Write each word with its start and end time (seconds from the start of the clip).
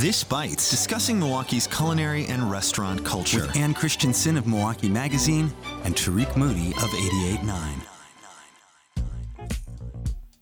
This 0.00 0.24
Bites, 0.24 0.70
discussing 0.70 1.20
Milwaukee's 1.20 1.68
culinary 1.68 2.26
and 2.26 2.50
restaurant 2.50 3.04
culture. 3.04 3.42
With 3.42 3.54
Ann 3.54 3.74
Christensen 3.74 4.36
of 4.36 4.44
Milwaukee 4.44 4.88
Magazine 4.88 5.52
and 5.84 5.96
Tarik 5.96 6.36
Moody 6.36 6.70
of 6.70 6.90
88.9. 6.90 9.06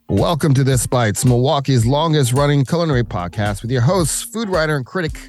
Welcome 0.08 0.54
to 0.54 0.64
This 0.64 0.86
Bites, 0.86 1.26
Milwaukee's 1.26 1.84
longest 1.84 2.32
running 2.32 2.64
culinary 2.64 3.04
podcast 3.04 3.60
with 3.60 3.70
your 3.70 3.82
hosts, 3.82 4.22
food 4.22 4.48
writer 4.48 4.74
and 4.74 4.86
critic 4.86 5.28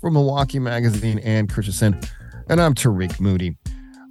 for 0.00 0.08
Milwaukee 0.08 0.60
Magazine, 0.60 1.18
Ann 1.18 1.48
Christensen, 1.48 2.00
and 2.48 2.62
I'm 2.62 2.74
Tarik 2.74 3.18
Moody. 3.18 3.56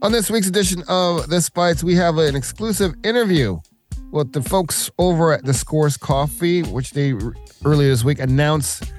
On 0.01 0.11
this 0.11 0.29
week's 0.29 0.47
edition 0.47 0.83
of 0.89 1.29
This 1.29 1.49
Bites, 1.49 1.85
we 1.85 1.95
have 1.95 2.17
an 2.17 2.35
exclusive 2.35 2.95
interview 3.05 3.59
with 4.11 4.33
the 4.33 4.41
folks 4.41 4.91
over 4.99 5.31
at 5.31 5.45
Discourse 5.45 5.95
Coffee, 5.95 6.63
which 6.63 6.91
they 6.91 7.13
earlier 7.63 7.87
this 7.87 8.03
week 8.03 8.19
announced 8.19 8.91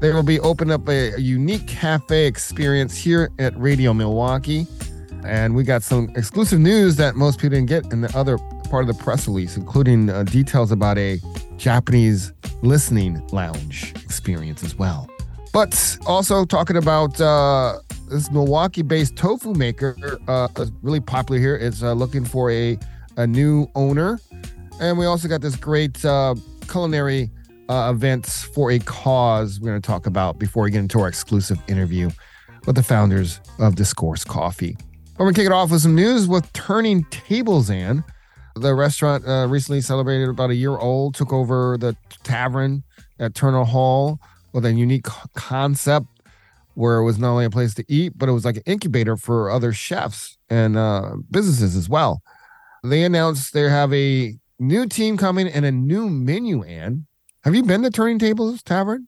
they 0.00 0.12
will 0.12 0.22
be 0.22 0.40
opening 0.40 0.72
up 0.72 0.88
a, 0.88 1.12
a 1.12 1.18
unique 1.18 1.66
cafe 1.66 2.26
experience 2.26 2.96
here 2.96 3.30
at 3.38 3.56
Radio 3.58 3.92
Milwaukee. 3.94 4.66
And 5.24 5.54
we 5.56 5.64
got 5.64 5.82
some 5.82 6.10
exclusive 6.14 6.60
news 6.60 6.96
that 6.96 7.16
most 7.16 7.38
people 7.38 7.56
didn't 7.56 7.68
get 7.68 7.92
in 7.92 8.00
the 8.00 8.16
other 8.16 8.38
part 8.70 8.88
of 8.88 8.96
the 8.96 9.02
press 9.02 9.26
release, 9.26 9.56
including 9.56 10.08
uh, 10.08 10.22
details 10.22 10.70
about 10.70 10.98
a 10.98 11.18
Japanese 11.56 12.32
listening 12.62 13.26
lounge 13.28 13.92
experience 14.04 14.62
as 14.62 14.76
well. 14.76 15.08
But 15.52 15.98
also 16.06 16.44
talking 16.44 16.76
about 16.76 17.20
uh, 17.20 17.80
this 18.08 18.30
Milwaukee-based 18.30 19.16
tofu 19.16 19.54
maker, 19.54 19.96
uh, 20.28 20.48
really 20.82 21.00
popular 21.00 21.40
here, 21.40 21.56
is 21.56 21.82
uh, 21.82 21.92
looking 21.92 22.24
for 22.24 22.50
a 22.50 22.78
a 23.16 23.26
new 23.26 23.66
owner, 23.74 24.20
and 24.78 24.98
we 24.98 25.06
also 25.06 25.26
got 25.26 25.40
this 25.40 25.56
great 25.56 26.04
uh, 26.04 26.34
culinary 26.68 27.30
uh, 27.68 27.92
events 27.94 28.44
for 28.44 28.70
a 28.70 28.78
cause 28.80 29.60
we're 29.60 29.70
going 29.70 29.80
to 29.80 29.86
talk 29.86 30.06
about 30.06 30.38
before 30.38 30.64
we 30.64 30.70
get 30.70 30.78
into 30.78 31.00
our 31.00 31.08
exclusive 31.08 31.58
interview 31.68 32.10
with 32.66 32.76
the 32.76 32.82
founders 32.82 33.40
of 33.58 33.74
Discourse 33.76 34.24
Coffee. 34.24 34.76
We're 35.18 35.26
going 35.26 35.34
to 35.34 35.40
kick 35.40 35.46
it 35.46 35.52
off 35.52 35.70
with 35.70 35.80
some 35.80 35.94
news 35.94 36.28
with 36.28 36.52
Turning 36.52 37.04
Tables 37.04 37.70
and 37.70 38.04
the 38.56 38.74
restaurant 38.74 39.26
uh, 39.26 39.46
recently 39.48 39.80
celebrated 39.80 40.28
about 40.28 40.50
a 40.50 40.54
year 40.54 40.76
old, 40.76 41.14
took 41.14 41.32
over 41.32 41.76
the 41.78 41.96
tavern 42.22 42.82
at 43.18 43.34
Turner 43.34 43.64
Hall 43.64 44.18
with 44.52 44.64
a 44.64 44.72
unique 44.72 45.06
concept 45.34 46.06
where 46.74 46.98
it 46.98 47.04
was 47.04 47.18
not 47.18 47.30
only 47.30 47.44
a 47.44 47.50
place 47.50 47.74
to 47.74 47.84
eat, 47.88 48.12
but 48.16 48.28
it 48.28 48.32
was 48.32 48.44
like 48.44 48.56
an 48.56 48.62
incubator 48.66 49.16
for 49.16 49.50
other 49.50 49.72
chefs 49.72 50.36
and 50.50 50.76
uh, 50.76 51.16
businesses 51.30 51.74
as 51.76 51.88
well. 51.88 52.22
They 52.84 53.02
announced 53.02 53.52
they 53.52 53.62
have 53.62 53.92
a 53.92 54.34
new 54.58 54.86
team 54.86 55.16
coming 55.16 55.48
and 55.48 55.64
a 55.64 55.72
new 55.72 56.08
menu, 56.08 56.62
and 56.62 57.06
have 57.46 57.54
you 57.54 57.62
been 57.62 57.82
to 57.82 57.90
Turning 57.90 58.18
Tables 58.18 58.60
Tavern? 58.60 59.06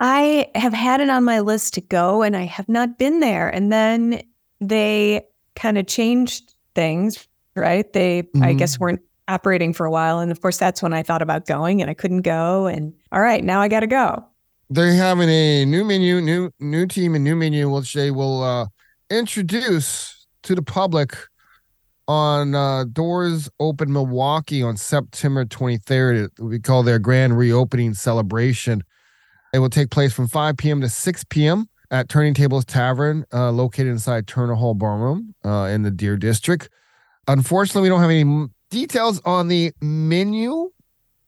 I 0.00 0.50
have 0.56 0.72
had 0.72 1.00
it 1.00 1.08
on 1.10 1.22
my 1.22 1.38
list 1.38 1.74
to 1.74 1.80
go 1.80 2.22
and 2.22 2.36
I 2.36 2.42
have 2.42 2.68
not 2.68 2.98
been 2.98 3.20
there. 3.20 3.48
And 3.48 3.70
then 3.72 4.20
they 4.60 5.24
kind 5.54 5.78
of 5.78 5.86
changed 5.86 6.54
things, 6.74 7.28
right? 7.54 7.92
They, 7.92 8.22
mm-hmm. 8.22 8.42
I 8.42 8.54
guess, 8.54 8.80
weren't 8.80 9.00
operating 9.28 9.72
for 9.72 9.86
a 9.86 9.92
while. 9.92 10.18
And 10.18 10.32
of 10.32 10.40
course, 10.40 10.58
that's 10.58 10.82
when 10.82 10.92
I 10.92 11.04
thought 11.04 11.22
about 11.22 11.46
going 11.46 11.80
and 11.80 11.88
I 11.88 11.94
couldn't 11.94 12.22
go. 12.22 12.66
And 12.66 12.92
all 13.12 13.20
right, 13.20 13.44
now 13.44 13.60
I 13.60 13.68
got 13.68 13.80
to 13.80 13.86
go. 13.86 14.24
They're 14.70 14.94
having 14.94 15.28
a 15.28 15.64
new 15.64 15.84
menu, 15.84 16.20
new 16.20 16.50
new 16.58 16.84
team, 16.88 17.14
and 17.14 17.22
new 17.22 17.36
menu, 17.36 17.70
which 17.70 17.94
they 17.94 18.10
will 18.10 18.42
uh, 18.42 18.66
introduce 19.08 20.26
to 20.42 20.56
the 20.56 20.62
public 20.62 21.16
on 22.08 22.54
uh, 22.54 22.84
Doors 22.84 23.50
Open 23.60 23.92
Milwaukee 23.92 24.62
on 24.62 24.76
September 24.78 25.44
23rd. 25.44 26.30
We 26.40 26.58
call 26.58 26.82
their 26.82 26.98
grand 26.98 27.36
reopening 27.36 27.92
celebration. 27.94 28.82
It 29.52 29.58
will 29.58 29.68
take 29.68 29.90
place 29.90 30.12
from 30.14 30.26
5 30.26 30.56
p.m. 30.56 30.80
to 30.80 30.88
6 30.88 31.24
p.m. 31.28 31.68
at 31.90 32.08
Turning 32.08 32.34
Tables 32.34 32.64
Tavern, 32.64 33.24
uh, 33.32 33.50
located 33.50 33.88
inside 33.88 34.26
Turner 34.26 34.54
Hall 34.54 34.74
Ballroom 34.74 35.34
uh, 35.44 35.68
in 35.70 35.82
the 35.82 35.90
Deer 35.90 36.16
District. 36.16 36.68
Unfortunately, 37.28 37.82
we 37.82 37.88
don't 37.90 38.00
have 38.00 38.10
any 38.10 38.46
details 38.70 39.20
on 39.26 39.48
the 39.48 39.72
menu, 39.82 40.70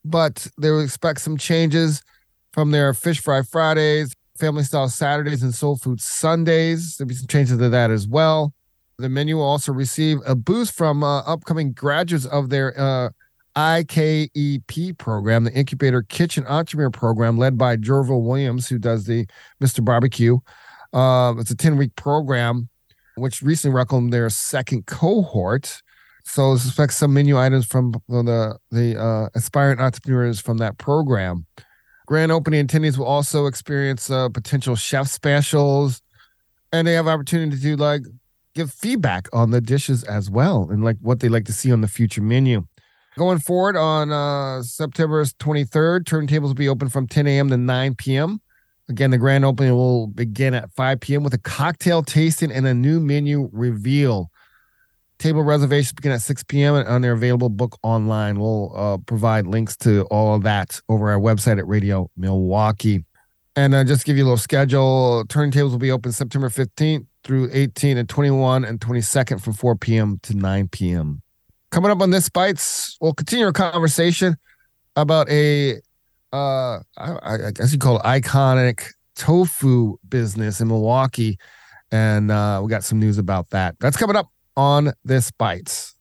but 0.02 0.46
they 0.58 0.70
will 0.70 0.80
expect 0.80 1.20
some 1.20 1.36
changes 1.36 2.02
from 2.52 2.70
their 2.70 2.94
Fish 2.94 3.20
Fry 3.20 3.42
Fridays, 3.42 4.14
Family 4.38 4.62
Style 4.62 4.88
Saturdays, 4.88 5.42
and 5.42 5.54
Soul 5.54 5.76
Food 5.76 6.00
Sundays. 6.00 6.96
There'll 6.96 7.08
be 7.08 7.14
some 7.14 7.26
changes 7.26 7.58
to 7.58 7.68
that 7.68 7.90
as 7.90 8.08
well. 8.08 8.54
The 9.00 9.08
menu 9.08 9.36
will 9.36 9.44
also 9.44 9.72
receive 9.72 10.18
a 10.26 10.34
boost 10.34 10.74
from 10.74 11.02
uh, 11.02 11.20
upcoming 11.20 11.72
graduates 11.72 12.26
of 12.26 12.50
their 12.50 12.78
uh, 12.78 13.10
IKEP 13.56 14.98
program, 14.98 15.44
the 15.44 15.52
Incubator 15.52 16.02
Kitchen 16.02 16.46
Entrepreneur 16.46 16.90
Program, 16.90 17.36
led 17.36 17.58
by 17.58 17.76
Jorville 17.76 18.22
Williams, 18.22 18.68
who 18.68 18.78
does 18.78 19.04
the 19.04 19.26
Mr. 19.62 19.84
Barbecue. 19.84 20.38
Uh, 20.92 21.34
it's 21.38 21.50
a 21.50 21.56
10 21.56 21.76
week 21.76 21.94
program, 21.96 22.68
which 23.16 23.42
recently 23.42 23.74
welcomed 23.74 24.12
their 24.12 24.28
second 24.28 24.86
cohort. 24.86 25.82
So 26.24 26.52
expect 26.52 26.92
some 26.92 27.14
menu 27.14 27.38
items 27.38 27.66
from 27.66 27.92
the 28.08 28.58
the 28.70 29.00
uh, 29.00 29.28
aspiring 29.34 29.80
entrepreneurs 29.80 30.40
from 30.40 30.58
that 30.58 30.78
program. 30.78 31.46
Grand 32.06 32.30
opening 32.30 32.66
attendees 32.66 32.98
will 32.98 33.06
also 33.06 33.46
experience 33.46 34.10
uh, 34.10 34.28
potential 34.28 34.76
chef 34.76 35.08
specials, 35.08 36.02
and 36.72 36.86
they 36.86 36.92
have 36.92 37.08
opportunity 37.08 37.56
to 37.56 37.62
do 37.62 37.76
like 37.76 38.02
give 38.60 38.72
feedback 38.72 39.28
on 39.32 39.50
the 39.50 39.60
dishes 39.60 40.04
as 40.04 40.30
well 40.30 40.68
and 40.70 40.84
like 40.84 40.96
what 41.00 41.20
they 41.20 41.28
like 41.28 41.46
to 41.46 41.52
see 41.52 41.72
on 41.72 41.80
the 41.80 41.88
future 41.88 42.20
menu. 42.20 42.66
Going 43.16 43.38
forward 43.38 43.76
on 43.76 44.12
uh, 44.12 44.62
September 44.62 45.24
23rd, 45.24 46.04
turntables 46.04 46.42
will 46.42 46.54
be 46.54 46.68
open 46.68 46.88
from 46.88 47.06
10 47.06 47.26
a.m. 47.26 47.48
to 47.48 47.56
9 47.56 47.94
p.m. 47.96 48.40
Again, 48.88 49.10
the 49.10 49.18
grand 49.18 49.44
opening 49.44 49.74
will 49.74 50.06
begin 50.06 50.54
at 50.54 50.70
5 50.72 51.00
p.m. 51.00 51.22
with 51.22 51.34
a 51.34 51.38
cocktail 51.38 52.02
tasting 52.02 52.52
and 52.52 52.66
a 52.66 52.74
new 52.74 53.00
menu 53.00 53.48
reveal. 53.52 54.30
Table 55.18 55.42
reservations 55.42 55.92
begin 55.92 56.12
at 56.12 56.22
6 56.22 56.44
p.m. 56.44 56.74
and 56.74 57.02
they're 57.02 57.12
available 57.12 57.48
book 57.48 57.78
online. 57.82 58.38
We'll 58.38 58.72
uh, 58.76 58.98
provide 58.98 59.46
links 59.46 59.76
to 59.78 60.02
all 60.10 60.34
of 60.34 60.42
that 60.42 60.80
over 60.88 61.10
our 61.10 61.18
website 61.18 61.58
at 61.58 61.66
Radio 61.66 62.10
Milwaukee. 62.16 63.04
And 63.56 63.74
uh, 63.74 63.84
just 63.84 64.04
give 64.04 64.16
you 64.16 64.22
a 64.22 64.26
little 64.26 64.36
schedule. 64.36 65.24
Turntables 65.28 65.70
will 65.70 65.78
be 65.78 65.90
open 65.90 66.12
September 66.12 66.48
15th 66.48 67.06
through 67.24 67.50
18 67.52 67.98
and 67.98 68.08
21 68.08 68.64
and 68.64 68.80
22nd 68.80 69.42
from 69.42 69.52
4 69.52 69.76
p.m. 69.76 70.18
to 70.22 70.34
9 70.34 70.68
p.m. 70.68 71.22
Coming 71.70 71.90
up 71.90 72.00
on 72.00 72.10
this 72.10 72.28
bites, 72.28 72.96
we'll 73.00 73.14
continue 73.14 73.46
our 73.46 73.52
conversation 73.52 74.36
about 74.96 75.28
a 75.30 75.76
uh 76.32 76.78
I, 76.96 77.16
I 77.26 77.50
guess 77.52 77.72
you 77.72 77.78
call 77.78 77.98
it 77.98 78.04
iconic 78.04 78.86
tofu 79.16 79.98
business 80.08 80.60
in 80.60 80.68
Milwaukee. 80.68 81.38
And 81.92 82.30
uh, 82.30 82.60
we 82.62 82.70
got 82.70 82.84
some 82.84 83.00
news 83.00 83.18
about 83.18 83.50
that. 83.50 83.76
That's 83.80 83.96
coming 83.96 84.16
up 84.16 84.28
on 84.56 84.92
this 85.04 85.30
bites. 85.32 85.94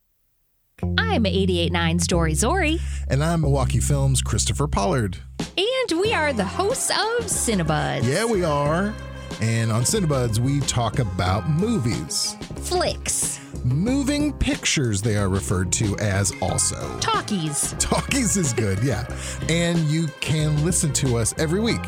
I'm 0.97 1.24
88.9 1.24 2.01
Story 2.01 2.34
Zori. 2.36 2.80
And 3.09 3.24
I'm 3.24 3.41
Milwaukee 3.41 3.80
Films 3.80 4.22
Christopher 4.22 4.68
Pollard. 4.68 5.18
And 5.57 6.00
we 6.00 6.13
are 6.13 6.31
the 6.31 6.46
hosts 6.46 6.90
of 6.90 7.25
Cinebuds. 7.25 8.03
Yeah, 8.03 8.25
we 8.25 8.44
are. 8.44 8.94
And 9.42 9.72
on 9.72 9.84
Cinebuds, 9.84 10.40
we 10.40 10.60
talk 10.62 11.00
about 11.00 11.50
movies, 11.50 12.36
flicks, 12.58 13.40
moving 13.64 14.34
pictures, 14.34 15.02
they 15.02 15.16
are 15.16 15.30
referred 15.30 15.72
to 15.74 15.98
as 15.98 16.34
also. 16.42 16.98
Talkies. 17.00 17.74
Talkies 17.80 18.36
is 18.36 18.52
good, 18.54 18.84
yeah. 18.84 19.08
and 19.48 19.80
you 19.90 20.08
can 20.20 20.66
listen 20.66 20.92
to 20.94 21.18
us 21.18 21.34
every 21.38 21.62
week. 21.62 21.82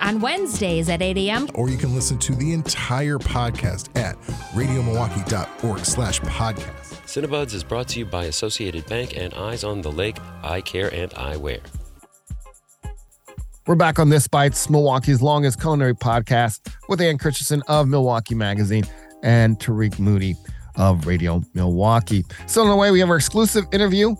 On 0.00 0.20
Wednesdays 0.20 0.88
at 0.88 1.02
8 1.02 1.16
a.m. 1.16 1.48
Or 1.54 1.68
you 1.68 1.76
can 1.76 1.94
listen 1.94 2.18
to 2.18 2.34
the 2.34 2.52
entire 2.52 3.18
podcast 3.18 3.96
at 3.98 4.16
radiomilwaukee.org 4.52 5.84
slash 5.84 6.20
podcast. 6.20 6.94
Cinebuds 7.04 7.54
is 7.54 7.64
brought 7.64 7.88
to 7.88 7.98
you 7.98 8.06
by 8.06 8.24
Associated 8.24 8.86
Bank 8.86 9.16
and 9.16 9.34
Eyes 9.34 9.64
on 9.64 9.80
the 9.80 9.90
Lake, 9.90 10.18
Eye 10.42 10.60
Care 10.60 10.92
and 10.94 11.10
Eyewear. 11.12 11.60
We're 13.68 13.74
back 13.74 13.98
on 13.98 14.08
This 14.08 14.26
Bites, 14.26 14.70
Milwaukee's 14.70 15.20
longest 15.20 15.60
culinary 15.60 15.94
podcast 15.94 16.74
with 16.88 17.02
Ann 17.02 17.18
Christensen 17.18 17.62
of 17.68 17.86
Milwaukee 17.86 18.34
Magazine 18.34 18.82
and 19.22 19.60
Tarik 19.60 19.98
Moody 19.98 20.36
of 20.76 21.06
Radio 21.06 21.42
Milwaukee. 21.52 22.24
So, 22.46 22.62
in 22.62 22.68
a 22.68 22.76
way, 22.76 22.90
we 22.90 22.98
have 23.00 23.10
our 23.10 23.16
exclusive 23.16 23.66
interview 23.70 24.16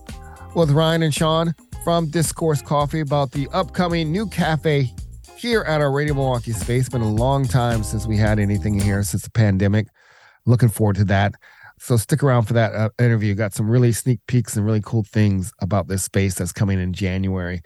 with 0.55 0.71
Ryan 0.71 1.03
and 1.03 1.15
Sean 1.15 1.55
from 1.83 2.11
Discourse 2.11 2.61
Coffee 2.61 3.01
about 3.01 3.33
the 3.33 3.49
upcoming 3.55 4.13
new 4.13 4.27
cafe 4.27 4.93
here 5.39 5.63
at 5.63 5.81
our 5.81 5.93
Radio 5.93 6.13
Milwaukee 6.13 6.53
space. 6.53 6.81
It's 6.81 6.89
been 6.91 7.01
a 7.01 7.11
long 7.11 7.47
time 7.47 7.83
since 7.83 8.07
we 8.07 8.19
had 8.19 8.39
anything 8.39 8.79
here 8.79 9.03
since 9.03 9.23
the 9.23 9.31
pandemic. 9.31 9.87
Looking 10.45 10.69
forward 10.69 10.97
to 10.97 11.05
that. 11.07 11.33
So 11.79 11.97
stick 11.97 12.23
around 12.23 12.43
for 12.43 12.53
that 12.53 12.75
uh, 12.75 12.91
interview. 12.99 13.35
Got 13.35 13.55
some 13.55 13.71
really 13.71 13.93
sneak 13.93 14.21
peeks 14.27 14.59
and 14.59 14.67
really 14.67 14.83
cool 14.85 15.05
things 15.05 15.55
about 15.63 15.89
this 15.89 16.05
space 16.05 16.35
that's 16.35 16.53
coming 16.53 16.79
in 16.79 16.93
January. 16.93 17.63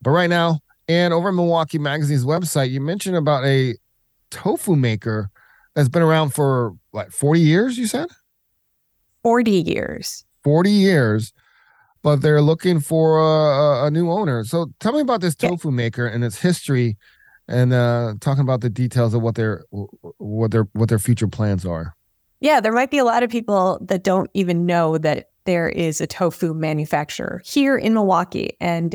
But 0.00 0.12
right 0.12 0.30
now, 0.30 0.60
and 0.88 1.12
over 1.12 1.28
at 1.28 1.34
Milwaukee 1.34 1.78
Magazine's 1.78 2.24
website, 2.24 2.70
you 2.70 2.80
mentioned 2.80 3.16
about 3.16 3.44
a 3.44 3.74
tofu 4.30 4.76
maker 4.76 5.30
that's 5.74 5.88
been 5.88 6.02
around 6.02 6.30
for 6.30 6.74
what 6.90 7.12
40 7.12 7.40
years, 7.40 7.78
you 7.78 7.86
said? 7.86 8.08
40 9.22 9.50
years. 9.50 10.24
40 10.44 10.70
years, 10.70 11.32
but 12.02 12.22
they're 12.22 12.40
looking 12.40 12.78
for 12.78 13.18
a, 13.18 13.86
a 13.86 13.90
new 13.90 14.10
owner. 14.10 14.44
So 14.44 14.72
tell 14.78 14.92
me 14.92 15.00
about 15.00 15.20
this 15.20 15.34
tofu 15.34 15.70
maker 15.70 16.06
and 16.06 16.24
its 16.24 16.40
history 16.40 16.96
and 17.48 17.72
uh, 17.72 18.14
talking 18.20 18.42
about 18.42 18.60
the 18.60 18.70
details 18.70 19.14
of 19.14 19.22
what 19.22 19.34
their 19.34 19.64
what 19.70 20.50
their 20.50 20.68
what 20.72 20.88
their 20.88 20.98
future 20.98 21.28
plans 21.28 21.64
are. 21.64 21.94
Yeah, 22.40 22.60
there 22.60 22.72
might 22.72 22.90
be 22.90 22.98
a 22.98 23.04
lot 23.04 23.22
of 23.22 23.30
people 23.30 23.78
that 23.82 24.04
don't 24.04 24.30
even 24.34 24.66
know 24.66 24.98
that 24.98 25.30
there 25.44 25.68
is 25.68 26.00
a 26.00 26.06
tofu 26.06 26.54
manufacturer 26.54 27.40
here 27.44 27.76
in 27.76 27.94
Milwaukee, 27.94 28.56
and 28.60 28.94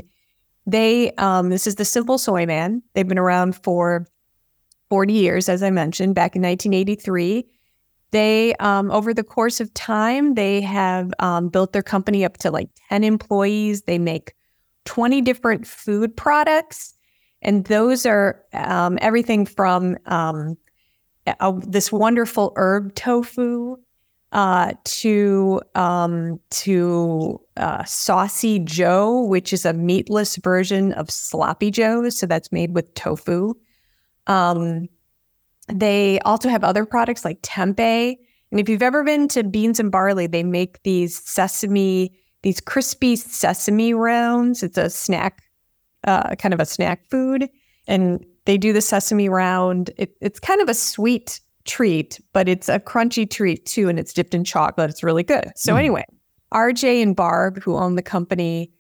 they 0.65 1.11
um, 1.13 1.49
this 1.49 1.67
is 1.67 1.75
the 1.75 1.85
Simple 1.85 2.17
Soyman. 2.17 2.81
They've 2.93 3.07
been 3.07 3.17
around 3.17 3.55
for 3.55 4.07
40 4.89 5.13
years, 5.13 5.49
as 5.49 5.63
I 5.63 5.69
mentioned, 5.69 6.15
back 6.15 6.35
in 6.35 6.41
1983. 6.41 7.45
They, 8.11 8.53
um, 8.55 8.91
over 8.91 9.13
the 9.13 9.23
course 9.23 9.61
of 9.61 9.73
time, 9.73 10.35
they 10.35 10.59
have 10.61 11.13
um, 11.19 11.47
built 11.47 11.71
their 11.71 11.81
company 11.81 12.25
up 12.25 12.37
to 12.39 12.51
like 12.51 12.69
10 12.89 13.05
employees. 13.05 13.83
They 13.83 13.97
make 13.97 14.33
20 14.85 15.21
different 15.21 15.65
food 15.65 16.15
products. 16.15 16.93
And 17.41 17.65
those 17.65 18.05
are 18.05 18.43
um, 18.53 18.99
everything 19.01 19.45
from 19.45 19.97
um, 20.07 20.57
a, 21.25 21.53
this 21.65 21.91
wonderful 21.91 22.51
herb 22.57 22.93
tofu 22.93 23.77
uh, 24.31 24.73
to 24.85 25.61
um, 25.75 26.39
to 26.51 27.41
uh, 27.57 27.83
saucy 27.83 28.59
Joe, 28.59 29.23
which 29.23 29.51
is 29.51 29.65
a 29.65 29.73
meatless 29.73 30.37
version 30.37 30.93
of 30.93 31.09
sloppy 31.09 31.71
Joe. 31.71 32.09
So 32.09 32.25
that's 32.25 32.51
made 32.51 32.73
with 32.73 32.93
tofu. 32.93 33.53
Um, 34.27 34.87
they 35.67 36.19
also 36.21 36.49
have 36.49 36.63
other 36.63 36.85
products 36.85 37.25
like 37.25 37.41
tempeh. 37.41 38.15
And 38.51 38.59
if 38.59 38.67
you've 38.67 38.81
ever 38.81 39.03
been 39.03 39.27
to 39.29 39.43
Beans 39.43 39.79
and 39.79 39.91
Barley, 39.91 40.27
they 40.27 40.43
make 40.43 40.81
these 40.83 41.17
sesame, 41.29 42.13
these 42.41 42.59
crispy 42.59 43.15
sesame 43.15 43.93
rounds. 43.93 44.63
It's 44.63 44.77
a 44.77 44.89
snack, 44.89 45.43
uh, 46.05 46.35
kind 46.35 46.53
of 46.53 46.59
a 46.59 46.65
snack 46.65 47.09
food. 47.09 47.49
And 47.87 48.25
they 48.45 48.57
do 48.57 48.73
the 48.73 48.81
sesame 48.81 49.29
round. 49.29 49.91
It, 49.97 50.15
it's 50.21 50.39
kind 50.39 50.61
of 50.61 50.69
a 50.69 50.73
sweet 50.73 51.39
treat, 51.65 52.19
but 52.33 52.47
it's 52.47 52.69
a 52.69 52.79
crunchy 52.79 53.29
treat 53.29 53.65
too. 53.65 53.89
And 53.89 53.99
it's 53.99 54.13
dipped 54.13 54.33
in 54.33 54.43
chocolate. 54.43 54.89
It's 54.89 55.03
really 55.03 55.23
good. 55.23 55.51
So, 55.55 55.73
mm. 55.73 55.79
anyway, 55.79 56.05
RJ 56.53 57.01
and 57.01 57.15
Barb, 57.15 57.61
who 57.61 57.77
own 57.77 57.95
the 57.95 58.01
company, 58.01 58.71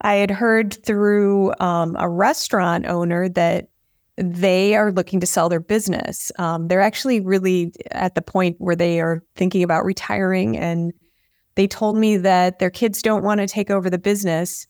I 0.00 0.14
had 0.14 0.30
heard 0.30 0.84
through 0.84 1.52
um, 1.60 1.96
a 1.98 2.08
restaurant 2.08 2.86
owner 2.86 3.28
that 3.30 3.68
they 4.16 4.74
are 4.74 4.92
looking 4.92 5.20
to 5.20 5.26
sell 5.26 5.48
their 5.48 5.60
business. 5.60 6.30
Um, 6.38 6.68
they're 6.68 6.80
actually 6.80 7.20
really 7.20 7.72
at 7.92 8.14
the 8.14 8.22
point 8.22 8.56
where 8.58 8.76
they 8.76 9.00
are 9.00 9.22
thinking 9.36 9.62
about 9.62 9.84
retiring. 9.84 10.58
And 10.58 10.92
they 11.54 11.66
told 11.66 11.96
me 11.96 12.16
that 12.18 12.58
their 12.58 12.70
kids 12.70 13.00
don't 13.00 13.24
want 13.24 13.40
to 13.40 13.46
take 13.46 13.70
over 13.70 13.88
the 13.88 13.98
business. 13.98 14.66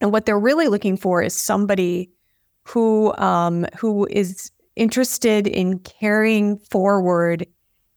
And 0.00 0.12
what 0.12 0.26
they're 0.26 0.38
really 0.38 0.68
looking 0.68 0.96
for 0.96 1.22
is 1.22 1.36
somebody 1.36 2.10
who 2.64 3.14
um, 3.16 3.66
who 3.76 4.06
is 4.10 4.50
interested 4.76 5.46
in 5.46 5.78
carrying 5.80 6.58
forward 6.58 7.46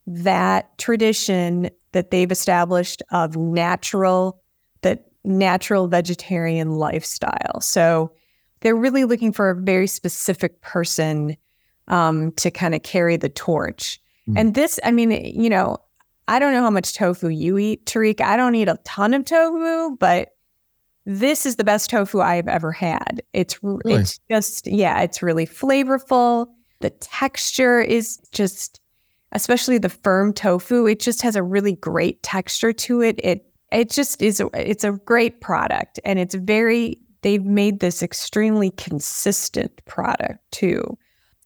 that 0.08 0.78
tradition 0.78 1.70
that 1.94 2.12
they've 2.12 2.32
established 2.32 3.02
of 3.12 3.36
natural 3.36 4.42
that 4.82 5.06
natural 5.24 5.88
vegetarian 5.88 6.72
lifestyle. 6.72 7.60
So 7.62 8.12
they're 8.60 8.76
really 8.76 9.06
looking 9.06 9.32
for 9.32 9.50
a 9.50 9.56
very 9.56 9.88
specific 9.88 10.62
person 10.62 11.38
um, 11.88 12.32
to 12.34 12.52
kind 12.52 12.76
of 12.76 12.84
carry 12.84 13.18
the 13.18 13.30
torch. 13.30 14.00
Mm. 14.30 14.40
And 14.40 14.56
this, 14.56 14.80
I 14.84 14.92
mean, 14.92 15.12
you 15.12 15.50
know, 15.50 15.78
I 16.28 16.40
don't 16.40 16.54
know 16.54 16.62
how 16.62 16.70
much 16.70 16.96
tofu 16.96 17.30
you 17.30 17.58
eat, 17.58 17.86
Tarik. 17.86 18.22
I 18.22 18.38
don't 18.38 18.56
eat 18.56 18.68
a 18.68 18.80
ton 18.84 19.14
of 19.14 19.26
tofu, 19.26 19.96
but 19.98 20.30
this 21.06 21.46
is 21.46 21.58
the 21.58 21.64
best 21.64 21.90
tofu 21.90 22.22
I've 22.22 22.48
ever 22.48 22.72
had. 22.72 23.22
It's 23.34 23.62
really? 23.62 24.02
it's 24.02 24.20
just 24.30 24.66
yeah, 24.66 25.02
it's 25.02 25.22
really 25.22 25.46
flavorful. 25.46 26.48
The 26.80 26.90
texture 26.90 27.82
is 27.82 28.18
just 28.32 28.80
especially 29.32 29.78
the 29.78 29.90
firm 29.90 30.34
tofu, 30.34 30.88
it 30.88 31.00
just 31.00 31.22
has 31.22 31.36
a 31.36 31.44
really 31.44 31.76
great 31.76 32.24
texture 32.24 32.74
to 32.74 33.02
it. 33.02 33.20
It 33.24 33.46
it 33.72 33.90
just 33.90 34.22
is 34.22 34.42
it's 34.54 34.84
a 34.84 34.94
great 35.06 35.42
product 35.42 36.00
and 36.06 36.18
it's 36.18 36.36
very 36.36 36.98
they've 37.22 37.44
made 37.44 37.80
this 37.80 38.02
extremely 38.02 38.72
consistent 38.72 39.84
product 39.86 40.40
too. 40.52 40.98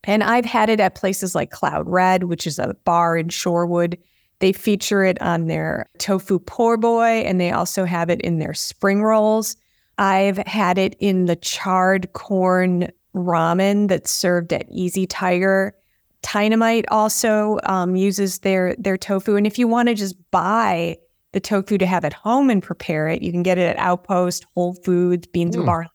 And 0.03 0.23
I've 0.23 0.45
had 0.45 0.69
it 0.69 0.79
at 0.79 0.95
places 0.95 1.35
like 1.35 1.51
Cloud 1.51 1.89
Red, 1.89 2.25
which 2.25 2.45
is 2.45 2.59
a 2.59 2.75
bar 2.85 3.17
in 3.17 3.27
Shorewood. 3.27 3.97
They 4.39 4.53
feature 4.53 5.03
it 5.03 5.21
on 5.21 5.47
their 5.47 5.89
tofu 5.97 6.39
poor 6.39 6.77
boy, 6.77 7.23
and 7.25 7.41
they 7.41 7.51
also 7.51 7.85
have 7.85 8.09
it 8.09 8.21
in 8.21 8.39
their 8.39 8.53
spring 8.53 9.03
rolls. 9.03 9.57
I've 9.97 10.37
had 10.37 10.77
it 10.77 10.95
in 10.99 11.25
the 11.25 11.35
charred 11.35 12.13
corn 12.13 12.89
ramen 13.15 13.87
that's 13.87 14.11
served 14.11 14.53
at 14.53 14.65
Easy 14.69 15.05
Tiger. 15.07 15.75
Dynamite 16.21 16.85
also 16.89 17.59
um, 17.63 17.95
uses 17.95 18.39
their 18.39 18.75
their 18.77 18.97
tofu, 18.97 19.35
and 19.35 19.47
if 19.47 19.57
you 19.57 19.67
want 19.67 19.87
to 19.89 19.95
just 19.95 20.15
buy 20.31 20.97
the 21.31 21.39
tofu 21.39 21.77
to 21.77 21.85
have 21.85 22.05
at 22.05 22.13
home 22.13 22.49
and 22.49 22.63
prepare 22.63 23.07
it. 23.07 23.21
You 23.21 23.31
can 23.31 23.43
get 23.43 23.57
it 23.57 23.69
at 23.69 23.77
Outpost, 23.77 24.45
Whole 24.55 24.73
Foods, 24.73 25.27
Beans 25.27 25.55
mm. 25.55 25.59
and 25.59 25.65
Barley, 25.65 25.87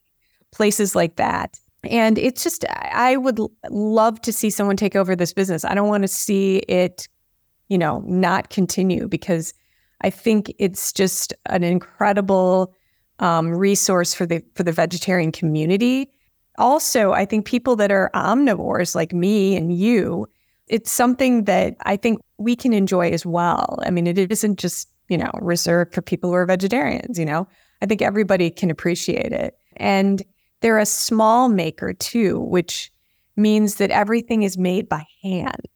places 0.53 0.95
like 0.95 1.17
that. 1.17 1.59
And 1.85 2.19
it's 2.19 2.43
just, 2.43 2.65
I 2.71 3.17
would 3.17 3.39
love 3.71 4.21
to 4.23 4.33
see 4.33 4.49
someone 4.49 4.77
take 4.77 4.97
over 4.97 5.15
this 5.15 5.33
business. 5.33 5.65
I 5.65 5.75
don't 5.75 5.89
want 5.89 6.03
to 6.03 6.09
see 6.09 6.59
it, 6.69 7.09
you 7.69 7.77
know, 7.77 8.03
not 8.07 8.49
continue 8.49 9.07
because 9.07 9.53
I 10.01 10.11
think 10.11 10.55
it's 10.59 10.93
just 10.93 11.35
an 11.47 11.63
incredible 11.63 12.73
um, 13.19 13.51
resource 13.51 14.15
for 14.15 14.27
the 14.27 14.43
for 14.55 14.65
the 14.65 14.73
vegetarian 14.73 15.31
community. 15.31 16.11
Also, 16.59 17.13
I 17.13 17.25
think 17.25 17.47
people 17.47 17.77
that 17.77 17.91
are 17.91 18.11
omnivores 18.15 18.95
like 18.95 19.13
me 19.13 19.57
and 19.57 19.77
you, 19.77 20.27
it's 20.69 20.91
something 20.91 21.45
that 21.45 21.77
I 21.83 21.97
think 21.97 22.21
we 22.39 22.57
can 22.57 22.73
enjoy 22.73 23.11
as 23.11 23.27
well. 23.27 23.79
I 23.83 23.91
mean, 23.91 24.07
it 24.07 24.19
isn't 24.31 24.59
just 24.59 24.89
you 25.09 25.19
know, 25.19 25.31
reserved 25.41 25.95
for 25.95 26.03
people 26.03 26.31
who 26.31 26.37
are 26.37 26.47
vegetarians, 26.47 27.19
you 27.19 27.25
know? 27.25 27.47
I 27.83 27.87
think 27.87 28.03
everybody 28.03 28.51
can 28.51 28.71
appreciate 28.71 29.33
it. 29.33 29.57
And 29.77 30.23
they're 30.61 30.79
a 30.79 30.87
small 30.87 31.49
maker 31.49 31.93
too, 31.93 32.41
which 32.41 32.91
means 33.37 33.77
that 33.77 33.91
everything 33.91 34.43
is 34.43 34.57
made 34.57 34.89
by 34.89 35.05
hand. 35.23 35.69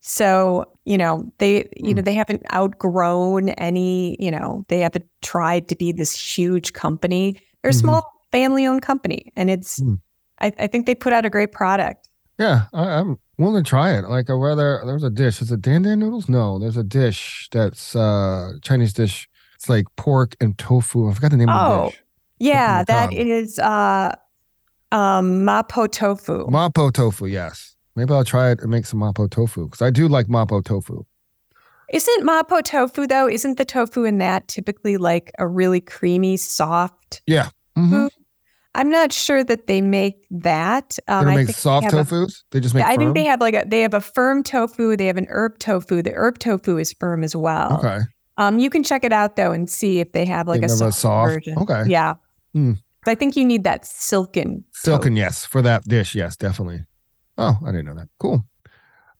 So, 0.00 0.64
you 0.84 0.98
know, 0.98 1.30
they, 1.38 1.68
you 1.76 1.94
know, 1.94 2.00
hmm. 2.00 2.04
they 2.04 2.14
haven't 2.14 2.42
outgrown 2.52 3.50
any, 3.50 4.16
you 4.18 4.32
know, 4.32 4.64
they 4.68 4.80
haven't 4.80 5.06
tried 5.20 5.68
to 5.68 5.76
be 5.76 5.92
this 5.92 6.12
huge 6.12 6.72
company. 6.72 7.40
They're 7.62 7.70
a 7.70 7.72
mm-hmm. 7.72 7.80
small 7.80 8.12
family 8.32 8.66
owned 8.66 8.82
company. 8.82 9.32
And 9.36 9.48
it's, 9.48 9.78
mm. 9.78 10.00
I, 10.42 10.52
I, 10.58 10.66
think 10.66 10.86
they 10.86 10.94
put 10.94 11.12
out 11.12 11.24
a 11.24 11.30
great 11.30 11.52
product. 11.52 12.08
Yeah. 12.38 12.64
I, 12.72 12.98
am 12.98 13.18
willing 13.38 13.62
to 13.62 13.68
try 13.68 13.96
it. 13.96 14.08
Like, 14.08 14.28
whether 14.28 14.82
there's 14.84 15.04
a 15.04 15.10
dish, 15.10 15.40
is 15.40 15.52
it 15.52 15.62
dan 15.62 15.82
dan 15.82 16.00
noodles? 16.00 16.28
No, 16.28 16.58
there's 16.58 16.76
a 16.76 16.84
dish 16.84 17.48
that's 17.52 17.94
uh 17.94 18.52
Chinese 18.62 18.92
dish. 18.92 19.28
It's 19.54 19.68
like 19.68 19.86
pork 19.96 20.34
and 20.40 20.56
tofu. 20.58 21.08
I 21.08 21.14
forgot 21.14 21.30
the 21.30 21.36
name 21.36 21.48
oh, 21.48 21.52
of 21.52 21.68
the 21.68 21.74
oh, 21.74 21.90
dish. 21.90 22.02
Yeah, 22.38 22.84
that 22.84 23.12
is 23.12 23.58
uh 23.58 24.14
um 24.90 25.44
mapo 25.46 25.90
tofu. 25.90 26.46
Mapo 26.46 26.92
tofu, 26.92 27.26
yes. 27.26 27.76
Maybe 27.94 28.12
I'll 28.12 28.24
try 28.24 28.50
it 28.50 28.60
and 28.60 28.70
make 28.70 28.86
some 28.86 29.00
mapo 29.00 29.30
tofu 29.30 29.66
because 29.66 29.82
I 29.82 29.90
do 29.90 30.08
like 30.08 30.26
mapo 30.26 30.64
tofu. 30.64 31.04
Isn't 31.92 32.24
mapo 32.24 32.62
tofu 32.64 33.06
though? 33.06 33.28
Isn't 33.28 33.58
the 33.58 33.66
tofu 33.66 34.04
in 34.04 34.18
that 34.18 34.48
typically 34.48 34.96
like 34.96 35.30
a 35.38 35.46
really 35.46 35.80
creamy, 35.80 36.38
soft? 36.38 37.22
Yeah. 37.26 37.50
Mm-hmm. 37.76 38.06
I'm 38.74 38.88
not 38.88 39.12
sure 39.12 39.44
that 39.44 39.66
they 39.66 39.80
make 39.80 40.26
that. 40.30 40.96
Um, 41.06 41.26
they 41.26 41.44
make 41.44 41.48
soft 41.50 41.90
they 41.90 41.96
tofus. 41.96 42.40
A, 42.40 42.44
they 42.52 42.60
just 42.60 42.74
make. 42.74 42.84
I 42.84 42.96
firm? 42.96 42.98
think 42.98 43.14
they 43.14 43.24
have 43.24 43.40
like 43.40 43.54
a 43.54 43.64
they 43.66 43.82
have 43.82 43.94
a 43.94 44.00
firm 44.00 44.42
tofu. 44.42 44.96
They 44.96 45.06
have 45.06 45.18
an 45.18 45.26
herb 45.28 45.58
tofu. 45.58 46.02
The 46.02 46.12
herb 46.12 46.38
tofu 46.38 46.78
is 46.78 46.92
firm 46.94 47.22
as 47.22 47.36
well. 47.36 47.78
Okay. 47.78 48.00
Um, 48.38 48.58
you 48.58 48.70
can 48.70 48.82
check 48.82 49.04
it 49.04 49.12
out 49.12 49.36
though 49.36 49.52
and 49.52 49.68
see 49.68 50.00
if 50.00 50.12
they 50.12 50.24
have 50.24 50.48
like 50.48 50.62
they 50.62 50.66
a, 50.66 50.70
soft 50.70 50.96
a, 50.96 51.00
soft 51.00 51.32
version. 51.34 51.58
Okay. 51.58 51.84
Yeah. 51.86 52.14
Hmm. 52.54 52.72
I 53.06 53.14
think 53.14 53.36
you 53.36 53.44
need 53.44 53.64
that 53.64 53.84
silken. 53.84 54.64
Silken, 54.72 55.12
tofu. 55.12 55.18
yes, 55.18 55.44
for 55.44 55.60
that 55.62 55.84
dish, 55.84 56.14
yes, 56.14 56.36
definitely. 56.36 56.84
Oh, 57.36 57.58
I 57.64 57.72
didn't 57.72 57.86
know 57.86 57.94
that. 57.94 58.08
Cool. 58.20 58.44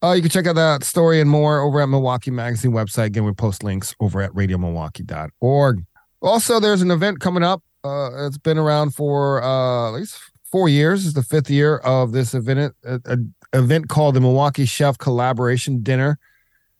Uh, 0.02 0.12
you 0.12 0.22
can 0.22 0.30
check 0.30 0.46
out 0.46 0.54
that 0.54 0.84
story 0.84 1.20
and 1.20 1.28
more 1.28 1.60
over 1.60 1.80
at 1.80 1.88
Milwaukee 1.88 2.30
Magazine 2.30 2.72
website. 2.72 3.06
Again, 3.06 3.24
we 3.24 3.32
post 3.32 3.62
links 3.62 3.94
over 4.00 4.20
at 4.20 4.32
radiomilwaukee.org. 4.32 5.84
Also, 6.20 6.60
there's 6.60 6.82
an 6.82 6.90
event 6.90 7.20
coming 7.20 7.42
up 7.42 7.62
uh, 7.84 8.26
it's 8.26 8.38
been 8.38 8.58
around 8.58 8.94
for 8.94 9.42
uh, 9.42 9.88
at 9.88 9.94
least 9.94 10.18
four 10.44 10.68
years. 10.68 11.04
It's 11.04 11.14
the 11.14 11.22
fifth 11.22 11.50
year 11.50 11.78
of 11.78 12.12
this 12.12 12.34
event, 12.34 12.74
a, 12.84 13.00
a 13.04 13.18
event 13.58 13.88
called 13.88 14.14
the 14.14 14.20
Milwaukee 14.20 14.66
Chef 14.66 14.98
Collaboration 14.98 15.82
Dinner. 15.82 16.18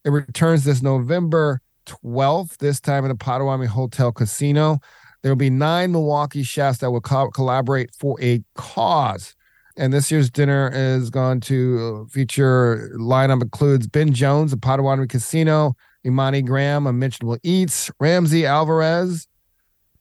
It 0.05 0.11
returns 0.11 0.65
this 0.65 0.83
November 0.83 1.61
12th, 1.87 2.59
this 2.59 2.81
time 2.81 3.05
in 3.05 3.09
the 3.09 3.17
Potawatomi 3.17 3.67
Hotel 3.67 4.13
Casino. 4.13 4.79
There 5.23 5.31
will 5.31 5.37
be 5.37 5.51
nine 5.51 5.93
Milwaukee 5.93 6.43
chefs 6.43 6.79
that 6.79 6.91
will 6.91 7.01
co- 7.01 7.31
collaborate 7.31 7.91
for 7.99 8.21
a 8.21 8.43
cause. 8.57 9.35
And 9.77 9.93
this 9.93 10.11
year's 10.11 10.31
dinner 10.31 10.71
is 10.75 11.09
going 11.09 11.41
to 11.43 12.07
feature 12.11 12.93
lineup 12.99 13.41
includes 13.41 13.87
Ben 13.87 14.13
Jones 14.13 14.53
of 14.53 14.61
Potawatomi 14.61 15.09
Casino, 15.09 15.75
Imani 16.05 16.43
Graham 16.43 16.87
of 16.87 16.95
Mentionable 16.95 17.39
Eats, 17.43 17.91
Ramsey 17.99 18.45
Alvarez, 18.45 19.27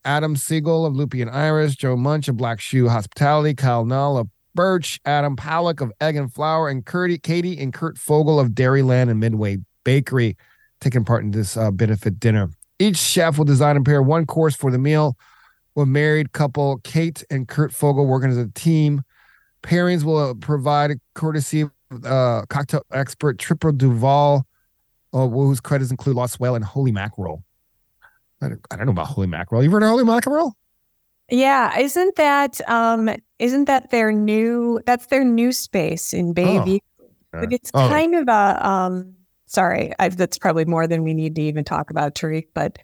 Adam 0.03 0.35
Siegel 0.35 0.85
of 0.85 0.93
Lupi 0.93 1.21
and 1.21 1.29
Iris, 1.29 1.75
Joe 1.75 1.95
Muench 1.95 2.27
of 2.27 2.37
Black 2.37 2.59
Shoe 2.59 2.89
Hospitality, 2.89 3.53
Kyle 3.53 3.85
Knall 3.85 4.17
of 4.17 4.27
Birch, 4.55 4.99
Adam 5.05 5.35
Pawlak 5.35 5.81
of 5.81 5.91
Egg 6.01 6.15
and 6.15 6.33
Flour, 6.33 6.69
and 6.69 6.85
Curdy, 6.85 7.17
Katie 7.17 7.57
and 7.59 7.73
Kurt 7.73 7.97
Fogle 7.97 8.39
of 8.39 8.49
Dairyland 8.49 9.09
and 9.09 9.19
Midway 9.19 9.57
Bakery 9.83 10.35
taking 10.79 11.05
part 11.05 11.23
in 11.23 11.31
this 11.31 11.55
uh, 11.55 11.71
benefit 11.71 12.19
dinner. 12.19 12.49
Each 12.79 12.97
chef 12.97 13.37
will 13.37 13.45
design 13.45 13.75
and 13.75 13.85
pair 13.85 14.01
one 14.01 14.25
course 14.25 14.55
for 14.55 14.71
the 14.71 14.79
meal. 14.79 15.15
With 15.73 15.87
married 15.87 16.33
couple 16.33 16.79
Kate 16.83 17.23
and 17.29 17.47
Kurt 17.47 17.71
Fogle 17.71 18.05
working 18.05 18.29
as 18.29 18.37
a 18.37 18.47
team. 18.49 19.03
Pairings 19.63 20.03
will 20.03 20.35
provide 20.35 20.99
courtesy 21.15 21.63
uh, 22.03 22.41
cocktail 22.49 22.83
expert 22.91 23.37
Triple 23.39 23.71
Duval, 23.71 24.45
uh, 25.13 25.27
whose 25.27 25.61
credits 25.61 25.91
include 25.91 26.17
Lost 26.17 26.41
Whale 26.41 26.55
and 26.55 26.65
Holy 26.65 26.91
Mackerel. 26.91 27.43
I 28.41 28.49
don't, 28.49 28.61
I 28.71 28.75
don't 28.75 28.85
know 28.87 28.91
about 28.91 29.07
Holy 29.07 29.27
Mackerel. 29.27 29.63
You've 29.63 29.71
heard 29.71 29.83
of 29.83 29.89
Holy 29.89 30.03
Mackerel? 30.03 30.55
Yeah, 31.29 31.77
isn't 31.79 32.15
that 32.17 32.59
um 32.69 33.09
isn't 33.39 33.65
that 33.65 33.89
their 33.91 34.11
new 34.11 34.81
that's 34.85 35.05
their 35.07 35.23
new 35.23 35.51
space 35.51 36.13
in 36.13 36.33
Baby? 36.33 36.81
But 37.31 37.53
it's 37.53 37.71
Oh. 37.73 37.87
kind 37.87 38.15
of 38.15 38.27
a 38.27 38.67
um 38.67 39.13
sorry, 39.45 39.93
I, 39.99 40.09
that's 40.09 40.37
probably 40.37 40.65
more 40.65 40.87
than 40.87 41.03
we 41.03 41.13
need 41.13 41.35
to 41.35 41.41
even 41.41 41.63
talk 41.63 41.89
about 41.89 42.15
Tarik, 42.15 42.49
but 42.53 42.79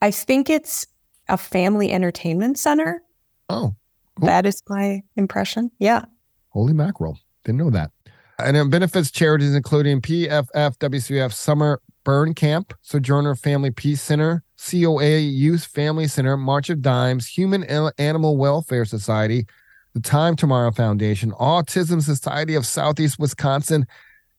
I 0.00 0.10
think 0.10 0.50
it's 0.50 0.86
a 1.28 1.36
family 1.36 1.92
entertainment 1.92 2.58
center. 2.58 3.02
Oh, 3.48 3.74
Cool. 4.16 4.26
That 4.26 4.44
is 4.46 4.62
my 4.68 5.02
impression. 5.16 5.70
Yeah. 5.78 6.04
Holy 6.50 6.72
mackerel. 6.74 7.18
Didn't 7.44 7.58
know 7.58 7.70
that. 7.70 7.90
And 8.38 8.56
it 8.56 8.68
benefits 8.70 9.10
charities 9.10 9.54
including 9.54 10.00
PFF, 10.02 10.76
WCF 10.78 11.32
Summer 11.32 11.80
Burn 12.04 12.34
Camp, 12.34 12.74
Sojourner 12.82 13.34
Family 13.36 13.70
Peace 13.70 14.02
Center, 14.02 14.42
COA 14.70 15.18
Youth 15.18 15.64
Family 15.64 16.06
Center, 16.06 16.36
March 16.36 16.70
of 16.70 16.82
Dimes, 16.82 17.26
Human 17.26 17.64
An- 17.64 17.92
Animal 17.98 18.36
Welfare 18.36 18.84
Society, 18.84 19.46
the 19.94 20.00
Time 20.00 20.36
Tomorrow 20.36 20.72
Foundation, 20.72 21.32
Autism 21.32 22.02
Society 22.02 22.54
of 22.54 22.64
Southeast 22.64 23.18
Wisconsin, 23.18 23.86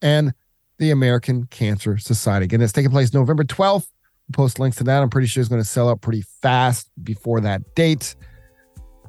and 0.01 0.34
the 0.80 0.92
American 0.92 1.46
Cancer 1.48 1.98
Society. 1.98 2.46
Again, 2.46 2.62
it's 2.62 2.74
taking 2.74 2.92
place 2.92 3.13
November 3.13 3.44
12th. 3.44 3.88
We'll 4.27 4.34
post 4.34 4.60
links 4.60 4.77
to 4.77 4.84
that. 4.86 5.01
I'm 5.01 5.10
pretty 5.10 5.27
sure 5.27 5.42
it's 5.42 5.50
going 5.50 5.62
to 5.62 5.68
sell 5.68 5.89
out 5.89 6.01
pretty 6.01 6.24
fast 6.42 6.89
before 7.03 7.42
that 7.42 7.75
date. 7.75 8.15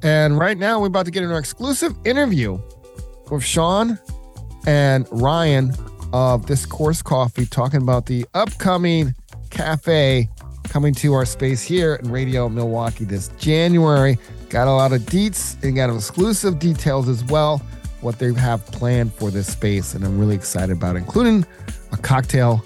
And 0.03 0.37
right 0.37 0.57
now, 0.57 0.79
we're 0.79 0.87
about 0.87 1.05
to 1.05 1.11
get 1.11 1.23
our 1.23 1.39
exclusive 1.39 1.93
interview 2.05 2.59
with 3.31 3.43
Sean 3.43 3.97
and 4.67 5.07
Ryan 5.11 5.73
of 6.13 6.45
This 6.47 6.61
Discourse 6.61 7.01
Coffee 7.01 7.45
talking 7.45 7.81
about 7.81 8.05
the 8.05 8.25
upcoming 8.33 9.15
cafe 9.49 10.29
coming 10.69 10.93
to 10.95 11.13
our 11.13 11.25
space 11.25 11.61
here 11.61 11.95
in 11.95 12.11
Radio 12.11 12.49
Milwaukee 12.49 13.05
this 13.05 13.29
January. 13.37 14.17
Got 14.49 14.67
a 14.67 14.71
lot 14.71 14.93
of 14.93 15.01
deets 15.01 15.61
and 15.63 15.75
got 15.75 15.89
exclusive 15.93 16.59
details 16.59 17.09
as 17.09 17.23
well, 17.25 17.59
what 18.01 18.19
they 18.19 18.33
have 18.33 18.65
planned 18.67 19.13
for 19.13 19.31
this 19.31 19.51
space. 19.51 19.93
And 19.95 20.03
I'm 20.03 20.19
really 20.19 20.35
excited 20.35 20.75
about 20.75 20.95
it, 20.95 20.99
including 20.99 21.45
a 21.91 21.97
cocktail 21.97 22.63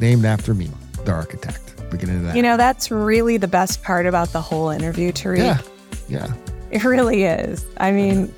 named 0.00 0.24
after 0.24 0.54
me, 0.54 0.70
the 1.04 1.12
architect. 1.12 1.62
Beginning 1.90 2.16
of 2.16 2.22
that. 2.24 2.36
You 2.36 2.42
know, 2.42 2.56
that's 2.56 2.90
really 2.90 3.36
the 3.36 3.46
best 3.46 3.82
part 3.82 4.06
about 4.06 4.32
the 4.32 4.40
whole 4.40 4.70
interview, 4.70 5.12
Tarik. 5.12 5.38
yeah. 5.38 5.58
Yeah. 6.08 6.32
It 6.70 6.84
really 6.84 7.24
is. 7.24 7.64
I 7.76 7.92
mean, 7.92 8.34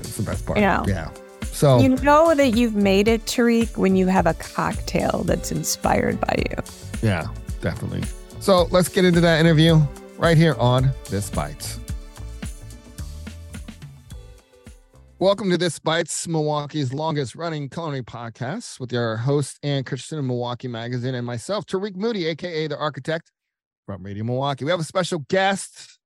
it's 0.00 0.16
the 0.16 0.24
best 0.24 0.44
part. 0.44 0.58
Yeah. 0.58 0.84
Yeah. 0.86 1.10
So 1.42 1.80
you 1.80 1.88
know 1.88 2.34
that 2.34 2.50
you've 2.50 2.74
made 2.76 3.08
it, 3.08 3.26
Tarik, 3.26 3.76
when 3.76 3.96
you 3.96 4.06
have 4.06 4.26
a 4.26 4.34
cocktail 4.34 5.22
that's 5.24 5.50
inspired 5.50 6.20
by 6.20 6.44
you. 6.50 6.56
Yeah, 7.02 7.26
definitely. 7.60 8.02
So 8.40 8.68
let's 8.70 8.88
get 8.88 9.04
into 9.04 9.20
that 9.20 9.40
interview 9.40 9.80
right 10.16 10.36
here 10.36 10.54
on 10.58 10.92
This 11.10 11.28
Bites. 11.28 11.80
Welcome 15.18 15.50
to 15.50 15.58
This 15.58 15.80
Bites, 15.80 16.28
Milwaukee's 16.28 16.94
longest 16.94 17.34
running 17.34 17.68
culinary 17.68 18.02
podcast 18.02 18.78
with 18.78 18.92
your 18.92 19.16
host, 19.16 19.58
Ann 19.64 19.82
Christensen 19.82 20.20
of 20.20 20.24
Milwaukee 20.24 20.68
Magazine, 20.68 21.16
and 21.16 21.26
myself, 21.26 21.66
Tarik 21.66 21.96
Moody, 21.96 22.26
aka 22.26 22.68
the 22.68 22.78
architect 22.78 23.32
from 23.86 24.04
Radio 24.04 24.22
Milwaukee. 24.22 24.64
We 24.64 24.70
have 24.70 24.80
a 24.80 24.84
special 24.84 25.24
guest 25.28 25.98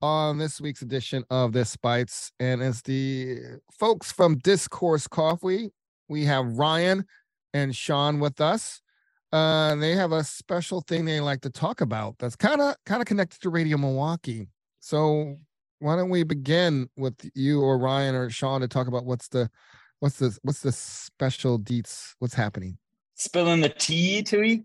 on 0.00 0.38
this 0.38 0.62
week's 0.62 0.80
edition 0.80 1.22
of 1.28 1.52
This 1.52 1.76
Bites, 1.76 2.32
and 2.40 2.62
it's 2.62 2.80
the 2.80 3.40
folks 3.70 4.10
from 4.10 4.38
Discourse 4.38 5.06
Coffee. 5.06 5.70
We 6.08 6.24
have 6.24 6.56
Ryan 6.56 7.04
and 7.52 7.76
Sean 7.76 8.20
with 8.20 8.40
us 8.40 8.80
uh, 9.34 9.74
they 9.76 9.94
have 9.94 10.12
a 10.12 10.22
special 10.22 10.80
thing 10.80 11.04
they 11.04 11.20
like 11.20 11.40
to 11.42 11.50
talk 11.50 11.80
about 11.80 12.16
that's 12.18 12.36
kind 12.36 12.60
of 12.60 12.76
kind 12.86 13.00
of 13.00 13.06
connected 13.06 13.40
to 13.42 13.50
Radio 13.50 13.76
Milwaukee. 13.76 14.48
So 14.80 15.36
why 15.78 15.96
don't 15.96 16.10
we 16.10 16.22
begin 16.22 16.88
with 16.96 17.14
you 17.34 17.60
or 17.60 17.78
Ryan 17.78 18.14
or 18.14 18.30
Sean 18.30 18.60
to 18.60 18.68
talk 18.68 18.86
about 18.86 19.04
what's 19.04 19.28
the 19.28 19.50
what's 20.00 20.18
the 20.18 20.38
what's 20.42 20.60
the 20.60 20.72
special 20.72 21.58
deets? 21.58 22.14
What's 22.18 22.34
happening? 22.34 22.78
spilling 23.14 23.60
the 23.60 23.68
tea, 23.68 24.22
Tarik. 24.22 24.62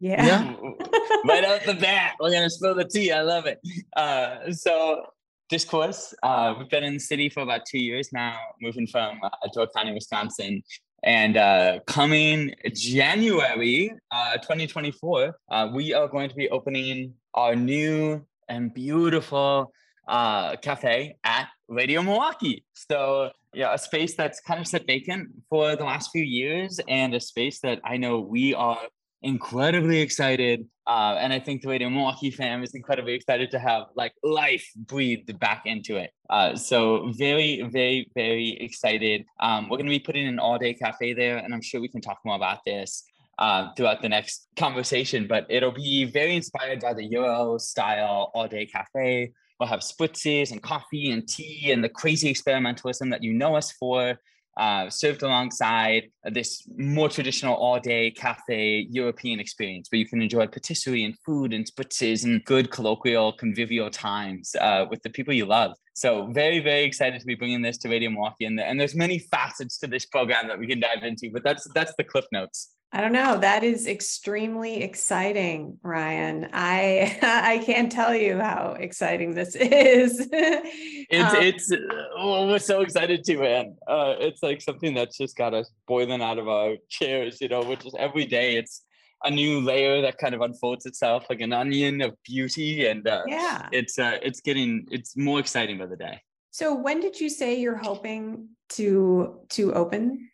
Yeah. 0.00 0.54
right 1.24 1.44
out 1.44 1.62
the 1.64 1.76
bat, 1.78 2.14
we're 2.20 2.32
gonna 2.32 2.50
spill 2.50 2.74
the 2.74 2.84
tea. 2.84 3.12
I 3.12 3.22
love 3.22 3.46
it. 3.46 3.60
Uh, 3.96 4.52
so 4.52 5.04
discourse. 5.48 6.14
Uh, 6.22 6.54
we've 6.58 6.70
been 6.70 6.84
in 6.84 6.94
the 6.94 7.00
city 7.00 7.28
for 7.28 7.42
about 7.42 7.66
two 7.66 7.78
years 7.78 8.12
now, 8.12 8.38
moving 8.60 8.86
from 8.86 9.18
uh, 9.22 9.30
Door 9.52 9.68
County, 9.76 9.92
Wisconsin, 9.92 10.62
and 11.02 11.36
uh, 11.36 11.80
coming 11.86 12.54
January 12.74 13.92
uh, 14.10 14.34
2024, 14.38 15.34
uh, 15.50 15.68
we 15.74 15.94
are 15.94 16.08
going 16.08 16.28
to 16.28 16.34
be 16.34 16.48
opening 16.50 17.14
our 17.34 17.56
new 17.56 18.24
and 18.48 18.74
beautiful 18.74 19.72
uh, 20.08 20.56
cafe 20.56 21.16
at 21.24 21.48
Radio 21.68 22.02
Milwaukee. 22.02 22.64
So 22.74 23.30
yeah, 23.54 23.72
a 23.72 23.78
space 23.78 24.14
that's 24.14 24.40
kind 24.40 24.60
of 24.60 24.66
sat 24.66 24.86
vacant 24.86 25.28
for 25.48 25.76
the 25.76 25.84
last 25.84 26.10
few 26.10 26.22
years, 26.22 26.80
and 26.88 27.14
a 27.14 27.20
space 27.20 27.60
that 27.60 27.80
I 27.84 27.96
know 27.96 28.20
we 28.20 28.54
are 28.54 28.78
incredibly 29.22 30.00
excited. 30.00 30.66
Uh, 30.86 31.16
and 31.18 31.32
I 31.32 31.38
think 31.38 31.62
the 31.62 31.68
way 31.68 31.78
the 31.78 31.88
Milwaukee 31.88 32.30
fam 32.30 32.62
is 32.62 32.74
incredibly 32.74 33.14
excited 33.14 33.50
to 33.52 33.58
have 33.58 33.84
like 33.94 34.12
life 34.22 34.68
breathed 34.76 35.38
back 35.38 35.62
into 35.66 35.96
it. 35.96 36.10
Uh, 36.28 36.56
so 36.56 37.12
very, 37.16 37.62
very, 37.62 38.10
very 38.14 38.56
excited. 38.60 39.24
Um, 39.40 39.68
we're 39.68 39.76
going 39.76 39.86
to 39.86 39.90
be 39.90 40.00
putting 40.00 40.26
an 40.26 40.38
all 40.38 40.58
day 40.58 40.74
cafe 40.74 41.12
there, 41.12 41.38
and 41.38 41.54
I'm 41.54 41.62
sure 41.62 41.80
we 41.80 41.88
can 41.88 42.00
talk 42.00 42.18
more 42.24 42.36
about 42.36 42.64
this 42.64 43.04
uh, 43.38 43.72
throughout 43.76 44.02
the 44.02 44.08
next 44.08 44.48
conversation. 44.56 45.26
But 45.28 45.46
it'll 45.48 45.72
be 45.72 46.04
very 46.04 46.34
inspired 46.34 46.80
by 46.80 46.94
the 46.94 47.04
Euro 47.04 47.58
style 47.58 48.30
all 48.34 48.48
day 48.48 48.66
cafe. 48.66 49.32
We'll 49.58 49.68
have 49.68 49.80
spritzes 49.80 50.52
and 50.52 50.62
coffee 50.62 51.10
and 51.10 51.28
tea 51.28 51.70
and 51.70 51.84
the 51.84 51.88
crazy 51.90 52.32
experimentalism 52.32 53.10
that 53.10 53.22
you 53.22 53.34
know 53.34 53.56
us 53.56 53.70
for 53.72 54.18
uh, 54.56 54.90
served 54.90 55.22
alongside 55.22 56.10
this 56.24 56.66
more 56.76 57.08
traditional 57.08 57.54
all-day 57.54 58.10
cafe 58.10 58.86
European 58.90 59.40
experience 59.40 59.88
where 59.90 59.98
you 59.98 60.06
can 60.06 60.20
enjoy 60.20 60.46
patisserie 60.46 61.04
and 61.04 61.16
food 61.24 61.52
and 61.52 61.64
spritzes 61.64 62.24
and 62.24 62.44
good 62.44 62.70
colloquial 62.70 63.32
convivial 63.32 63.90
times 63.90 64.54
uh, 64.60 64.84
with 64.90 65.02
the 65.02 65.10
people 65.10 65.32
you 65.32 65.46
love. 65.46 65.72
So 65.94 66.26
very, 66.32 66.60
very 66.60 66.84
excited 66.84 67.20
to 67.20 67.26
be 67.26 67.34
bringing 67.34 67.62
this 67.62 67.78
to 67.78 67.88
Radio 67.88 68.10
Milwaukee, 68.10 68.46
and, 68.46 68.58
and 68.58 68.80
there's 68.80 68.94
many 68.94 69.18
facets 69.18 69.78
to 69.78 69.86
this 69.86 70.06
program 70.06 70.48
that 70.48 70.58
we 70.58 70.66
can 70.66 70.80
dive 70.80 71.02
into, 71.02 71.30
but 71.32 71.44
that's 71.44 71.68
that's 71.74 71.92
the 71.96 72.04
cliff 72.04 72.24
notes. 72.32 72.70
I 72.92 73.00
don't 73.00 73.12
know. 73.12 73.38
That 73.38 73.62
is 73.62 73.86
extremely 73.86 74.82
exciting, 74.82 75.78
Ryan. 75.82 76.48
I 76.52 77.18
I 77.22 77.58
can't 77.58 77.90
tell 77.90 78.14
you 78.14 78.38
how 78.38 78.76
exciting 78.78 79.34
this 79.34 79.54
is. 79.60 80.28
It's 80.32 81.34
Um, 81.34 81.42
it's 81.42 81.72
oh, 82.18 82.48
we're 82.48 82.58
so 82.58 82.80
excited 82.80 83.24
too, 83.24 83.40
man. 83.40 83.76
Uh, 83.86 84.14
it's 84.18 84.42
like 84.42 84.60
something 84.60 84.94
that's 84.94 85.16
just 85.16 85.36
got 85.36 85.54
us 85.54 85.70
boiling 85.86 86.20
out 86.20 86.38
of 86.38 86.48
our 86.48 86.76
chairs, 86.88 87.40
you 87.40 87.48
know, 87.48 87.62
which 87.62 87.86
is 87.86 87.94
every 87.96 88.24
day 88.24 88.56
it's 88.56 88.82
a 89.22 89.30
new 89.30 89.60
layer 89.60 90.00
that 90.02 90.18
kind 90.18 90.34
of 90.34 90.40
unfolds 90.40 90.86
itself 90.86 91.26
like 91.30 91.40
an 91.40 91.52
onion 91.52 92.00
of 92.00 92.16
beauty, 92.24 92.86
and 92.86 93.06
uh, 93.06 93.22
yeah. 93.26 93.68
it's 93.70 94.00
uh, 94.00 94.18
it's 94.22 94.40
getting 94.40 94.86
it's 94.90 95.16
more 95.16 95.38
exciting 95.38 95.78
by 95.78 95.86
the 95.86 95.96
day. 95.96 96.20
So 96.50 96.74
when 96.74 96.98
did 96.98 97.20
you 97.20 97.28
say 97.28 97.60
you're 97.60 97.76
hoping 97.76 98.48
to 98.70 99.40
to 99.50 99.74
open? 99.74 100.28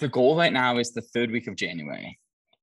The 0.00 0.08
goal 0.08 0.36
right 0.36 0.52
now 0.52 0.78
is 0.78 0.92
the 0.92 1.02
third 1.02 1.30
week 1.30 1.46
of 1.46 1.56
January. 1.56 2.18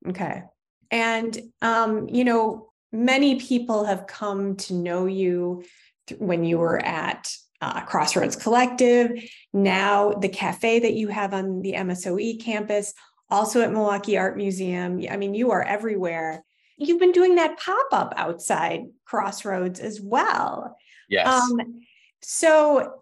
Okay. 0.07 0.43
And 0.91 1.39
um, 1.61 2.07
you 2.09 2.23
know, 2.23 2.69
many 2.91 3.39
people 3.39 3.85
have 3.85 4.07
come 4.07 4.55
to 4.57 4.73
know 4.73 5.05
you 5.05 5.63
th- 6.07 6.19
when 6.19 6.43
you 6.43 6.57
were 6.57 6.83
at 6.83 7.31
uh, 7.61 7.81
Crossroads 7.85 8.35
Collective, 8.35 9.11
now 9.53 10.11
the 10.11 10.29
cafe 10.29 10.79
that 10.79 10.93
you 10.93 11.07
have 11.07 11.33
on 11.33 11.61
the 11.61 11.73
MSOE 11.73 12.41
campus, 12.41 12.93
also 13.29 13.61
at 13.61 13.71
Milwaukee 13.71 14.17
Art 14.17 14.37
Museum. 14.37 15.03
I 15.09 15.17
mean, 15.17 15.33
you 15.33 15.51
are 15.51 15.63
everywhere. 15.63 16.43
You've 16.77 16.99
been 16.99 17.11
doing 17.11 17.35
that 17.35 17.59
pop-up 17.59 18.13
outside 18.15 18.83
Crossroads 19.05 19.79
as 19.79 19.99
well. 19.99 20.77
Yes. 21.09 21.27
Um, 21.27 21.81
so 22.21 23.01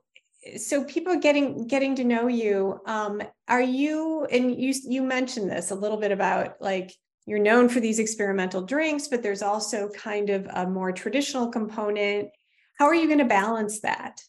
so 0.58 0.84
people 0.84 1.18
getting 1.20 1.68
getting 1.68 1.96
to 1.96 2.04
know 2.04 2.28
you 2.28 2.80
um 2.86 3.22
are 3.48 3.62
you 3.62 4.26
and 4.26 4.56
you 4.62 4.74
you 4.84 5.02
mentioned 5.02 5.50
this 5.50 5.72
a 5.72 5.76
little 5.76 5.98
bit 5.98 6.12
about 6.12 6.56
like 6.62 6.94
you're 7.26 7.40
known 7.40 7.68
for 7.68 7.80
these 7.80 8.00
experimental 8.00 8.62
drinks 8.62 9.08
but 9.08 9.24
there's 9.24 9.42
also 9.42 9.90
kind 9.90 10.30
of 10.30 10.48
a 10.54 10.68
more 10.68 10.92
traditional 10.92 11.48
component 11.50 12.30
how 12.78 12.86
are 12.86 12.96
you 12.96 13.08
going 13.08 13.20
to 13.20 13.26
balance 13.26 13.80
that 13.82 14.22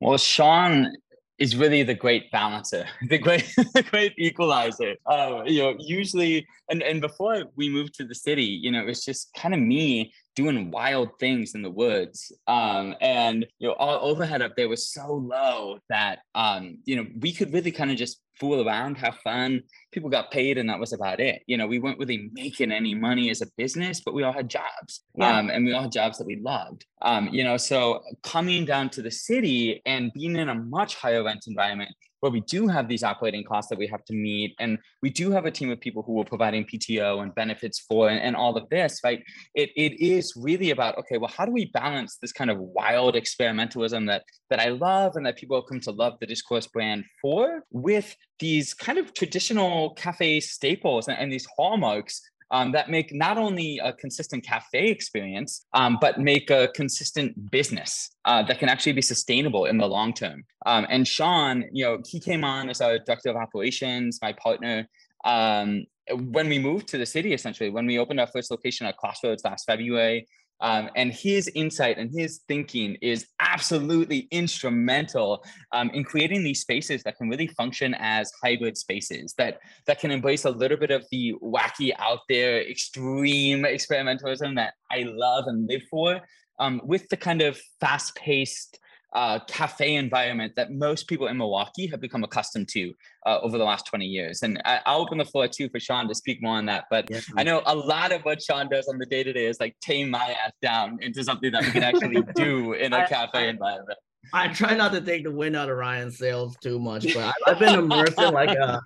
Well, 0.00 0.16
Sean 0.16 0.94
is 1.40 1.56
really 1.56 1.82
the 1.82 1.94
great 1.94 2.30
balancer, 2.30 2.86
the 3.08 3.18
great, 3.18 3.52
the 3.74 3.82
great 3.82 4.14
equalizer. 4.18 4.94
Uh, 5.06 5.42
you 5.46 5.62
know, 5.62 5.74
usually, 5.78 6.46
and 6.68 6.82
and 6.82 7.00
before 7.00 7.44
we 7.56 7.68
moved 7.68 7.94
to 7.94 8.04
the 8.04 8.14
city, 8.14 8.44
you 8.44 8.70
know, 8.70 8.80
it 8.80 8.86
was 8.86 9.04
just 9.04 9.32
kind 9.34 9.54
of 9.54 9.60
me 9.60 10.12
doing 10.36 10.70
wild 10.70 11.10
things 11.18 11.54
in 11.54 11.62
the 11.62 11.70
woods. 11.70 12.32
Um, 12.46 12.94
and 13.00 13.46
you 13.58 13.68
know, 13.68 13.74
our 13.74 13.98
overhead 13.98 14.42
up 14.42 14.56
there 14.56 14.68
was 14.68 14.92
so 14.92 15.12
low 15.12 15.78
that 15.88 16.20
um, 16.34 16.78
you 16.84 16.96
know 16.96 17.06
we 17.18 17.32
could 17.32 17.52
really 17.52 17.72
kind 17.72 17.90
of 17.90 17.96
just 17.96 18.20
fool 18.38 18.66
around, 18.66 18.96
have 18.96 19.16
fun. 19.18 19.62
People 19.92 20.08
got 20.08 20.30
paid, 20.30 20.56
and 20.58 20.68
that 20.68 20.80
was 20.80 20.92
about 20.92 21.20
it. 21.20 21.42
You 21.46 21.58
know, 21.58 21.66
we 21.66 21.78
weren't 21.78 21.98
really 21.98 22.30
making 22.32 22.72
any 22.72 22.94
money 22.94 23.30
as 23.30 23.42
a 23.42 23.46
business, 23.56 24.00
but 24.00 24.14
we 24.14 24.22
all 24.22 24.32
had 24.32 24.48
jobs, 24.48 25.04
yeah. 25.14 25.38
um, 25.38 25.50
and 25.50 25.64
we 25.64 25.72
all 25.72 25.82
had 25.82 25.92
jobs 25.92 26.18
that 26.18 26.26
we 26.26 26.36
loved. 26.36 26.86
Um, 27.02 27.28
you 27.28 27.44
know, 27.44 27.56
so 27.56 28.02
coming 28.22 28.64
down 28.64 28.88
to 28.90 29.02
the 29.02 29.10
city 29.10 29.82
and 29.84 30.12
being 30.14 30.36
in 30.36 30.48
a 30.48 30.54
much 30.54 30.96
higher 30.96 31.22
rent 31.22 31.44
environment 31.46 31.90
where 32.20 32.32
we 32.32 32.40
do 32.40 32.68
have 32.68 32.88
these 32.88 33.02
operating 33.02 33.44
costs 33.44 33.68
that 33.70 33.78
we 33.78 33.86
have 33.86 34.04
to 34.04 34.12
meet 34.12 34.54
and 34.58 34.78
we 35.02 35.10
do 35.10 35.30
have 35.30 35.46
a 35.46 35.50
team 35.50 35.70
of 35.70 35.80
people 35.80 36.02
who 36.02 36.20
are 36.20 36.24
providing 36.24 36.64
pto 36.64 37.22
and 37.22 37.34
benefits 37.34 37.80
for 37.80 38.08
and, 38.08 38.20
and, 38.20 38.36
all 38.36 38.56
of 38.56 38.68
this 38.70 39.00
right? 39.04 39.22
It, 39.54 39.70
it 39.76 40.00
is 40.00 40.34
really 40.36 40.70
about 40.70 40.96
okay 40.98 41.18
well 41.18 41.32
how 41.36 41.44
do 41.44 41.52
we 41.52 41.66
balance 41.66 42.16
this 42.16 42.32
kind 42.32 42.50
of 42.50 42.58
wild 42.58 43.14
experimentalism 43.14 44.06
that 44.06 44.24
that 44.48 44.60
i 44.60 44.68
love 44.68 45.16
and 45.16 45.26
that 45.26 45.36
people 45.36 45.56
have 45.56 45.68
come 45.68 45.80
to 45.80 45.90
love 45.90 46.14
the 46.20 46.26
discourse 46.26 46.66
brand 46.66 47.04
for 47.20 47.62
with 47.70 48.16
these 48.38 48.72
kind 48.72 48.98
of 48.98 49.12
traditional 49.12 49.90
cafe 49.94 50.40
staples 50.40 51.08
and, 51.08 51.18
and 51.18 51.32
these 51.32 51.46
hallmarks 51.56 52.22
um, 52.50 52.72
that 52.72 52.90
make 52.90 53.12
not 53.14 53.38
only 53.38 53.78
a 53.82 53.92
consistent 53.92 54.44
cafe 54.44 54.88
experience, 54.88 55.66
um, 55.72 55.98
but 56.00 56.18
make 56.18 56.50
a 56.50 56.68
consistent 56.74 57.50
business 57.50 58.10
uh, 58.24 58.42
that 58.42 58.58
can 58.58 58.68
actually 58.68 58.92
be 58.92 59.02
sustainable 59.02 59.66
in 59.66 59.78
the 59.78 59.86
long 59.86 60.12
term. 60.12 60.44
Um, 60.66 60.86
and 60.90 61.06
Sean, 61.06 61.64
you 61.72 61.84
know, 61.84 61.98
he 62.06 62.18
came 62.20 62.44
on 62.44 62.68
as 62.68 62.80
our 62.80 62.98
director 62.98 63.30
of 63.30 63.36
operations, 63.36 64.18
my 64.20 64.32
partner. 64.32 64.88
Um, 65.24 65.84
when 66.12 66.48
we 66.48 66.58
moved 66.58 66.88
to 66.88 66.98
the 66.98 67.06
city, 67.06 67.34
essentially, 67.34 67.70
when 67.70 67.86
we 67.86 67.98
opened 67.98 68.18
our 68.18 68.26
first 68.26 68.50
location 68.50 68.86
at 68.86 68.96
Crossroads 68.96 69.44
last 69.44 69.64
February, 69.64 70.26
um, 70.60 70.90
and 70.96 71.12
his 71.12 71.48
insight 71.54 71.98
and 71.98 72.10
his 72.12 72.40
thinking 72.48 72.96
is 73.00 73.26
absolutely 73.40 74.28
instrumental 74.30 75.44
um, 75.72 75.90
in 75.90 76.04
creating 76.04 76.42
these 76.42 76.60
spaces 76.60 77.02
that 77.04 77.16
can 77.16 77.28
really 77.28 77.46
function 77.46 77.94
as 77.98 78.32
hybrid 78.42 78.76
spaces 78.76 79.34
that 79.38 79.60
that 79.86 80.00
can 80.00 80.10
embrace 80.10 80.44
a 80.44 80.50
little 80.50 80.76
bit 80.76 80.90
of 80.90 81.04
the 81.10 81.34
wacky 81.42 81.92
out 81.98 82.20
there 82.28 82.60
extreme 82.68 83.62
experimentalism 83.62 84.54
that 84.56 84.74
I 84.90 85.04
love 85.06 85.44
and 85.46 85.68
live 85.68 85.82
for 85.90 86.20
um, 86.58 86.80
with 86.84 87.08
the 87.08 87.16
kind 87.16 87.40
of 87.42 87.58
fast 87.80 88.14
paced 88.16 88.79
uh, 89.12 89.40
cafe 89.48 89.96
environment 89.96 90.54
that 90.56 90.70
most 90.70 91.08
people 91.08 91.26
in 91.26 91.36
Milwaukee 91.36 91.86
have 91.88 92.00
become 92.00 92.22
accustomed 92.22 92.68
to 92.68 92.92
uh, 93.26 93.38
over 93.42 93.58
the 93.58 93.64
last 93.64 93.86
20 93.86 94.06
years. 94.06 94.42
And 94.42 94.60
I, 94.64 94.80
will 94.86 95.02
open 95.02 95.18
the 95.18 95.24
floor 95.24 95.48
too 95.48 95.68
for 95.68 95.80
Sean 95.80 96.08
to 96.08 96.14
speak 96.14 96.40
more 96.40 96.56
on 96.56 96.66
that. 96.66 96.84
But 96.90 97.10
yes, 97.10 97.26
I 97.36 97.42
know 97.42 97.62
a 97.66 97.74
lot 97.74 98.12
of 98.12 98.22
what 98.22 98.40
Sean 98.40 98.68
does 98.68 98.86
on 98.88 98.98
the 98.98 99.06
day 99.06 99.22
to 99.22 99.32
day 99.32 99.46
is 99.46 99.58
like 99.58 99.74
tame 99.80 100.10
my 100.10 100.36
ass 100.44 100.52
down 100.62 100.98
into 101.02 101.24
something 101.24 101.50
that 101.52 101.64
we 101.64 101.70
can 101.70 101.82
actually 101.82 102.22
do 102.34 102.74
in 102.74 102.92
a 102.92 102.98
I, 102.98 103.06
cafe 103.06 103.38
I, 103.38 103.48
environment. 103.48 103.98
I 104.32 104.48
try 104.48 104.74
not 104.74 104.92
to 104.92 105.00
take 105.00 105.24
the 105.24 105.32
wind 105.32 105.56
out 105.56 105.68
of 105.68 105.76
Ryan's 105.76 106.18
sails 106.18 106.56
too 106.60 106.78
much, 106.78 107.12
but 107.14 107.34
I've 107.46 107.58
been 107.58 107.78
immersed 107.78 108.20
in 108.20 108.32
like 108.32 108.50
a 108.50 108.80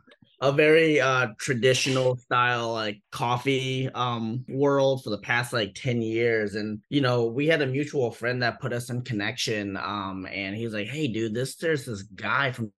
a 0.44 0.52
very 0.52 1.00
uh 1.00 1.28
traditional 1.38 2.16
style 2.16 2.72
like 2.72 3.00
coffee 3.10 3.88
um 3.94 4.44
world 4.46 5.02
for 5.02 5.08
the 5.08 5.18
past 5.18 5.54
like 5.54 5.74
10 5.74 6.02
years 6.02 6.54
and 6.54 6.80
you 6.90 7.00
know 7.00 7.24
we 7.24 7.46
had 7.46 7.62
a 7.62 7.66
mutual 7.66 8.10
friend 8.10 8.42
that 8.42 8.60
put 8.60 8.72
us 8.72 8.90
in 8.90 9.00
connection 9.00 9.76
um 9.78 10.26
and 10.30 10.54
he 10.54 10.64
was 10.64 10.74
like 10.74 10.86
hey 10.86 11.08
dude 11.08 11.32
this 11.32 11.56
there's 11.56 11.86
this 11.86 12.02
guy 12.02 12.52
from 12.52 12.70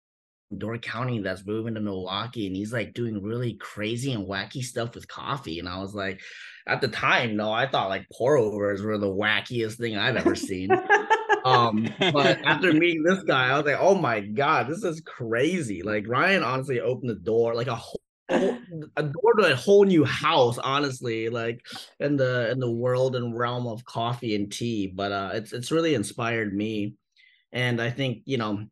Door 0.56 0.78
County 0.78 1.18
that's 1.18 1.44
moving 1.44 1.74
to 1.74 1.80
Milwaukee 1.80 2.46
and 2.46 2.54
he's 2.54 2.72
like 2.72 2.94
doing 2.94 3.20
really 3.20 3.54
crazy 3.54 4.12
and 4.12 4.28
wacky 4.28 4.62
stuff 4.62 4.94
with 4.94 5.08
coffee. 5.08 5.58
And 5.58 5.68
I 5.68 5.80
was 5.80 5.92
like, 5.92 6.20
at 6.68 6.80
the 6.80 6.86
time, 6.86 7.34
no, 7.34 7.52
I 7.52 7.66
thought 7.66 7.88
like 7.88 8.06
pour 8.12 8.36
overs 8.36 8.80
were 8.80 8.96
the 8.96 9.12
wackiest 9.12 9.74
thing 9.74 9.96
I've 9.96 10.14
ever 10.14 10.36
seen. 10.36 10.70
Um, 11.46 11.88
but 11.98 12.40
after 12.44 12.72
meeting 12.72 13.04
this 13.04 13.22
guy, 13.22 13.50
I 13.50 13.56
was 13.56 13.66
like, 13.66 13.78
oh 13.78 13.94
my 13.94 14.20
god, 14.20 14.68
this 14.68 14.82
is 14.82 15.00
crazy. 15.00 15.82
Like 15.82 16.08
Ryan 16.08 16.42
honestly 16.42 16.80
opened 16.80 17.10
the 17.10 17.14
door, 17.14 17.54
like 17.54 17.68
a 17.68 17.76
whole 17.76 18.00
a 18.28 19.02
door 19.02 19.34
to 19.38 19.52
a 19.52 19.54
whole 19.54 19.84
new 19.84 20.04
house, 20.04 20.58
honestly, 20.58 21.28
like 21.28 21.64
in 22.00 22.16
the 22.16 22.50
in 22.50 22.58
the 22.58 22.70
world 22.70 23.14
and 23.14 23.38
realm 23.38 23.68
of 23.68 23.84
coffee 23.84 24.34
and 24.34 24.50
tea. 24.52 24.88
But 24.88 25.12
uh 25.12 25.30
it's 25.34 25.52
it's 25.52 25.70
really 25.70 25.94
inspired 25.94 26.52
me. 26.52 26.94
And 27.52 27.80
I 27.80 27.90
think, 27.90 28.22
you 28.24 28.38
know, 28.38 28.66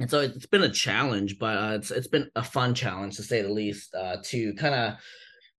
and 0.00 0.10
so 0.10 0.20
it's 0.20 0.46
been 0.46 0.64
a 0.64 0.72
challenge, 0.72 1.38
but 1.38 1.56
uh, 1.56 1.74
it's 1.74 1.90
it's 1.92 2.08
been 2.08 2.28
a 2.34 2.42
fun 2.42 2.74
challenge 2.74 3.16
to 3.16 3.22
say 3.22 3.42
the 3.42 3.48
least, 3.48 3.94
uh, 3.94 4.16
to 4.24 4.54
kind 4.54 4.74
of 4.74 4.94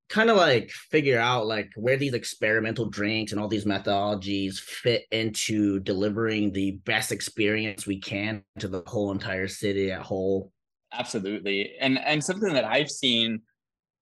kind 0.09 0.29
of 0.29 0.37
like 0.37 0.71
figure 0.71 1.19
out 1.19 1.45
like 1.45 1.69
where 1.75 1.97
these 1.97 2.13
experimental 2.13 2.89
drinks 2.89 3.31
and 3.31 3.39
all 3.39 3.47
these 3.47 3.65
methodologies 3.65 4.59
fit 4.59 5.05
into 5.11 5.79
delivering 5.81 6.51
the 6.51 6.71
best 6.83 7.11
experience 7.11 7.85
we 7.85 7.99
can 7.99 8.43
to 8.57 8.67
the 8.67 8.83
whole 8.87 9.11
entire 9.11 9.47
city 9.47 9.91
at 9.91 10.01
whole 10.01 10.51
absolutely 10.93 11.75
and 11.79 11.99
and 11.99 12.23
something 12.23 12.53
that 12.53 12.65
i've 12.65 12.89
seen 12.89 13.39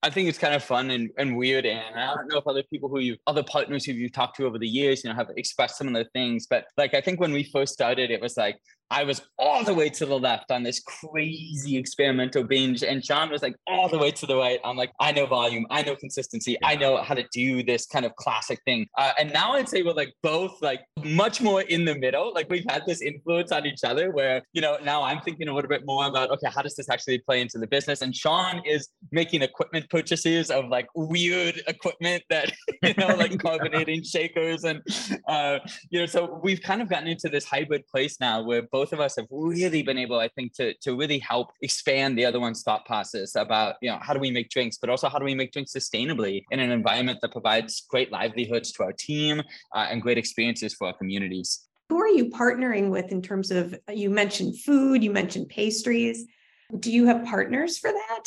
I 0.04 0.12
think 0.12 0.30
it's 0.30 0.38
kind 0.38 0.54
of 0.54 0.64
fun 0.64 0.92
and, 0.92 1.10
and 1.18 1.36
weird. 1.36 1.66
And 1.66 1.96
I 1.96 2.14
don't 2.14 2.28
know 2.28 2.38
if 2.38 2.48
other 2.48 2.64
people 2.64 2.88
who 2.88 3.00
you, 3.00 3.18
other 3.26 3.44
partners 3.44 3.84
who 3.84 3.94
you've 3.94 4.14
talked 4.14 4.38
to 4.38 4.46
over 4.46 4.60
the 4.60 4.68
years, 4.68 5.04
you 5.04 5.10
know, 5.10 5.16
have 5.16 5.30
expressed 5.36 5.78
similar 5.78 6.06
things. 6.14 6.46
But 6.48 6.66
like, 6.78 6.94
I 6.94 7.02
think 7.02 7.20
when 7.20 7.34
we 7.34 7.44
first 7.44 7.74
started, 7.74 8.12
it 8.12 8.22
was 8.22 8.38
like, 8.38 8.58
I 8.90 9.04
was 9.04 9.22
all 9.38 9.64
the 9.64 9.74
way 9.74 9.90
to 9.90 10.06
the 10.06 10.18
left 10.18 10.50
on 10.50 10.64
this 10.64 10.80
crazy 10.80 11.78
experimental 11.78 12.44
binge, 12.44 12.84
and 12.84 13.04
Sean 13.04 13.30
was 13.30 13.42
like 13.42 13.56
all 13.68 13.90
the 13.90 13.98
way 13.98 14.12
to 14.12 14.26
the 14.26 14.36
right. 14.36 14.60
I'm 14.64 14.78
like, 14.78 14.92
I 15.00 15.12
know 15.12 15.26
volume, 15.26 15.66
I 15.70 15.82
know 15.82 15.96
consistency, 15.96 16.58
I 16.64 16.76
know 16.76 16.98
how 16.98 17.14
to 17.14 17.26
do 17.34 17.64
this 17.64 17.86
kind 17.86 18.06
of 18.06 18.16
classic 18.16 18.60
thing. 18.66 18.88
Uh, 18.98 19.12
and 19.20 19.34
now 19.34 19.54
I'd 19.54 19.68
say 19.68 19.84
we're 19.84 19.94
like 19.94 20.14
both 20.24 20.62
like 20.62 20.82
much 21.04 21.42
more 21.42 21.62
in 21.64 21.84
the 21.84 21.96
middle. 21.96 22.34
Like 22.34 22.50
we've 22.50 22.66
had 22.70 22.84
this 22.88 23.02
influence 23.02 23.52
on 23.52 23.66
each 23.66 23.84
other, 23.84 24.12
where 24.12 24.42
you 24.54 24.62
know 24.62 24.78
now 24.84 25.04
I'm 25.04 25.20
thinking 25.22 25.50
a 25.50 25.54
little 25.54 25.70
bit 25.70 25.86
more 25.86 26.08
about 26.08 26.32
okay, 26.32 26.48
how 26.54 26.62
does 26.62 26.76
this 26.76 26.90
actually 26.90 27.20
play 27.20 27.42
into 27.42 27.58
the 27.58 27.68
business? 27.68 28.02
And 28.02 28.16
Sean 28.16 28.62
is 28.66 28.90
making 29.12 29.42
equipment 29.42 29.90
purchases 29.90 30.50
of 30.50 30.70
like 30.70 30.88
weird 30.96 31.62
equipment 31.68 32.24
that 32.30 32.54
you 32.84 32.94
know 32.98 33.08
like 33.16 33.38
carbonating 33.48 34.04
shakers 34.04 34.64
and 34.64 34.82
uh, 35.28 35.60
you 35.90 36.00
know 36.00 36.06
so 36.06 36.40
we've 36.42 36.62
kind 36.62 36.82
of 36.82 36.90
gotten 36.90 37.08
into 37.08 37.28
this 37.28 37.44
hybrid 37.44 37.86
place 37.88 38.20
now 38.22 38.42
where 38.42 38.62
both 38.62 38.77
of 38.82 39.00
us 39.00 39.16
have 39.16 39.28
really 39.32 39.84
been 39.84 39.98
able, 39.98 40.20
I 40.20 40.28
think, 40.30 40.54
to, 40.56 40.74
to 40.82 40.96
really 40.96 41.20
help 41.20 41.52
expand 41.62 42.18
the 42.18 42.26
other 42.26 42.40
one's 42.40 42.64
thought 42.64 42.86
process 42.86 43.36
about, 43.36 43.76
you 43.82 43.90
know, 43.90 44.00
how 44.02 44.14
do 44.14 44.20
we 44.20 44.32
make 44.32 44.50
drinks, 44.50 44.78
but 44.78 44.90
also 44.90 45.10
how 45.10 45.20
do 45.20 45.26
we 45.26 45.36
make 45.36 45.52
drinks 45.52 45.74
sustainably 45.74 46.44
in 46.52 46.60
an 46.60 46.72
environment 46.72 47.20
that 47.22 47.32
provides 47.32 47.86
great 47.90 48.12
livelihoods 48.12 48.72
to 48.74 48.84
our 48.84 48.94
team 48.94 49.42
uh, 49.76 49.88
and 49.90 50.02
great 50.02 50.18
experiences 50.18 50.74
for 50.74 50.88
our 50.88 50.94
communities. 50.94 51.68
Who 51.90 52.00
are 52.00 52.08
you 52.08 52.30
partnering 52.30 52.90
with 52.90 53.12
in 53.12 53.22
terms 53.22 53.52
of, 53.52 53.74
you 53.90 54.10
mentioned 54.10 54.60
food, 54.60 55.04
you 55.04 55.12
mentioned 55.12 55.50
pastries. 55.50 56.26
Do 56.80 56.92
you 56.92 57.06
have 57.06 57.24
partners 57.26 57.78
for 57.78 57.92
that? 57.92 58.24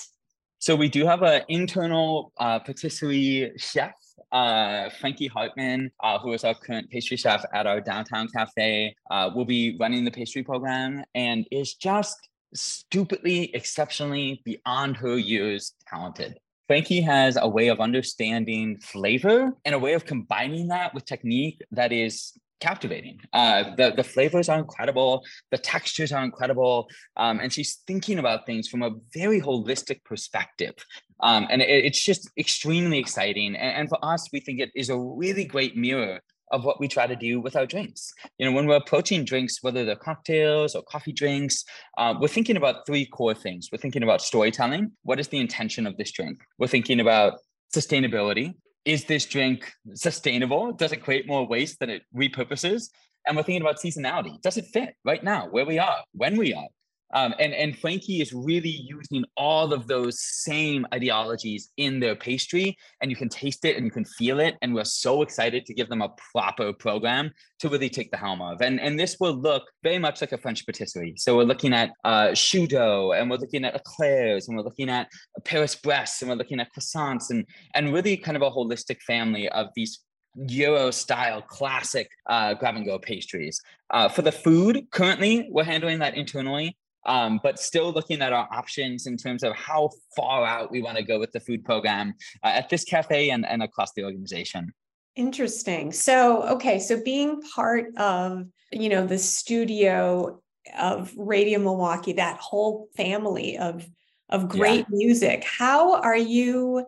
So 0.60 0.76
we 0.76 0.88
do 0.88 1.06
have 1.06 1.22
an 1.22 1.42
internal 1.48 2.32
uh, 2.38 2.58
patisserie 2.58 3.52
chef 3.56 3.94
uh, 4.32 4.90
Frankie 5.00 5.26
Hartman, 5.26 5.90
uh, 6.02 6.18
who 6.18 6.32
is 6.32 6.44
our 6.44 6.54
current 6.54 6.90
pastry 6.90 7.16
chef 7.16 7.44
at 7.52 7.66
our 7.66 7.80
downtown 7.80 8.28
cafe, 8.28 8.94
uh, 9.10 9.30
will 9.34 9.44
be 9.44 9.76
running 9.78 10.04
the 10.04 10.10
pastry 10.10 10.42
program 10.42 11.04
and 11.14 11.46
is 11.50 11.74
just 11.74 12.28
stupidly, 12.54 13.54
exceptionally 13.54 14.42
beyond 14.44 14.96
her 14.96 15.16
years 15.16 15.74
talented. 15.88 16.38
Frankie 16.66 17.00
has 17.00 17.36
a 17.40 17.48
way 17.48 17.68
of 17.68 17.80
understanding 17.80 18.78
flavor 18.78 19.52
and 19.64 19.74
a 19.74 19.78
way 19.78 19.94
of 19.94 20.04
combining 20.04 20.68
that 20.68 20.94
with 20.94 21.04
technique 21.04 21.60
that 21.72 21.92
is 21.92 22.38
captivating. 22.60 23.18
Uh, 23.32 23.74
the 23.76 23.92
the 23.96 24.04
flavors 24.04 24.48
are 24.48 24.58
incredible, 24.58 25.24
the 25.50 25.58
textures 25.58 26.12
are 26.12 26.24
incredible, 26.24 26.88
um, 27.16 27.40
and 27.40 27.52
she's 27.52 27.82
thinking 27.86 28.18
about 28.18 28.46
things 28.46 28.68
from 28.68 28.82
a 28.82 28.90
very 29.12 29.40
holistic 29.40 30.04
perspective. 30.04 30.74
Um, 31.22 31.46
and 31.50 31.60
it, 31.60 31.68
it's 31.68 32.02
just 32.02 32.30
extremely 32.38 32.98
exciting. 32.98 33.54
And, 33.56 33.76
and, 33.76 33.88
for 33.88 33.98
us, 34.02 34.28
we 34.32 34.40
think 34.40 34.60
it 34.60 34.70
is 34.74 34.88
a 34.88 34.98
really 34.98 35.44
great 35.44 35.76
mirror 35.76 36.20
of 36.50 36.64
what 36.64 36.80
we 36.80 36.88
try 36.88 37.06
to 37.06 37.14
do 37.14 37.40
with 37.40 37.56
our 37.56 37.66
drinks. 37.66 38.12
You 38.38 38.46
know, 38.46 38.52
when 38.52 38.66
we're 38.66 38.76
approaching 38.76 39.24
drinks, 39.24 39.62
whether 39.62 39.84
they're 39.84 39.96
cocktails 39.96 40.74
or 40.74 40.82
coffee 40.82 41.12
drinks, 41.12 41.64
uh, 41.98 42.14
we're 42.18 42.28
thinking 42.28 42.56
about 42.56 42.86
three 42.86 43.06
core 43.06 43.34
things. 43.34 43.68
We're 43.70 43.78
thinking 43.78 44.02
about 44.02 44.22
storytelling. 44.22 44.92
What 45.02 45.20
is 45.20 45.28
the 45.28 45.38
intention 45.38 45.86
of 45.86 45.96
this 45.96 46.10
drink? 46.10 46.40
We're 46.58 46.66
thinking 46.66 47.00
about 47.00 47.34
sustainability 47.74 48.54
is 48.84 49.04
this 49.04 49.26
drink 49.26 49.72
sustainable? 49.94 50.72
Does 50.72 50.92
it 50.92 51.02
create 51.02 51.26
more 51.26 51.46
waste 51.46 51.80
than 51.80 51.90
it 51.90 52.02
repurposes? 52.14 52.90
And 53.26 53.36
we're 53.36 53.42
thinking 53.42 53.62
about 53.62 53.76
seasonality. 53.76 54.40
Does 54.40 54.56
it 54.56 54.66
fit 54.66 54.94
right 55.04 55.22
now, 55.22 55.48
where 55.48 55.66
we 55.66 55.78
are, 55.78 56.02
when 56.12 56.36
we 56.36 56.54
are? 56.54 56.68
Um, 57.14 57.34
and, 57.38 57.52
and 57.52 57.76
Frankie 57.76 58.20
is 58.20 58.32
really 58.32 58.68
using 58.68 59.24
all 59.36 59.72
of 59.72 59.86
those 59.86 60.20
same 60.20 60.86
ideologies 60.94 61.70
in 61.76 62.00
their 62.00 62.14
pastry, 62.14 62.76
and 63.00 63.10
you 63.10 63.16
can 63.16 63.28
taste 63.28 63.64
it 63.64 63.76
and 63.76 63.84
you 63.84 63.90
can 63.90 64.04
feel 64.04 64.40
it. 64.40 64.56
And 64.62 64.74
we're 64.74 64.84
so 64.84 65.22
excited 65.22 65.66
to 65.66 65.74
give 65.74 65.88
them 65.88 66.02
a 66.02 66.10
proper 66.32 66.72
program 66.72 67.32
to 67.60 67.68
really 67.68 67.88
take 67.88 68.10
the 68.10 68.16
helm 68.16 68.40
of. 68.40 68.60
And, 68.62 68.80
and 68.80 68.98
this 68.98 69.16
will 69.20 69.34
look 69.34 69.64
very 69.82 69.98
much 69.98 70.20
like 70.20 70.32
a 70.32 70.38
French 70.38 70.64
patisserie. 70.64 71.14
So 71.16 71.36
we're 71.36 71.44
looking 71.44 71.72
at 71.72 71.90
uh, 72.04 72.34
dough, 72.68 73.12
and 73.12 73.30
we're 73.30 73.36
looking 73.36 73.64
at 73.64 73.74
eclairs, 73.74 74.48
and 74.48 74.56
we're 74.56 74.64
looking 74.64 74.88
at 74.88 75.08
Paris 75.44 75.74
Brest, 75.74 76.22
and 76.22 76.30
we're 76.30 76.36
looking 76.36 76.60
at 76.60 76.68
croissants, 76.76 77.30
and, 77.30 77.44
and 77.74 77.92
really 77.92 78.16
kind 78.16 78.36
of 78.36 78.42
a 78.42 78.50
holistic 78.50 79.00
family 79.02 79.48
of 79.48 79.68
these 79.74 80.00
Euro 80.48 80.92
style 80.92 81.42
classic 81.42 82.08
uh, 82.28 82.54
grab 82.54 82.76
and 82.76 82.86
go 82.86 82.98
pastries. 82.98 83.60
Uh, 83.90 84.08
for 84.08 84.22
the 84.22 84.30
food, 84.30 84.86
currently 84.92 85.48
we're 85.50 85.64
handling 85.64 85.98
that 85.98 86.14
internally 86.14 86.76
um, 87.06 87.40
but 87.42 87.58
still 87.58 87.92
looking 87.92 88.20
at 88.22 88.32
our 88.32 88.48
options 88.52 89.06
in 89.06 89.16
terms 89.16 89.42
of 89.42 89.54
how 89.54 89.90
far 90.16 90.44
out 90.44 90.70
we 90.70 90.82
want 90.82 90.96
to 90.96 91.02
go 91.02 91.18
with 91.18 91.32
the 91.32 91.40
food 91.40 91.64
program 91.64 92.14
uh, 92.42 92.48
at 92.48 92.68
this 92.68 92.84
cafe 92.84 93.30
and, 93.30 93.46
and 93.46 93.62
across 93.62 93.92
the 93.92 94.04
organization. 94.04 94.72
Interesting. 95.16 95.92
So, 95.92 96.42
okay, 96.44 96.78
so 96.78 97.02
being 97.02 97.42
part 97.54 97.86
of, 97.96 98.46
you 98.70 98.88
know, 98.88 99.06
the 99.06 99.18
studio 99.18 100.40
of 100.78 101.12
Radio 101.16 101.58
Milwaukee, 101.58 102.12
that 102.14 102.38
whole 102.38 102.88
family 102.96 103.58
of 103.58 103.86
of 104.28 104.48
great 104.48 104.86
yeah. 104.88 104.96
music, 104.96 105.44
how 105.44 106.00
are 106.00 106.16
you 106.16 106.86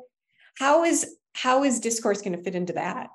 how 0.57 0.85
is 0.85 1.17
how 1.35 1.65
is 1.65 1.81
discourse 1.81 2.23
going 2.23 2.37
to 2.37 2.43
fit 2.43 2.55
into 2.55 2.75
that? 2.75 3.09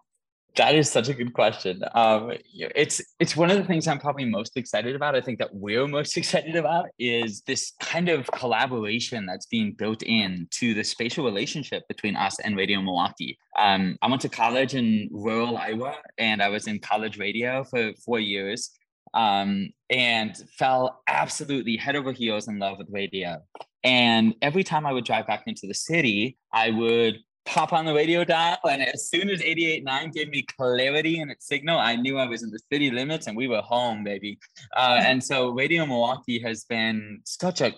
That 0.57 0.73
is 0.73 0.89
such 0.89 1.07
a 1.07 1.13
good 1.13 1.33
question. 1.33 1.83
Um, 1.93 2.33
it's 2.53 2.99
it's 3.19 3.37
one 3.37 3.51
of 3.51 3.57
the 3.57 3.63
things 3.63 3.87
I'm 3.87 3.99
probably 3.99 4.25
most 4.25 4.57
excited 4.57 4.95
about. 4.95 5.15
I 5.15 5.21
think 5.21 5.37
that 5.37 5.53
we're 5.53 5.87
most 5.87 6.17
excited 6.21 6.55
about 6.55 6.87
is 6.97 7.41
this 7.41 7.73
kind 7.79 8.09
of 8.09 8.25
collaboration 8.31 9.27
that's 9.27 9.45
being 9.45 9.73
built 9.73 10.01
in 10.01 10.47
to 10.51 10.73
the 10.73 10.83
spatial 10.83 11.23
relationship 11.23 11.87
between 11.87 12.15
us 12.15 12.39
and 12.39 12.57
Radio 12.57 12.81
Milwaukee. 12.81 13.37
Um, 13.57 13.97
I 14.01 14.09
went 14.09 14.21
to 14.23 14.29
college 14.29 14.73
in 14.73 15.09
rural 15.11 15.57
Iowa, 15.57 15.95
and 16.17 16.41
I 16.41 16.49
was 16.49 16.65
in 16.65 16.79
college 16.79 17.19
radio 17.19 17.63
for 17.63 17.93
four 18.03 18.19
years, 18.19 18.71
um, 19.13 19.69
and 19.91 20.35
fell 20.57 21.03
absolutely 21.07 21.77
head 21.77 21.95
over 21.95 22.11
heels 22.11 22.47
in 22.47 22.57
love 22.57 22.79
with 22.79 22.87
radio. 22.89 23.43
And 23.83 24.33
every 24.41 24.63
time 24.63 24.87
I 24.87 24.91
would 24.91 25.05
drive 25.05 25.27
back 25.27 25.43
into 25.45 25.67
the 25.67 25.73
city, 25.73 26.37
I 26.51 26.71
would 26.71 27.19
pop 27.47 27.71
on 27.73 27.85
the 27.85 27.93
radio 27.93 28.23
dial. 28.23 28.57
And 28.69 28.81
as 28.81 29.09
soon 29.09 29.29
as 29.29 29.39
88.9 29.41 30.13
gave 30.13 30.29
me 30.29 30.43
clarity 30.43 31.19
in 31.19 31.29
its 31.29 31.47
signal, 31.47 31.79
I 31.79 31.95
knew 31.95 32.17
I 32.17 32.27
was 32.27 32.43
in 32.43 32.51
the 32.51 32.59
city 32.71 32.91
limits 32.91 33.27
and 33.27 33.35
we 33.35 33.47
were 33.47 33.61
home, 33.61 34.03
baby. 34.03 34.37
Uh, 34.75 34.99
and 35.01 35.23
so 35.23 35.49
Radio 35.51 35.85
Milwaukee 35.85 36.39
has 36.39 36.65
been 36.65 37.21
such 37.25 37.61
a 37.61 37.73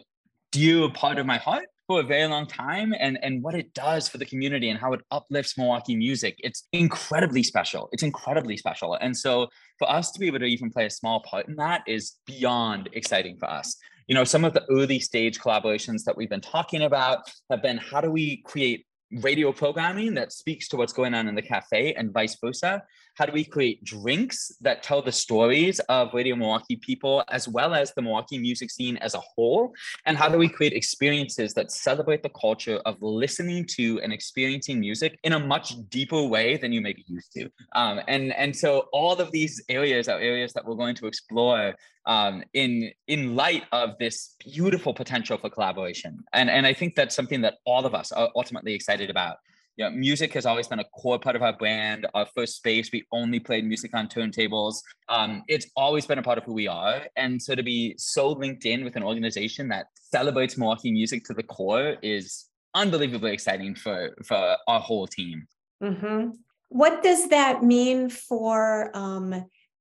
dear 0.52 0.90
part 0.90 1.20
of 1.20 1.28
my 1.28 1.38
heart 1.38 1.66
for 1.88 2.00
a 2.00 2.04
very 2.04 2.28
long 2.28 2.46
time 2.48 2.94
and 3.00 3.18
and 3.24 3.44
what 3.44 3.56
it 3.56 3.72
does 3.74 4.08
for 4.08 4.18
the 4.18 4.26
community 4.26 4.70
and 4.70 4.80
how 4.80 4.94
it 4.94 5.02
uplifts 5.12 5.58
Milwaukee 5.58 5.96
music 5.96 6.36
it's 6.40 6.68
incredibly 6.74 7.44
special 7.44 7.88
it's 7.92 8.02
incredibly 8.02 8.58
special 8.58 8.96
and 8.96 9.16
so 9.16 9.48
for 9.78 9.90
us 9.90 10.12
to 10.12 10.20
be 10.20 10.26
able 10.28 10.40
to 10.40 10.46
even 10.46 10.72
play 10.72 10.86
a 10.86 10.90
small 10.90 11.22
part 11.22 11.48
in 11.48 11.56
that 11.56 11.82
is 11.88 12.16
beyond 12.26 12.90
exciting 12.94 13.38
for 13.38 13.50
us 13.50 13.76
you 14.08 14.16
know 14.16 14.24
some 14.24 14.44
of 14.44 14.54
the 14.54 14.64
early 14.72 15.00
stage 15.00 15.40
collaborations 15.40 16.04
that 16.04 16.18
we've 16.18 16.30
been 16.30 16.42
talking 16.42 16.82
about 16.84 17.20
have 17.50 17.62
been 17.62 17.78
how 17.78 18.02
do 18.02 18.12
we 18.12 18.38
create 18.38 18.86
radio 19.12 19.52
programming 19.52 20.14
that 20.16 20.32
speaks 20.32 20.68
to 20.70 20.78
what's 20.78 20.94
going 20.94 21.14
on 21.14 21.28
in 21.28 21.36
the 21.36 21.42
cafe 21.42 21.94
and 21.94 22.12
vice 22.12 22.38
versa? 22.40 22.84
How 23.20 23.26
do 23.26 23.34
we 23.34 23.44
create 23.44 23.84
drinks 23.84 24.50
that 24.62 24.82
tell 24.82 25.02
the 25.02 25.12
stories 25.12 25.82
of 25.90 26.14
Radio 26.14 26.38
Milwaukee 26.38 26.78
people 26.78 27.22
as 27.28 27.50
well 27.50 27.74
as 27.74 27.94
the 27.94 28.02
Milwaukee 28.02 28.38
music 28.38 28.72
scene 28.72 28.96
as 28.96 29.14
a 29.14 29.20
whole? 29.20 29.74
And 30.06 30.16
how 30.16 30.30
do 30.30 30.38
we 30.38 30.48
create 30.48 30.72
experiences 30.72 31.54
that 31.56 31.70
celebrate 31.70 32.24
the 32.24 32.30
culture 32.30 32.78
of 32.86 32.96
listening 33.02 33.66
to 33.76 34.00
and 34.00 34.14
experiencing 34.14 34.80
music 34.80 35.20
in 35.26 35.34
a 35.34 35.40
much 35.40 35.74
deeper 35.90 36.24
way 36.24 36.56
than 36.56 36.72
you 36.72 36.80
may 36.80 36.94
be 36.94 37.04
used 37.08 37.34
to? 37.34 37.50
Um, 37.76 38.00
and, 38.08 38.34
and 38.36 38.56
so 38.56 38.88
all 38.94 39.20
of 39.20 39.34
these 39.34 39.62
areas 39.68 40.08
are 40.08 40.18
areas 40.18 40.54
that 40.54 40.66
we're 40.66 40.76
going 40.76 40.96
to 40.96 41.06
explore 41.06 41.76
um, 42.06 42.42
in 42.54 42.92
in 43.08 43.36
light 43.36 43.66
of 43.74 43.98
this 44.00 44.36
beautiful 44.40 44.94
potential 44.94 45.38
for 45.38 45.50
collaboration. 45.50 46.24
And 46.32 46.50
and 46.50 46.66
I 46.66 46.74
think 46.74 46.96
that's 46.96 47.16
something 47.16 47.42
that 47.42 47.56
all 47.66 47.86
of 47.86 47.94
us 47.94 48.14
are 48.14 48.30
ultimately 48.36 48.74
excited 48.74 49.10
about. 49.10 49.38
Know, 49.80 49.92
music 49.92 50.34
has 50.34 50.46
always 50.46 50.68
been 50.68 50.80
a 50.80 50.84
core 50.84 51.20
part 51.20 51.36
of 51.36 51.42
our 51.42 51.54
brand. 51.54 52.06
Our 52.14 52.26
first 52.36 52.58
space, 52.58 52.92
we 52.92 53.06
only 53.12 53.40
played 53.40 53.66
music 53.66 53.96
on 53.96 54.08
turntables. 54.08 54.82
Um, 55.08 55.44
it's 55.48 55.68
always 55.76 56.06
been 56.06 56.20
a 56.20 56.24
part 56.24 56.38
of 56.38 56.44
who 56.44 56.54
we 56.54 56.68
are. 56.68 57.04
And 57.16 57.42
so 57.42 57.56
to 57.56 57.64
be 57.64 57.96
so 57.98 58.30
linked 58.32 58.66
in 58.66 58.84
with 58.84 58.98
an 58.98 59.04
organization 59.04 59.70
that 59.70 59.88
celebrates 59.96 60.58
Milwaukee 60.58 60.92
music 60.92 61.24
to 61.26 61.34
the 61.34 61.44
core 61.44 61.96
is 62.02 62.48
unbelievably 62.76 63.32
exciting 63.32 63.74
for 63.74 64.16
for 64.26 64.58
our 64.68 64.80
whole 64.80 65.08
team. 65.08 65.48
Mm-hmm. 65.82 66.32
What 66.68 67.02
does 67.02 67.30
that 67.30 67.64
mean 67.64 68.10
for 68.10 68.92
um, 68.94 69.34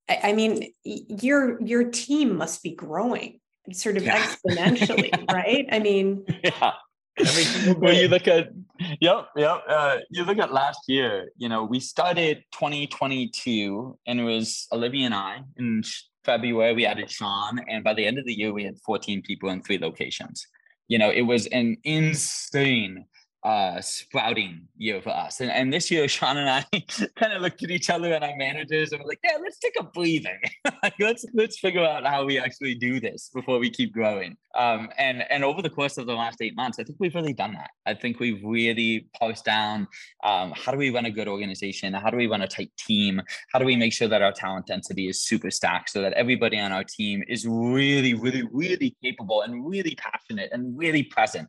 I, 0.09 0.19
I 0.23 0.33
mean, 0.33 0.73
your 0.83 1.61
your 1.61 1.83
team 1.83 2.35
must 2.35 2.63
be 2.63 2.71
growing 2.71 3.39
sort 3.71 3.97
of 3.97 4.03
yeah. 4.03 4.17
exponentially, 4.47 5.31
right? 5.31 5.67
I 5.71 5.79
mean, 5.79 6.25
yeah. 6.43 6.73
when 7.79 7.95
you 7.95 8.07
look 8.07 8.27
at 8.27 8.49
yep 9.01 9.27
yep 9.35 9.63
uh, 9.67 9.97
you 10.09 10.23
look 10.23 10.37
at 10.37 10.53
last 10.53 10.79
year 10.87 11.29
you 11.37 11.49
know 11.49 11.65
we 11.65 11.79
started 11.79 12.43
2022 12.53 13.97
and 14.07 14.19
it 14.19 14.23
was 14.23 14.67
olivia 14.71 15.05
and 15.05 15.13
i 15.13 15.41
in 15.57 15.83
february 16.23 16.73
we 16.73 16.85
added 16.85 17.09
sean 17.09 17.59
and 17.67 17.83
by 17.83 17.93
the 17.93 18.05
end 18.05 18.17
of 18.17 18.25
the 18.25 18.33
year 18.33 18.53
we 18.53 18.63
had 18.63 18.77
14 18.85 19.21
people 19.21 19.49
in 19.49 19.61
three 19.61 19.77
locations. 19.77 20.45
You 20.87 20.97
know 20.97 21.11
it 21.11 21.21
was 21.21 21.45
an 21.47 21.77
insane 21.83 23.05
uh 23.43 23.79
sprouting 23.79 24.67
year 24.77 25.01
for 25.01 25.09
us. 25.09 25.39
And, 25.39 25.51
and 25.51 25.71
this 25.71 25.89
year, 25.89 26.07
Sean 26.15 26.37
and 26.37 26.49
I 26.49 26.65
kind 27.15 27.33
of 27.33 27.41
looked 27.41 27.63
at 27.63 27.71
each 27.71 27.89
other 27.89 28.13
and 28.13 28.23
our 28.23 28.35
managers 28.35 28.91
and 28.91 29.01
were 29.01 29.07
like, 29.07 29.19
yeah, 29.23 29.37
let's 29.41 29.59
take 29.59 29.75
a 29.79 29.83
breather. 29.83 30.39
let's 30.99 31.25
let's 31.33 31.59
figure 31.59 31.83
out 31.83 32.05
how 32.05 32.25
we 32.25 32.39
actually 32.39 32.75
do 32.75 32.99
this 32.99 33.29
before 33.33 33.59
we 33.59 33.69
keep 33.69 33.93
growing. 33.93 34.35
Um, 34.55 34.89
and 34.97 35.23
and 35.29 35.43
over 35.43 35.61
the 35.61 35.69
course 35.69 35.97
of 35.97 36.07
the 36.07 36.13
last 36.13 36.41
eight 36.41 36.55
months, 36.55 36.79
I 36.79 36.83
think 36.83 36.97
we've 36.99 37.15
really 37.15 37.33
done 37.33 37.53
that. 37.53 37.69
I 37.85 37.93
think 37.93 38.19
we've 38.19 38.41
really 38.43 39.07
paused 39.19 39.45
down 39.45 39.87
um, 40.23 40.53
how 40.55 40.71
do 40.71 40.77
we 40.77 40.89
run 40.89 41.05
a 41.05 41.11
good 41.11 41.27
organization? 41.27 41.93
How 41.93 42.09
do 42.09 42.17
we 42.17 42.27
run 42.27 42.41
a 42.41 42.47
tight 42.47 42.71
team? 42.77 43.21
How 43.51 43.59
do 43.59 43.65
we 43.65 43.75
make 43.75 43.93
sure 43.93 44.07
that 44.07 44.21
our 44.21 44.31
talent 44.31 44.67
density 44.67 45.07
is 45.07 45.21
super 45.21 45.51
stacked 45.51 45.89
so 45.89 46.01
that 46.01 46.13
everybody 46.13 46.59
on 46.59 46.71
our 46.71 46.83
team 46.83 47.23
is 47.27 47.47
really, 47.47 48.13
really, 48.13 48.43
really 48.51 48.95
capable 49.03 49.41
and 49.41 49.67
really 49.67 49.95
passionate 49.95 50.49
and 50.51 50.77
really 50.77 51.03
present 51.03 51.47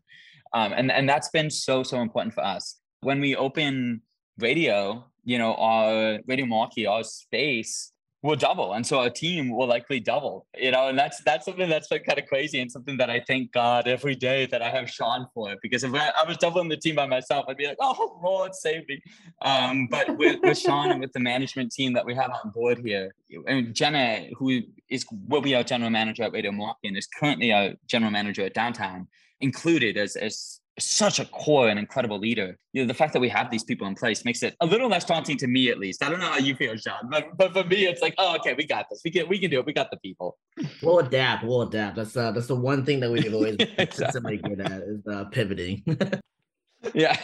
um, 0.53 0.73
and 0.73 0.91
and 0.91 1.09
that's 1.09 1.29
been 1.31 1.51
so 1.51 1.83
so 1.83 2.01
important 2.01 2.35
for 2.35 2.45
us. 2.45 2.77
When 3.01 3.21
we 3.21 3.37
open 3.37 4.03
radio 4.39 5.05
you 5.25 5.39
know 5.39 5.55
our 5.55 6.19
radio 6.27 6.47
milwaukee 6.47 6.87
our 6.87 7.05
space 7.05 7.93
will 8.23 8.37
double 8.37 8.75
and 8.75 8.87
so 8.87 8.99
our 8.99 9.09
team 9.09 9.49
will 9.49 9.67
likely 9.67 9.99
double 9.99 10.47
you 10.59 10.71
know 10.71 10.89
and 10.89 10.99
that's 10.99 11.23
that's 11.25 11.47
something 11.47 11.69
that's 11.71 11.89
been 11.89 12.03
kind 12.03 12.19
of 12.19 12.27
crazy 12.27 12.61
and 12.61 12.71
something 12.71 12.97
that 12.97 13.09
i 13.09 13.23
thank 13.27 13.51
god 13.53 13.89
every 13.89 14.15
day 14.15 14.47
that 14.47 14.61
i 14.61 14.69
have 14.69 14.91
sean 14.91 15.27
for 15.33 15.55
because 15.63 15.85
if 15.85 15.95
i, 15.95 16.11
was 16.27 16.37
doubling 16.37 16.69
the 16.69 16.77
team 16.77 16.95
by 16.95 17.07
myself 17.07 17.47
i'd 17.49 17.57
be 17.57 17.67
like 17.67 17.79
oh 17.81 18.19
lord 18.23 18.55
save 18.55 18.87
me. 18.89 19.01
Um, 19.43 19.87
but 19.87 20.19
with, 20.19 20.41
with 20.43 20.59
sean 20.59 20.91
and 20.91 21.01
with 21.01 21.13
the 21.13 21.21
management 21.21 21.73
team 21.73 21.95
that 21.95 22.05
we 22.05 22.15
have 22.15 22.31
on 22.45 22.51
board 22.51 22.81
here 22.85 23.15
and 23.47 23.75
jenna 23.75 24.27
who 24.39 24.61
is 24.91 25.07
will 25.29 25.41
be 25.41 25.55
our 25.55 25.63
general 25.63 25.91
manager 25.91 26.25
at 26.25 26.33
radio 26.33 26.53
milwaukee 26.53 26.89
and 26.89 26.97
is 26.97 27.09
currently 27.19 27.53
our 27.53 27.71
general 27.87 28.11
manager 28.11 28.43
at 28.45 28.53
downtown 28.53 29.09
included 29.41 29.97
as 29.97 30.17
as 30.17 30.61
such 30.79 31.19
a 31.19 31.25
core 31.27 31.69
and 31.69 31.79
incredible 31.79 32.19
leader. 32.19 32.59
You 32.73 32.83
know, 32.83 32.89
the 32.89 32.95
fact 32.95 33.13
that 33.13 33.21
we 33.21 33.29
have 33.29 33.51
these 33.51 33.65
people 33.65 33.87
in 33.87 33.95
place 33.95 34.25
makes 34.25 34.43
it 34.43 34.57
a 34.61 34.67
little 34.67 34.89
less 34.89 35.05
daunting 35.05 35.37
to 35.39 35.47
me, 35.47 35.71
at 35.71 35.79
least. 35.79 36.03
I 36.03 36.09
don't 36.09 36.21
know 36.21 36.31
how 36.31 36.39
you 36.39 36.55
feel, 36.55 36.77
Sean, 36.77 37.09
but, 37.11 37.37
but 37.37 37.53
for 37.53 37.65
me, 37.65 37.87
it's 37.87 38.03
like, 38.03 38.15
oh, 38.19 38.37
okay, 38.37 38.55
we 38.55 38.67
got 38.67 38.87
this. 38.91 39.03
We 39.05 39.11
can 39.11 39.29
we 39.29 39.39
can 39.39 39.51
do 39.51 39.59
it. 39.61 39.67
We 39.67 39.73
got 39.73 39.91
the 39.91 39.99
people. 39.99 40.39
We'll 40.83 41.01
adapt. 41.01 41.45
We'll 41.45 41.63
adapt. 41.63 41.97
That's 41.97 42.17
uh, 42.17 42.33
that's 42.33 42.47
the 42.47 42.57
one 42.57 42.85
thing 42.85 43.01
that 43.01 43.11
we've 43.11 43.33
always 43.33 43.57
consistently 43.77 44.39
good 44.39 44.61
at 44.61 44.83
is 44.83 45.07
uh, 45.07 45.25
pivoting. 45.27 45.83
yeah. 46.95 47.17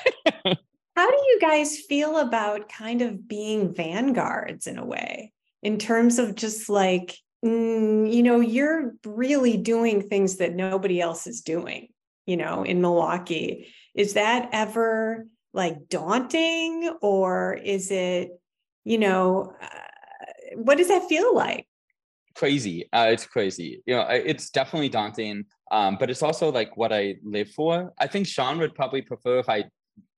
how 0.96 1.10
do 1.10 1.16
you 1.16 1.38
guys 1.40 1.80
feel 1.88 2.18
about 2.18 2.68
kind 2.68 3.02
of 3.02 3.26
being 3.28 3.74
vanguards 3.74 4.66
in 4.66 4.78
a 4.78 4.84
way, 4.84 5.32
in 5.62 5.78
terms 5.78 6.18
of 6.18 6.34
just 6.34 6.68
like 6.68 7.16
mm, 7.44 8.12
you 8.12 8.22
know, 8.22 8.40
you're 8.40 8.94
really 9.04 9.56
doing 9.56 10.02
things 10.02 10.36
that 10.36 10.54
nobody 10.54 11.00
else 11.00 11.26
is 11.26 11.40
doing 11.40 11.88
you 12.26 12.36
know, 12.36 12.64
in 12.64 12.80
Milwaukee. 12.80 13.68
Is 13.94 14.14
that 14.14 14.50
ever 14.52 15.26
like 15.54 15.88
daunting 15.88 16.94
or 17.00 17.54
is 17.54 17.90
it, 17.90 18.30
you 18.84 18.98
know, 18.98 19.54
uh, 19.62 19.68
what 20.56 20.78
does 20.78 20.88
that 20.88 21.08
feel 21.08 21.34
like? 21.34 21.66
Crazy. 22.34 22.86
Uh, 22.92 23.06
it's 23.10 23.26
crazy. 23.26 23.82
You 23.86 23.96
know, 23.96 24.06
it's 24.10 24.50
definitely 24.50 24.90
daunting. 24.90 25.46
Um, 25.70 25.96
but 25.98 26.10
it's 26.10 26.22
also 26.22 26.52
like 26.52 26.76
what 26.76 26.92
I 26.92 27.16
live 27.24 27.50
for. 27.50 27.94
I 27.98 28.06
think 28.06 28.26
Sean 28.26 28.58
would 28.58 28.74
probably 28.74 29.00
prefer 29.00 29.38
if 29.38 29.48
I 29.48 29.64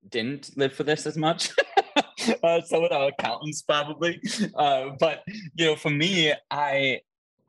didn't 0.09 0.51
live 0.57 0.73
for 0.73 0.83
this 0.83 1.07
as 1.07 1.17
much. 1.17 1.51
uh, 2.43 2.61
some 2.63 2.85
of 2.85 2.93
our 2.93 3.09
accountants 3.09 3.63
probably. 3.63 4.21
Uh, 4.57 4.91
but 4.99 5.23
you 5.55 5.67
know, 5.67 5.77
for 5.77 5.91
me, 5.91 6.33
I 6.51 7.01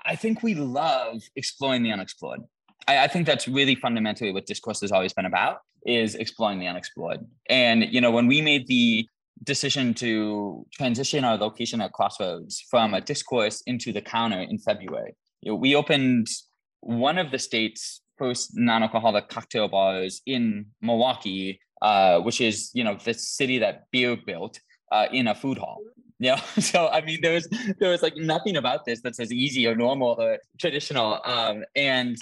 I 0.06 0.16
think 0.16 0.44
we 0.44 0.54
love 0.54 1.22
exploring 1.36 1.84
the 1.84 1.92
unexplored. 1.92 2.42
I, 2.90 3.04
I 3.04 3.08
think 3.08 3.28
that's 3.28 3.48
really 3.48 3.76
fundamentally 3.76 4.32
what 4.32 4.46
discourse 4.48 4.82
has 4.82 4.92
always 4.92 5.14
been 5.14 5.26
about 5.26 5.60
is 5.86 6.16
exploring 6.16 6.60
the 6.60 6.68
unexplored. 6.68 7.20
And 7.50 7.86
you 7.94 8.02
know, 8.02 8.12
when 8.12 8.28
we 8.28 8.42
made 8.42 8.68
the 8.68 9.08
decision 9.44 9.94
to 9.94 10.66
transition 10.74 11.24
our 11.24 11.38
location 11.38 11.80
at 11.82 11.94
Crossroads 11.94 12.66
from 12.70 12.94
a 12.94 13.02
discourse 13.02 13.62
into 13.68 13.94
the 13.94 14.02
counter 14.02 14.42
in 14.42 14.58
February, 14.58 15.16
you 15.42 15.52
know, 15.52 15.56
we 15.56 15.76
opened 15.76 16.28
one 16.82 17.18
of 17.18 17.32
the 17.32 17.40
state's 17.40 18.02
first 18.18 18.52
non-alcoholic 18.56 19.30
cocktail 19.30 19.70
bars 19.70 20.22
in 20.26 20.66
Milwaukee, 20.82 21.60
uh, 21.82 22.20
which 22.20 22.42
is 22.42 22.72
you 22.74 22.84
know 22.84 22.98
the 23.06 23.14
city 23.14 23.60
that 23.60 23.86
beer 23.92 24.18
built 24.26 24.60
uh, 24.92 25.08
in 25.14 25.28
a 25.28 25.36
food 25.36 25.58
hall. 25.58 25.80
Yeah. 26.20 26.42
So 26.60 26.90
I 26.90 27.00
mean, 27.02 27.20
there 27.22 27.36
was 27.36 27.48
there 27.80 27.92
was 27.92 28.02
like 28.02 28.18
nothing 28.18 28.58
about 28.58 28.86
this 28.86 29.02
that 29.04 29.16
says 29.16 29.32
easy 29.32 29.68
or 29.68 29.76
normal 29.76 30.16
or 30.20 30.40
traditional. 30.58 31.22
Um, 31.24 31.64
and 31.76 32.18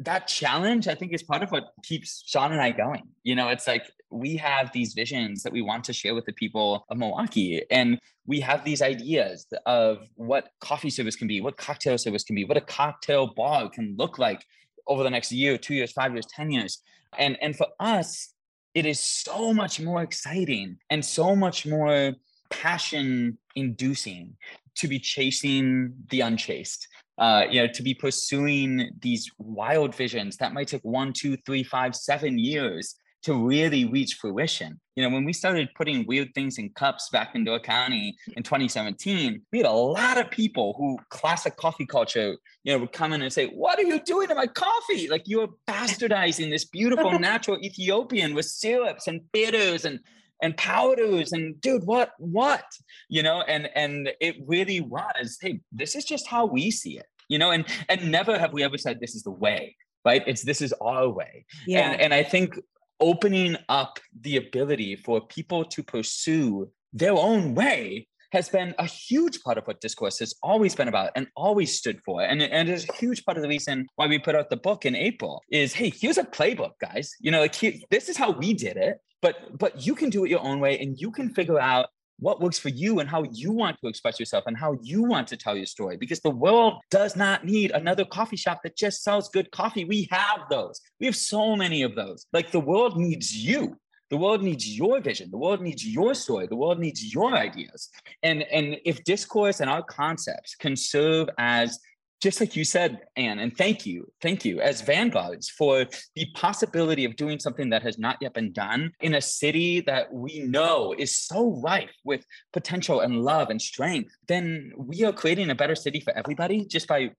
that 0.00 0.26
challenge, 0.26 0.88
I 0.88 0.94
think, 0.94 1.12
is 1.12 1.22
part 1.22 1.42
of 1.42 1.50
what 1.50 1.72
keeps 1.82 2.24
Sean 2.26 2.52
and 2.52 2.60
I 2.60 2.72
going. 2.72 3.02
You 3.22 3.34
know, 3.36 3.48
it's 3.48 3.66
like 3.66 3.84
we 4.10 4.36
have 4.36 4.72
these 4.72 4.92
visions 4.92 5.42
that 5.42 5.52
we 5.52 5.62
want 5.62 5.84
to 5.84 5.92
share 5.92 6.14
with 6.14 6.24
the 6.24 6.32
people 6.32 6.84
of 6.88 6.98
Milwaukee, 6.98 7.62
and 7.70 7.98
we 8.26 8.40
have 8.40 8.64
these 8.64 8.82
ideas 8.82 9.46
of 9.66 10.08
what 10.14 10.50
coffee 10.60 10.90
service 10.90 11.16
can 11.16 11.28
be, 11.28 11.40
what 11.40 11.56
cocktail 11.56 11.96
service 11.98 12.24
can 12.24 12.34
be, 12.34 12.44
what 12.44 12.56
a 12.56 12.62
cocktail 12.62 13.32
bar 13.34 13.68
can 13.68 13.94
look 13.96 14.18
like 14.18 14.44
over 14.86 15.02
the 15.02 15.10
next 15.10 15.30
year, 15.32 15.56
two 15.56 15.74
years, 15.74 15.92
five 15.92 16.12
years, 16.12 16.26
ten 16.26 16.50
years. 16.50 16.82
And 17.18 17.38
and 17.40 17.56
for 17.56 17.68
us, 17.78 18.34
it 18.74 18.86
is 18.86 18.98
so 18.98 19.52
much 19.52 19.80
more 19.80 20.02
exciting 20.02 20.78
and 20.90 21.04
so 21.04 21.36
much 21.36 21.66
more 21.66 22.14
passion 22.50 23.38
inducing 23.54 24.36
to 24.76 24.88
be 24.88 24.98
chasing 24.98 25.94
the 26.10 26.20
unchased 26.20 26.88
uh, 27.18 27.44
you 27.50 27.60
know 27.60 27.68
to 27.72 27.82
be 27.82 27.94
pursuing 27.94 28.90
these 29.00 29.30
wild 29.38 29.94
visions 29.94 30.36
that 30.36 30.52
might 30.52 30.68
take 30.68 30.82
one 30.82 31.12
two 31.12 31.36
three 31.46 31.62
five 31.62 31.94
seven 31.94 32.38
years 32.38 32.96
to 33.24 33.34
really 33.34 33.86
reach 33.86 34.18
fruition. 34.20 34.78
You 34.96 35.02
know, 35.02 35.14
when 35.14 35.24
we 35.24 35.32
started 35.32 35.70
putting 35.74 36.06
weird 36.06 36.34
things 36.34 36.58
in 36.58 36.68
cups 36.70 37.08
back 37.10 37.34
in 37.34 37.44
Door 37.44 37.60
County 37.60 38.14
in 38.36 38.42
2017, 38.42 39.40
we 39.50 39.58
had 39.58 39.66
a 39.66 39.72
lot 39.72 40.18
of 40.18 40.30
people 40.30 40.74
who 40.76 40.98
classic 41.08 41.56
coffee 41.56 41.86
culture, 41.86 42.36
you 42.64 42.72
know, 42.72 42.78
would 42.78 42.92
come 42.92 43.14
in 43.14 43.22
and 43.22 43.32
say, 43.32 43.46
What 43.46 43.78
are 43.78 43.82
you 43.82 43.98
doing 44.00 44.28
to 44.28 44.34
my 44.34 44.46
coffee? 44.46 45.08
Like 45.08 45.22
you're 45.24 45.48
bastardizing 45.66 46.50
this 46.50 46.66
beautiful 46.66 47.18
natural 47.18 47.58
Ethiopian 47.64 48.34
with 48.34 48.44
syrups 48.44 49.06
and 49.06 49.20
bitters 49.32 49.86
and 49.86 50.00
and 50.44 50.56
powders 50.58 51.32
and 51.32 51.60
dude 51.60 51.84
what 51.84 52.10
what? 52.18 52.64
You 53.08 53.22
know 53.22 53.42
and 53.42 53.68
and 53.74 54.12
it 54.20 54.36
really 54.46 54.80
was 54.80 55.38
hey 55.40 55.60
this 55.72 55.96
is 55.96 56.04
just 56.04 56.26
how 56.26 56.44
we 56.46 56.70
see 56.70 56.98
it 56.98 57.06
you 57.28 57.38
know 57.38 57.50
and 57.50 57.64
and 57.88 58.10
never 58.10 58.38
have 58.38 58.52
we 58.52 58.62
ever 58.62 58.78
said 58.78 59.00
this 59.00 59.14
is 59.14 59.22
the 59.22 59.30
way 59.46 59.76
right? 60.04 60.22
It's 60.26 60.42
this 60.42 60.60
is 60.60 60.74
our 60.82 61.08
way. 61.08 61.46
Yeah. 61.66 61.90
and 61.90 62.00
and 62.02 62.14
i 62.14 62.22
think 62.22 62.58
opening 63.00 63.56
up 63.68 63.98
the 64.20 64.36
ability 64.36 64.96
for 64.96 65.26
people 65.26 65.64
to 65.64 65.82
pursue 65.82 66.70
their 66.92 67.16
own 67.28 67.54
way 67.54 68.06
has 68.34 68.50
been 68.50 68.74
a 68.78 68.84
huge 68.84 69.42
part 69.42 69.56
of 69.56 69.64
what 69.64 69.80
discourse 69.80 70.18
has 70.18 70.34
always 70.42 70.74
been 70.74 70.88
about 70.88 71.10
and 71.16 71.26
always 71.36 71.78
stood 71.78 72.00
for. 72.04 72.22
And, 72.22 72.42
and 72.42 72.68
it's 72.68 72.88
a 72.88 72.92
huge 72.94 73.24
part 73.24 73.38
of 73.38 73.42
the 73.42 73.48
reason 73.48 73.86
why 73.96 74.06
we 74.06 74.18
put 74.18 74.34
out 74.34 74.50
the 74.50 74.56
book 74.56 74.84
in 74.84 74.94
April 74.94 75.40
is, 75.50 75.72
hey, 75.72 75.90
here's 75.90 76.18
a 76.18 76.24
playbook, 76.24 76.72
guys. 76.80 77.14
You 77.20 77.30
know, 77.30 77.40
like, 77.40 77.54
this 77.90 78.08
is 78.08 78.16
how 78.16 78.32
we 78.32 78.52
did 78.52 78.76
it 78.76 78.98
but 79.24 79.58
but 79.58 79.86
you 79.86 79.94
can 79.94 80.10
do 80.10 80.24
it 80.24 80.30
your 80.30 80.44
own 80.44 80.60
way 80.60 80.78
and 80.78 81.00
you 81.00 81.10
can 81.10 81.30
figure 81.30 81.58
out 81.58 81.86
what 82.18 82.40
works 82.40 82.58
for 82.58 82.68
you 82.68 83.00
and 83.00 83.08
how 83.08 83.24
you 83.32 83.50
want 83.50 83.76
to 83.80 83.88
express 83.88 84.20
yourself 84.20 84.44
and 84.46 84.56
how 84.56 84.76
you 84.82 85.02
want 85.02 85.26
to 85.26 85.36
tell 85.36 85.56
your 85.56 85.66
story 85.66 85.96
because 85.96 86.20
the 86.20 86.30
world 86.30 86.74
does 86.90 87.16
not 87.16 87.44
need 87.44 87.72
another 87.72 88.04
coffee 88.04 88.36
shop 88.36 88.60
that 88.62 88.76
just 88.76 89.02
sells 89.02 89.30
good 89.30 89.50
coffee 89.50 89.84
we 89.84 90.06
have 90.10 90.40
those 90.50 90.78
we 91.00 91.06
have 91.06 91.16
so 91.16 91.56
many 91.56 91.82
of 91.82 91.94
those 91.96 92.26
like 92.32 92.50
the 92.50 92.60
world 92.60 92.98
needs 92.98 93.34
you 93.34 93.76
the 94.10 94.16
world 94.16 94.42
needs 94.42 94.66
your 94.76 95.00
vision. 95.00 95.30
The 95.30 95.38
world 95.38 95.60
needs 95.60 95.86
your 95.86 96.14
story. 96.14 96.46
The 96.46 96.56
world 96.56 96.78
needs 96.78 97.14
your 97.14 97.34
ideas. 97.34 97.88
And 98.22 98.42
and 98.44 98.76
if 98.84 99.04
discourse 99.04 99.60
and 99.60 99.70
our 99.70 99.82
concepts 99.82 100.54
can 100.54 100.76
serve 100.76 101.28
as 101.38 101.78
just 102.24 102.40
like 102.40 102.56
you 102.56 102.64
said, 102.64 103.00
Ann, 103.16 103.38
and 103.38 103.54
thank 103.54 103.84
you, 103.84 104.10
thank 104.22 104.46
you, 104.46 104.58
as 104.58 104.80
vanguards 104.80 105.50
for 105.50 105.86
the 106.14 106.26
possibility 106.34 107.04
of 107.04 107.16
doing 107.16 107.38
something 107.38 107.68
that 107.68 107.82
has 107.82 107.98
not 107.98 108.16
yet 108.22 108.32
been 108.32 108.50
done 108.50 108.92
in 109.02 109.16
a 109.16 109.20
city 109.20 109.80
that 109.82 110.10
we 110.10 110.40
know 110.40 110.94
is 110.96 111.14
so 111.14 111.60
rife 111.62 111.94
with 112.02 112.24
potential 112.54 113.00
and 113.00 113.20
love 113.20 113.50
and 113.50 113.60
strength, 113.60 114.10
then 114.26 114.72
we 114.78 115.04
are 115.04 115.12
creating 115.12 115.50
a 115.50 115.54
better 115.54 115.74
city 115.74 116.00
for 116.00 116.16
everybody 116.16 116.64
just 116.64 116.88
by 116.88 117.10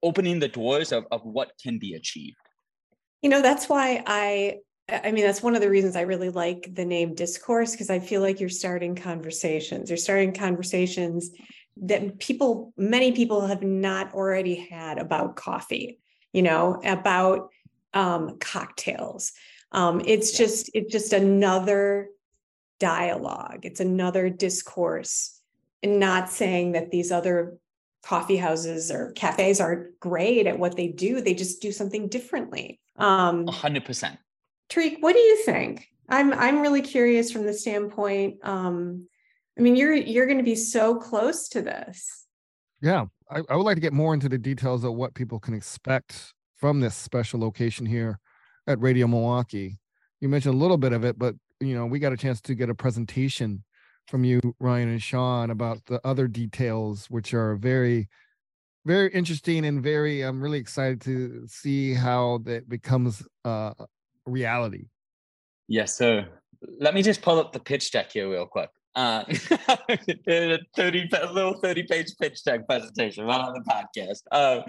opening 0.00 0.38
the 0.38 0.46
doors 0.46 0.92
of, 0.92 1.06
of 1.10 1.22
what 1.24 1.50
can 1.60 1.80
be 1.80 1.94
achieved. 1.94 2.36
You 3.20 3.30
know, 3.30 3.42
that's 3.42 3.68
why 3.68 4.04
I 4.06 4.58
I 5.04 5.12
mean, 5.12 5.24
that's 5.24 5.42
one 5.42 5.54
of 5.54 5.62
the 5.62 5.70
reasons 5.70 5.96
I 5.96 6.02
really 6.02 6.28
like 6.28 6.74
the 6.74 6.84
name 6.84 7.14
discourse 7.14 7.72
because 7.72 7.90
I 7.90 7.98
feel 7.98 8.20
like 8.20 8.40
you're 8.40 8.48
starting 8.48 8.94
conversations. 8.94 9.88
You're 9.88 9.96
starting 9.96 10.32
conversations 10.34 11.30
that 11.78 12.18
people, 12.18 12.72
many 12.76 13.12
people 13.12 13.46
have 13.46 13.62
not 13.62 14.12
already 14.12 14.54
had 14.54 14.98
about 14.98 15.36
coffee, 15.36 15.98
you 16.32 16.42
know, 16.42 16.80
about 16.84 17.50
um, 17.94 18.38
cocktails. 18.38 19.32
Um, 19.72 20.02
it's 20.04 20.36
just, 20.36 20.70
it's 20.74 20.92
just 20.92 21.12
another 21.12 22.08
dialogue. 22.78 23.60
It's 23.62 23.80
another 23.80 24.28
discourse 24.28 25.40
and 25.82 25.98
not 25.98 26.28
saying 26.28 26.72
that 26.72 26.90
these 26.90 27.10
other 27.10 27.56
coffee 28.02 28.36
houses 28.36 28.90
or 28.90 29.12
cafes 29.12 29.60
aren't 29.60 29.98
great 30.00 30.46
at 30.46 30.58
what 30.58 30.76
they 30.76 30.88
do. 30.88 31.20
They 31.20 31.34
just 31.34 31.62
do 31.62 31.72
something 31.72 32.08
differently. 32.08 32.80
Um, 32.96 33.46
100%. 33.46 34.18
Tarik, 34.72 34.98
what 35.00 35.12
do 35.12 35.20
you 35.20 35.42
think? 35.44 35.88
I'm 36.08 36.32
I'm 36.32 36.60
really 36.60 36.82
curious 36.82 37.30
from 37.30 37.44
the 37.44 37.52
standpoint 37.52 38.38
um, 38.42 39.06
I 39.58 39.60
mean, 39.60 39.76
you're 39.76 39.94
you're 39.94 40.26
going 40.26 40.38
to 40.38 40.44
be 40.44 40.54
so 40.54 40.96
close 40.96 41.48
to 41.50 41.62
this. 41.62 42.26
Yeah, 42.80 43.06
I, 43.30 43.42
I 43.50 43.56
would 43.56 43.64
like 43.64 43.76
to 43.76 43.82
get 43.82 43.92
more 43.92 44.14
into 44.14 44.28
the 44.28 44.38
details 44.38 44.84
of 44.84 44.94
what 44.94 45.14
people 45.14 45.38
can 45.38 45.54
expect 45.54 46.32
from 46.56 46.80
this 46.80 46.94
special 46.94 47.40
location 47.40 47.86
here 47.86 48.18
at 48.66 48.80
Radio 48.80 49.06
Milwaukee. 49.06 49.78
You 50.20 50.28
mentioned 50.28 50.54
a 50.54 50.58
little 50.58 50.78
bit 50.78 50.92
of 50.92 51.04
it, 51.04 51.18
but 51.18 51.34
you 51.60 51.74
know, 51.74 51.86
we 51.86 51.98
got 51.98 52.12
a 52.12 52.16
chance 52.16 52.40
to 52.42 52.54
get 52.54 52.70
a 52.70 52.74
presentation 52.74 53.62
from 54.08 54.24
you, 54.24 54.40
Ryan 54.58 54.88
and 54.88 55.02
Sean, 55.02 55.50
about 55.50 55.84
the 55.86 56.00
other 56.04 56.26
details, 56.26 57.06
which 57.06 57.34
are 57.34 57.54
very, 57.56 58.08
very 58.84 59.10
interesting 59.12 59.64
and 59.66 59.82
very. 59.82 60.22
I'm 60.22 60.40
really 60.40 60.58
excited 60.58 61.00
to 61.02 61.46
see 61.46 61.94
how 61.94 62.40
that 62.44 62.68
becomes 62.68 63.22
uh, 63.44 63.74
reality. 64.26 64.86
Yes, 65.68 65.96
sir. 65.96 66.28
Let 66.78 66.94
me 66.94 67.02
just 67.02 67.22
pull 67.22 67.38
up 67.38 67.52
the 67.52 67.60
pitch 67.60 67.90
deck 67.90 68.12
here 68.12 68.30
real 68.30 68.46
quick 68.46 68.70
uh, 68.94 69.24
a 70.28 70.58
30 70.76 71.08
a 71.22 71.32
little 71.32 71.54
30 71.54 71.82
page 71.84 72.14
pitch 72.20 72.44
deck 72.44 72.66
presentation 72.66 73.24
right 73.24 73.40
on 73.40 73.54
the 73.54 73.60
podcast 73.60 74.20
uh, 74.32 74.62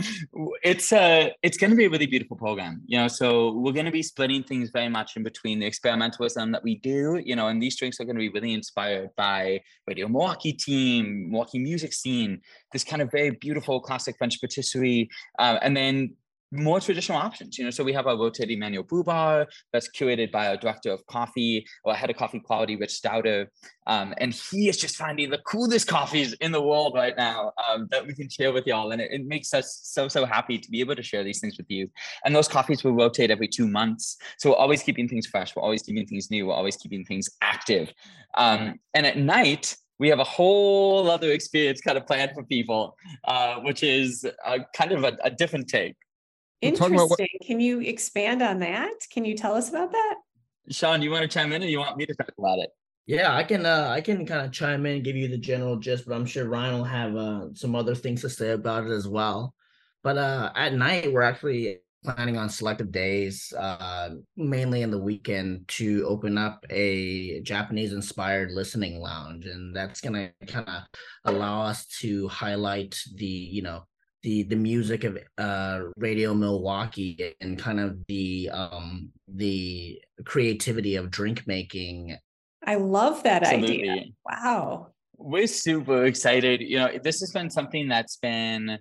it's 0.63 0.93
uh 0.93 1.29
it's 1.41 1.57
going 1.57 1.69
to 1.69 1.75
be 1.75 1.85
a 1.85 1.89
really 1.89 2.05
beautiful 2.05 2.37
program 2.37 2.81
you 2.85 2.97
know 2.97 3.07
so 3.07 3.51
we're 3.53 3.73
going 3.73 3.85
to 3.85 3.91
be 3.91 4.03
splitting 4.03 4.43
things 4.43 4.69
very 4.69 4.87
much 4.87 5.17
in 5.17 5.23
between 5.23 5.59
the 5.59 5.69
experimentalism 5.69 6.51
that 6.53 6.63
we 6.63 6.75
do 6.77 7.21
you 7.25 7.35
know 7.35 7.49
and 7.49 7.61
these 7.61 7.75
drinks 7.75 7.99
are 7.99 8.05
going 8.05 8.15
to 8.15 8.19
be 8.19 8.29
really 8.29 8.53
inspired 8.53 9.09
by 9.17 9.59
radio 9.87 10.07
milwaukee 10.07 10.53
team 10.53 11.29
milwaukee 11.29 11.59
music 11.59 11.91
scene 11.93 12.39
this 12.71 12.83
kind 12.83 13.01
of 13.01 13.11
very 13.11 13.31
beautiful 13.31 13.81
classic 13.81 14.15
french 14.17 14.39
patisserie 14.39 15.09
uh, 15.39 15.57
and 15.61 15.75
then 15.75 16.13
more 16.53 16.79
traditional 16.79 17.17
options. 17.17 17.57
You 17.57 17.65
know, 17.65 17.71
so 17.71 17.83
we 17.83 17.93
have 17.93 18.05
a 18.05 18.15
rotating 18.15 18.59
manual 18.59 18.83
brew 18.83 19.03
bar 19.03 19.47
that's 19.71 19.89
curated 19.89 20.31
by 20.31 20.47
our 20.47 20.57
director 20.57 20.91
of 20.91 21.05
coffee 21.07 21.65
or 21.83 21.93
head 21.93 22.09
of 22.09 22.15
coffee 22.15 22.39
quality, 22.39 22.75
Rich 22.75 23.01
Stouter, 23.01 23.47
um, 23.87 24.13
and 24.17 24.33
he 24.33 24.69
is 24.69 24.77
just 24.77 24.95
finding 24.95 25.29
the 25.29 25.39
coolest 25.39 25.87
coffees 25.87 26.33
in 26.33 26.51
the 26.51 26.61
world 26.61 26.93
right 26.95 27.15
now 27.17 27.51
um, 27.67 27.87
that 27.91 28.05
we 28.05 28.13
can 28.13 28.29
share 28.29 28.53
with 28.53 28.65
y'all, 28.67 28.91
and 28.91 29.01
it, 29.01 29.11
it, 29.11 29.25
makes 29.25 29.53
us 29.53 29.79
so 29.83 30.07
so 30.07 30.25
happy 30.25 30.57
to 30.57 30.69
be 30.69 30.79
able 30.79 30.95
to 30.95 31.03
share 31.03 31.23
these 31.23 31.39
things 31.39 31.57
with 31.57 31.65
you. 31.69 31.89
And 32.23 32.35
those 32.35 32.47
coffees 32.47 32.83
will 32.83 32.93
rotate 32.93 33.31
every 33.31 33.47
two 33.47 33.67
months, 33.67 34.17
so 34.37 34.51
we're 34.51 34.57
always 34.57 34.83
keeping 34.83 35.07
things 35.07 35.25
fresh, 35.25 35.55
we're 35.55 35.63
always 35.63 35.81
keeping 35.81 36.05
things 36.05 36.29
new, 36.29 36.47
we're 36.47 36.53
always 36.53 36.77
keeping 36.77 37.03
things 37.03 37.29
active. 37.41 37.91
Um, 38.35 38.79
and 38.93 39.05
at 39.05 39.17
night, 39.17 39.75
we 39.99 40.09
have 40.09 40.19
a 40.19 40.23
whole 40.23 41.09
other 41.09 41.31
experience 41.31 41.81
kind 41.81 41.97
of 41.97 42.05
planned 42.05 42.31
for 42.33 42.43
people, 42.43 42.97
uh, 43.25 43.59
which 43.61 43.83
is 43.83 44.25
a, 44.45 44.59
kind 44.75 44.91
of 44.91 45.03
a, 45.03 45.17
a 45.23 45.29
different 45.29 45.67
take. 45.67 45.95
Interesting. 46.63 47.09
What- 47.09 47.19
Can 47.45 47.59
you 47.59 47.81
expand 47.81 48.41
on 48.41 48.59
that? 48.59 48.93
Can 49.11 49.25
you 49.25 49.35
tell 49.35 49.53
us 49.55 49.69
about 49.69 49.91
that? 49.91 50.15
Sean, 50.69 51.01
you 51.01 51.11
want 51.11 51.23
to 51.23 51.27
chime 51.27 51.51
in 51.51 51.61
or 51.61 51.65
you 51.65 51.79
want 51.79 51.97
me 51.97 52.05
to 52.05 52.15
talk 52.15 52.31
about 52.37 52.59
it? 52.59 52.69
Yeah, 53.05 53.35
I 53.35 53.43
can 53.43 53.65
uh 53.65 53.89
I 53.89 53.99
can 53.99 54.25
kind 54.25 54.45
of 54.45 54.53
chime 54.53 54.85
in 54.85 54.95
and 54.95 55.03
give 55.03 55.17
you 55.17 55.27
the 55.27 55.37
general 55.37 55.75
gist, 55.77 56.07
but 56.07 56.15
I'm 56.15 56.25
sure 56.25 56.47
Ryan 56.47 56.75
will 56.75 56.83
have 56.85 57.15
uh 57.17 57.53
some 57.53 57.75
other 57.75 57.95
things 57.95 58.21
to 58.21 58.29
say 58.29 58.51
about 58.51 58.85
it 58.85 58.91
as 58.91 59.07
well. 59.07 59.53
But 60.03 60.17
uh 60.17 60.51
at 60.55 60.73
night 60.73 61.11
we're 61.11 61.21
actually 61.21 61.79
planning 62.05 62.37
on 62.37 62.47
selective 62.49 62.91
days, 62.93 63.51
uh 63.57 64.11
mainly 64.37 64.83
in 64.83 64.91
the 64.91 64.97
weekend 64.97 65.67
to 65.69 66.05
open 66.07 66.37
up 66.37 66.65
a 66.69 67.41
Japanese 67.41 67.91
inspired 67.91 68.51
listening 68.51 69.01
lounge. 69.01 69.45
And 69.47 69.75
that's 69.75 69.99
gonna 69.99 70.31
kind 70.47 70.67
of 70.69 70.83
allow 71.25 71.63
us 71.63 71.85
to 71.99 72.29
highlight 72.29 72.97
the, 73.15 73.25
you 73.25 73.63
know, 73.63 73.83
the 74.23 74.43
the 74.43 74.55
music 74.55 75.03
of 75.03 75.17
uh 75.37 75.81
radio 75.97 76.33
milwaukee 76.33 77.35
and 77.41 77.59
kind 77.59 77.79
of 77.79 77.97
the 78.07 78.49
um 78.51 79.11
the 79.27 79.99
creativity 80.25 80.95
of 80.95 81.11
drink 81.11 81.45
making 81.45 82.17
I 82.65 82.75
love 82.75 83.23
that 83.23 83.43
idea. 83.43 83.91
Absolutely. 83.91 84.15
Wow. 84.29 84.87
We're 85.17 85.47
super 85.47 86.05
excited. 86.05 86.61
You 86.61 86.79
know, 86.79 86.89
this 87.03 87.19
has 87.19 87.31
been 87.31 87.49
something 87.49 87.87
that's 87.87 88.17
been 88.17 88.79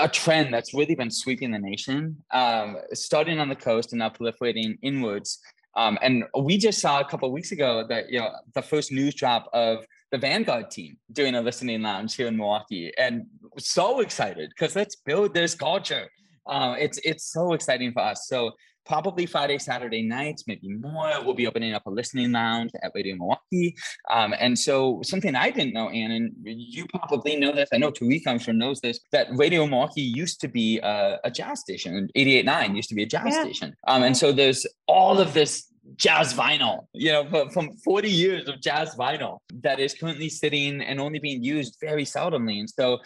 a 0.00 0.08
trend 0.08 0.52
that's 0.52 0.74
really 0.74 0.94
been 0.94 1.10
sweeping 1.10 1.52
the 1.52 1.58
nation, 1.58 2.16
um, 2.32 2.78
starting 2.92 3.38
on 3.38 3.48
the 3.48 3.56
coast 3.56 3.92
and 3.92 4.00
now 4.00 4.10
proliferating 4.10 4.78
inwards. 4.82 5.38
Um, 5.76 5.98
and 6.02 6.24
we 6.38 6.58
just 6.58 6.80
saw 6.80 7.00
a 7.00 7.04
couple 7.04 7.28
of 7.28 7.32
weeks 7.32 7.52
ago 7.52 7.84
that 7.88 8.10
you 8.10 8.18
know 8.18 8.30
the 8.54 8.62
first 8.62 8.90
news 8.90 9.14
drop 9.14 9.48
of 9.52 9.84
the 10.12 10.18
Vanguard 10.18 10.70
team 10.70 10.96
doing 11.12 11.34
a 11.34 11.40
listening 11.42 11.82
lounge 11.82 12.14
here 12.14 12.28
in 12.28 12.36
Milwaukee, 12.36 12.92
and 12.98 13.26
so 13.58 14.00
excited 14.00 14.50
because 14.50 14.76
let's 14.76 14.96
build 14.96 15.34
this 15.34 15.54
culture. 15.54 16.08
Uh, 16.46 16.76
it's 16.78 16.98
it's 17.04 17.24
so 17.32 17.52
exciting 17.54 17.92
for 17.92 18.00
us. 18.02 18.26
So 18.28 18.52
probably 18.84 19.26
Friday, 19.26 19.58
Saturday 19.58 20.02
nights, 20.02 20.44
maybe 20.46 20.68
more. 20.68 21.10
We'll 21.24 21.34
be 21.34 21.48
opening 21.48 21.74
up 21.74 21.86
a 21.86 21.90
listening 21.90 22.30
lounge 22.30 22.70
at 22.84 22.92
Radio 22.94 23.16
Milwaukee. 23.16 23.74
Um, 24.08 24.32
and 24.38 24.56
so 24.56 25.00
something 25.02 25.34
I 25.34 25.50
didn't 25.50 25.74
know, 25.74 25.88
Ann, 25.90 26.12
and 26.12 26.32
you 26.44 26.86
probably 26.86 27.34
know 27.34 27.50
this, 27.52 27.68
I 27.72 27.78
know 27.78 27.90
Tarik, 27.90 28.28
I'm 28.28 28.38
sure 28.38 28.54
knows 28.54 28.80
this, 28.80 29.00
that 29.10 29.26
Radio 29.32 29.66
Milwaukee 29.66 30.02
used 30.02 30.40
to 30.42 30.48
be 30.48 30.78
a, 30.78 31.18
a 31.24 31.30
jazz 31.32 31.60
station. 31.60 32.08
88.9 32.16 32.76
used 32.76 32.88
to 32.90 32.94
be 32.94 33.02
a 33.02 33.06
jazz 33.06 33.34
Yeah. 33.34 33.42
station. 33.42 33.74
Um, 33.88 34.04
and 34.04 34.16
so 34.16 34.30
there's 34.30 34.64
all 34.86 35.18
of 35.18 35.34
this 35.34 35.66
jazz 35.96 36.34
vinyl, 36.34 36.86
you 36.92 37.12
know, 37.12 37.28
from- 37.28 37.50
from 37.50 37.72
40 37.84 38.10
years 38.10 38.48
of 38.48 38.60
jazz 38.60 38.94
vinyl 38.96 39.38
that 39.62 39.78
is 39.78 39.94
currently 39.94 40.28
sitting 40.28 40.80
and 40.82 41.00
only 41.00 41.18
being 41.18 41.42
used 41.42 41.76
very 41.80 42.04
seldomly. 42.04 42.58
And 42.58 42.68
so 42.68 42.98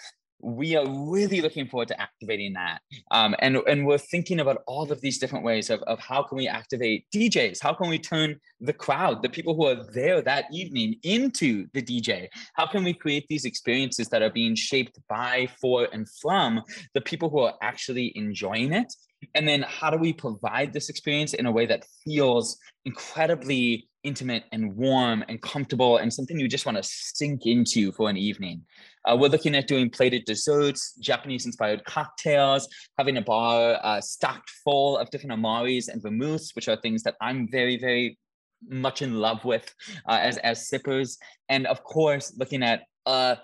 we 0.42 0.74
are 0.76 0.86
really 0.88 1.40
looking 1.40 1.66
forward 1.66 1.88
to 1.88 2.00
activating 2.00 2.54
that. 2.54 2.80
Um, 3.10 3.34
and, 3.40 3.56
and 3.68 3.86
we're 3.86 3.98
thinking 3.98 4.40
about 4.40 4.62
all 4.66 4.90
of 4.90 5.00
these 5.00 5.18
different 5.18 5.44
ways 5.44 5.70
of, 5.70 5.80
of 5.82 5.98
how 6.00 6.22
can 6.22 6.38
we 6.38 6.48
activate 6.48 7.06
DJs? 7.14 7.62
How 7.62 7.74
can 7.74 7.88
we 7.88 7.98
turn 7.98 8.36
the 8.60 8.72
crowd, 8.72 9.22
the 9.22 9.28
people 9.28 9.54
who 9.54 9.66
are 9.66 9.84
there 9.92 10.22
that 10.22 10.46
evening 10.52 10.96
into 11.02 11.66
the 11.74 11.82
DJ? 11.82 12.28
How 12.54 12.66
can 12.66 12.84
we 12.84 12.94
create 12.94 13.26
these 13.28 13.44
experiences 13.44 14.08
that 14.08 14.22
are 14.22 14.30
being 14.30 14.54
shaped 14.54 14.98
by, 15.08 15.48
for, 15.60 15.88
and 15.92 16.06
from 16.20 16.62
the 16.94 17.00
people 17.00 17.28
who 17.28 17.40
are 17.40 17.54
actually 17.62 18.12
enjoying 18.16 18.72
it? 18.72 18.92
And 19.35 19.46
then 19.46 19.62
how 19.62 19.90
do 19.90 19.98
we 19.98 20.12
provide 20.12 20.72
this 20.72 20.88
experience 20.88 21.35
in 21.35 21.46
a 21.46 21.52
way 21.52 21.66
that 21.66 21.85
feels 22.04 22.59
incredibly 22.85 23.88
intimate 24.02 24.44
and 24.50 24.74
warm 24.76 25.22
and 25.28 25.40
comfortable 25.42 25.98
and 25.98 26.12
something 26.12 26.40
you 26.40 26.48
just 26.48 26.64
want 26.64 26.78
to 26.78 26.83
sink 26.83 27.46
into 27.46 27.92
for 27.92 28.09
an 28.09 28.16
evening? 28.16 28.62
Uh, 29.04 29.16
we're 29.16 29.28
looking 29.28 29.54
at 29.54 29.66
doing 29.66 29.90
plated 29.90 30.24
desserts, 30.24 30.94
Japanese 31.00 31.46
inspired 31.46 31.85
cocktails, 31.85 32.68
having 32.98 33.16
a 33.16 33.22
bar 33.22 33.78
uh, 33.83 34.00
stocked 34.00 34.50
full 34.64 34.96
of 34.98 35.11
different 35.11 35.38
amaris 35.38 35.88
and 35.88 36.02
vermouths, 36.02 36.54
which 36.54 36.68
are 36.68 36.76
things 36.76 37.02
that 37.02 37.16
I'm 37.20 37.48
very, 37.50 37.78
very 37.78 38.18
much 38.68 39.02
in 39.02 39.14
love 39.14 39.44
with 39.44 39.74
uh, 40.06 40.18
as, 40.20 40.37
as 40.38 40.68
sippers. 40.68 41.18
And 41.48 41.66
of 41.66 41.83
course, 41.83 42.35
looking 42.37 42.62
at 42.62 42.83
a 43.06 43.38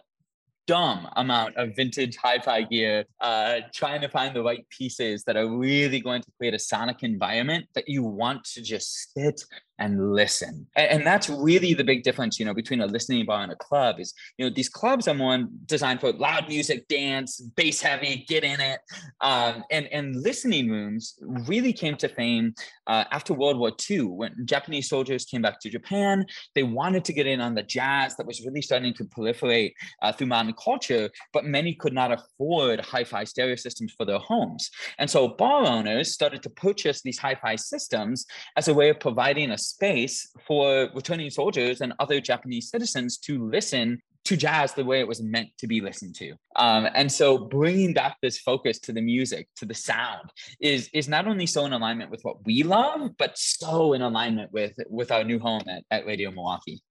dumb 0.66 1.08
amount 1.16 1.56
of 1.56 1.74
vintage 1.76 2.16
hi-fi 2.16 2.62
gear, 2.62 3.04
uh, 3.20 3.60
trying 3.72 4.00
to 4.00 4.08
find 4.08 4.34
the 4.34 4.42
right 4.42 4.66
pieces 4.70 5.24
that 5.24 5.36
are 5.36 5.48
really 5.48 6.00
going 6.00 6.22
to 6.22 6.30
create 6.38 6.54
a 6.54 6.58
sonic 6.58 7.02
environment 7.02 7.66
that 7.74 7.88
you 7.88 8.02
want 8.02 8.44
to 8.44 8.62
just 8.62 9.12
sit 9.14 9.40
and 9.78 10.14
listen. 10.14 10.66
And, 10.76 10.90
and 10.90 11.06
that's 11.06 11.28
really 11.28 11.74
the 11.74 11.84
big 11.84 12.02
difference, 12.02 12.38
you 12.38 12.46
know, 12.46 12.54
between 12.54 12.80
a 12.80 12.86
listening 12.86 13.26
bar 13.26 13.42
and 13.42 13.52
a 13.52 13.56
club 13.56 14.00
is, 14.00 14.14
you 14.38 14.46
know, 14.46 14.54
these 14.54 14.68
clubs 14.68 15.08
are 15.08 15.14
more 15.14 15.44
designed 15.66 16.00
for 16.00 16.12
loud 16.12 16.48
music, 16.48 16.88
dance, 16.88 17.40
bass 17.56 17.80
heavy, 17.80 18.24
get 18.28 18.44
in 18.44 18.60
it. 18.60 18.80
Um, 19.20 19.64
and, 19.70 19.86
and 19.92 20.16
listening 20.16 20.70
rooms 20.70 21.18
really 21.20 21.72
came 21.72 21.96
to 21.96 22.08
fame 22.08 22.54
uh, 22.86 23.04
after 23.10 23.34
World 23.34 23.58
War 23.58 23.72
II 23.90 24.02
when 24.02 24.34
Japanese 24.44 24.88
soldiers 24.88 25.24
came 25.24 25.42
back 25.42 25.60
to 25.60 25.70
Japan. 25.70 26.24
They 26.54 26.62
wanted 26.62 27.04
to 27.06 27.12
get 27.12 27.26
in 27.26 27.40
on 27.40 27.54
the 27.54 27.62
jazz 27.62 28.16
that 28.16 28.26
was 28.26 28.44
really 28.44 28.62
starting 28.62 28.94
to 28.94 29.04
proliferate 29.04 29.72
uh, 30.02 30.12
through 30.12 30.28
modern 30.28 30.54
culture, 30.54 31.10
but 31.32 31.44
many 31.44 31.74
could 31.74 31.92
not 31.92 32.12
afford 32.12 32.80
hi-fi 32.80 33.24
stereo 33.24 33.56
systems 33.56 33.92
for 33.96 34.04
their 34.04 34.18
homes. 34.18 34.70
And 34.98 35.10
so 35.10 35.28
bar 35.28 35.66
owners 35.66 36.12
started 36.12 36.42
to 36.44 36.50
purchase 36.50 37.02
these 37.02 37.18
hi-fi 37.18 37.56
systems 37.56 38.26
as 38.56 38.68
a 38.68 38.74
way 38.74 38.88
of 38.88 39.00
providing 39.00 39.50
a 39.50 39.58
space 39.66 40.30
for 40.46 40.88
returning 40.94 41.30
soldiers 41.30 41.80
and 41.80 41.92
other 41.98 42.20
Japanese 42.20 42.70
citizens 42.70 43.18
to 43.18 43.44
listen 43.44 44.00
to 44.24 44.36
jazz 44.36 44.72
the 44.72 44.84
way 44.84 44.98
it 44.98 45.06
was 45.06 45.22
meant 45.22 45.50
to 45.58 45.68
be 45.68 45.80
listened 45.80 46.14
to. 46.16 46.32
Um, 46.56 46.88
and 46.94 47.10
so 47.10 47.38
bringing 47.38 47.92
back 47.94 48.16
this 48.20 48.38
focus 48.40 48.80
to 48.80 48.92
the 48.92 49.00
music, 49.00 49.48
to 49.56 49.64
the 49.64 49.74
sound 49.74 50.30
is, 50.60 50.90
is 50.92 51.08
not 51.08 51.28
only 51.28 51.46
so 51.46 51.64
in 51.64 51.72
alignment 51.72 52.10
with 52.10 52.22
what 52.22 52.44
we 52.44 52.64
love, 52.64 53.12
but 53.18 53.38
so 53.38 53.92
in 53.92 54.02
alignment 54.02 54.52
with, 54.52 54.76
with 54.88 55.12
our 55.12 55.22
new 55.22 55.38
home 55.38 55.62
at, 55.68 55.84
at 55.92 56.06
Radio 56.06 56.32
Milwaukee. 56.32 56.82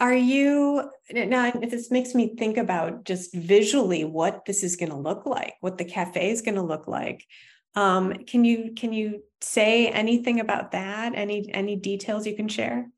Are 0.00 0.14
you 0.14 0.90
now? 1.12 1.50
This 1.50 1.90
makes 1.90 2.14
me 2.14 2.34
think 2.34 2.56
about 2.56 3.04
just 3.04 3.34
visually 3.34 4.04
what 4.06 4.46
this 4.46 4.62
is 4.62 4.74
going 4.74 4.88
to 4.88 4.96
look 4.96 5.26
like, 5.26 5.56
what 5.60 5.76
the 5.76 5.84
cafe 5.84 6.30
is 6.30 6.40
going 6.40 6.54
to 6.54 6.62
look 6.62 6.88
like. 6.88 7.22
Um, 7.74 8.12
can 8.24 8.44
you 8.44 8.72
can 8.74 8.92
you 8.92 9.22
say 9.40 9.88
anything 9.88 10.40
about 10.40 10.72
that? 10.72 11.14
Any 11.14 11.52
any 11.52 11.76
details 11.76 12.26
you 12.26 12.34
can 12.34 12.48
share? 12.48 12.88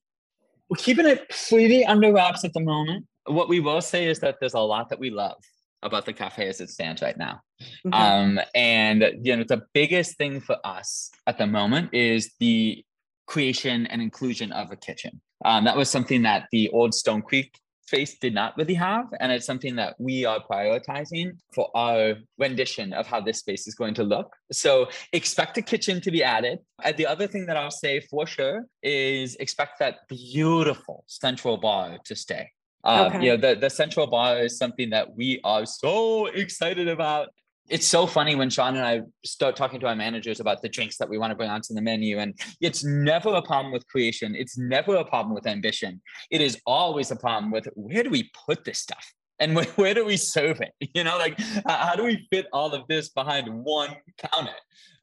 We're 0.68 0.76
keeping 0.76 1.06
it 1.06 1.28
pretty 1.48 1.84
under 1.84 2.12
wraps 2.12 2.44
at 2.44 2.52
the 2.54 2.60
moment. 2.60 3.06
What 3.26 3.48
we 3.48 3.60
will 3.60 3.80
say 3.80 4.06
is 4.06 4.20
that 4.20 4.36
there's 4.40 4.54
a 4.54 4.60
lot 4.60 4.88
that 4.88 4.98
we 4.98 5.10
love 5.10 5.36
about 5.82 6.06
the 6.06 6.12
cafe 6.12 6.48
as 6.48 6.60
it 6.60 6.70
stands 6.70 7.02
right 7.02 7.16
now. 7.16 7.40
Mhm. 7.84 7.92
Um, 7.94 8.40
and 8.54 9.04
you 9.22 9.36
know, 9.36 9.44
the 9.44 9.62
biggest 9.74 10.16
thing 10.16 10.40
for 10.40 10.56
us 10.64 11.10
at 11.26 11.38
the 11.38 11.46
moment 11.46 11.92
is 11.92 12.32
the 12.40 12.84
creation 13.26 13.86
and 13.86 14.00
inclusion 14.00 14.52
of 14.52 14.70
a 14.70 14.76
kitchen. 14.76 15.20
Um, 15.44 15.64
that 15.64 15.76
was 15.76 15.90
something 15.90 16.22
that 16.22 16.48
the 16.52 16.70
old 16.70 16.94
Stone 16.94 17.22
Creek 17.22 17.58
space 17.86 18.18
did 18.18 18.34
not 18.34 18.56
really 18.56 18.74
have, 18.74 19.06
and 19.20 19.30
it's 19.32 19.46
something 19.46 19.76
that 19.76 19.94
we 19.98 20.24
are 20.24 20.40
prioritizing 20.50 21.32
for 21.54 21.70
our 21.74 22.14
rendition 22.38 22.92
of 22.92 23.06
how 23.06 23.20
this 23.20 23.38
space 23.38 23.66
is 23.66 23.74
going 23.74 23.94
to 23.94 24.04
look. 24.04 24.34
So 24.50 24.88
expect 25.12 25.58
a 25.58 25.62
kitchen 25.62 26.00
to 26.00 26.10
be 26.10 26.22
added. 26.22 26.58
And 26.82 26.96
the 26.96 27.06
other 27.06 27.26
thing 27.26 27.46
that 27.46 27.56
I'll 27.56 27.70
say 27.70 28.00
for 28.00 28.26
sure 28.26 28.64
is 28.82 29.36
expect 29.36 29.78
that 29.80 30.08
beautiful 30.08 31.04
central 31.06 31.56
bar 31.56 31.98
to 32.04 32.16
stay. 32.16 32.50
Um, 32.84 33.06
Okay. 33.06 33.24
You 33.24 33.30
know, 33.32 33.36
the, 33.36 33.60
the 33.60 33.70
central 33.70 34.06
bar 34.06 34.38
is 34.38 34.58
something 34.58 34.90
that 34.90 35.14
we 35.14 35.40
are 35.44 35.66
so 35.66 36.26
excited 36.26 36.88
about. 36.88 37.28
It's 37.72 37.86
so 37.86 38.06
funny 38.06 38.34
when 38.34 38.50
Sean 38.50 38.76
and 38.76 38.84
I 38.84 39.00
start 39.24 39.56
talking 39.56 39.80
to 39.80 39.86
our 39.86 39.96
managers 39.96 40.40
about 40.40 40.60
the 40.60 40.68
drinks 40.68 40.98
that 40.98 41.08
we 41.08 41.16
want 41.16 41.30
to 41.30 41.34
bring 41.34 41.48
onto 41.48 41.72
the 41.72 41.80
menu. 41.80 42.18
And 42.18 42.38
it's 42.60 42.84
never 42.84 43.30
a 43.30 43.40
problem 43.40 43.72
with 43.72 43.88
creation. 43.88 44.34
It's 44.34 44.58
never 44.58 44.96
a 44.96 45.06
problem 45.06 45.34
with 45.34 45.46
ambition. 45.46 46.02
It 46.30 46.42
is 46.42 46.60
always 46.66 47.10
a 47.10 47.16
problem 47.16 47.50
with 47.50 47.66
where 47.74 48.02
do 48.02 48.10
we 48.10 48.30
put 48.46 48.66
this 48.66 48.78
stuff? 48.78 49.14
And 49.38 49.56
where, 49.56 49.64
where 49.76 49.94
do 49.94 50.04
we 50.04 50.18
serve 50.18 50.60
it? 50.60 50.74
You 50.94 51.02
know, 51.02 51.16
like 51.16 51.40
how 51.66 51.94
do 51.96 52.04
we 52.04 52.26
fit 52.30 52.46
all 52.52 52.74
of 52.74 52.86
this 52.88 53.08
behind 53.08 53.48
one 53.48 53.96
counter? 54.18 54.52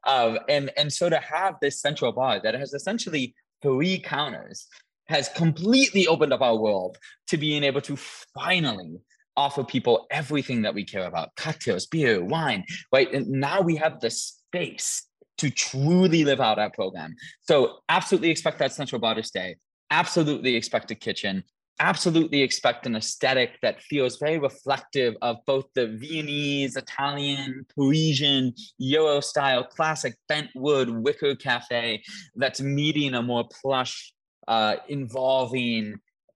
Um, 0.06 0.38
and, 0.48 0.70
and 0.78 0.94
so 0.94 1.10
to 1.10 1.18
have 1.18 1.56
this 1.64 1.82
central 1.82 2.12
bar 2.12 2.40
that 2.44 2.54
has 2.54 2.74
essentially 2.74 3.34
three 3.64 3.98
counters 3.98 4.68
has 5.08 5.28
completely 5.30 6.06
opened 6.06 6.34
up 6.34 6.42
our 6.42 6.56
world 6.56 7.00
to 7.30 7.38
being 7.38 7.64
able 7.64 7.82
to 7.82 7.96
finally 7.96 9.00
offer 9.40 9.64
people 9.64 10.06
everything 10.12 10.62
that 10.62 10.74
we 10.74 10.84
care 10.84 11.08
about 11.08 11.34
cocktails 11.36 11.86
beer 11.86 12.24
wine 12.24 12.64
right? 12.92 13.12
And 13.14 13.28
now 13.28 13.62
we 13.62 13.76
have 13.78 14.00
the 14.00 14.12
space 14.12 15.08
to 15.38 15.50
truly 15.50 16.26
live 16.26 16.42
out 16.42 16.60
our 16.60 16.70
program. 16.70 17.16
So 17.42 17.78
absolutely 17.88 18.30
expect 18.30 18.60
that 18.60 18.74
central 18.74 19.00
bar 19.00 19.16
to 19.16 19.24
stay 19.24 19.56
absolutely 19.92 20.56
expect 20.56 20.92
a 20.92 20.96
kitchen. 20.96 21.44
Absolutely 21.82 22.42
expect 22.42 22.86
an 22.86 22.96
aesthetic 22.96 23.52
that 23.62 23.82
feels 23.82 24.18
very 24.18 24.38
reflective 24.38 25.16
of 25.22 25.38
both 25.48 25.66
the 25.76 25.88
Viennese, 25.88 26.76
Italian, 26.76 27.66
Parisian, 27.74 28.54
Euro 28.80 29.22
style, 29.22 29.64
classic 29.64 30.16
bent 30.28 30.50
wood 30.56 30.90
wicker 30.90 31.36
cafe 31.36 32.04
that's 32.36 32.60
meeting 32.60 33.14
a 33.14 33.22
more 33.22 33.48
plush, 33.62 34.14
uh, 34.48 34.76
involving, 34.90 35.96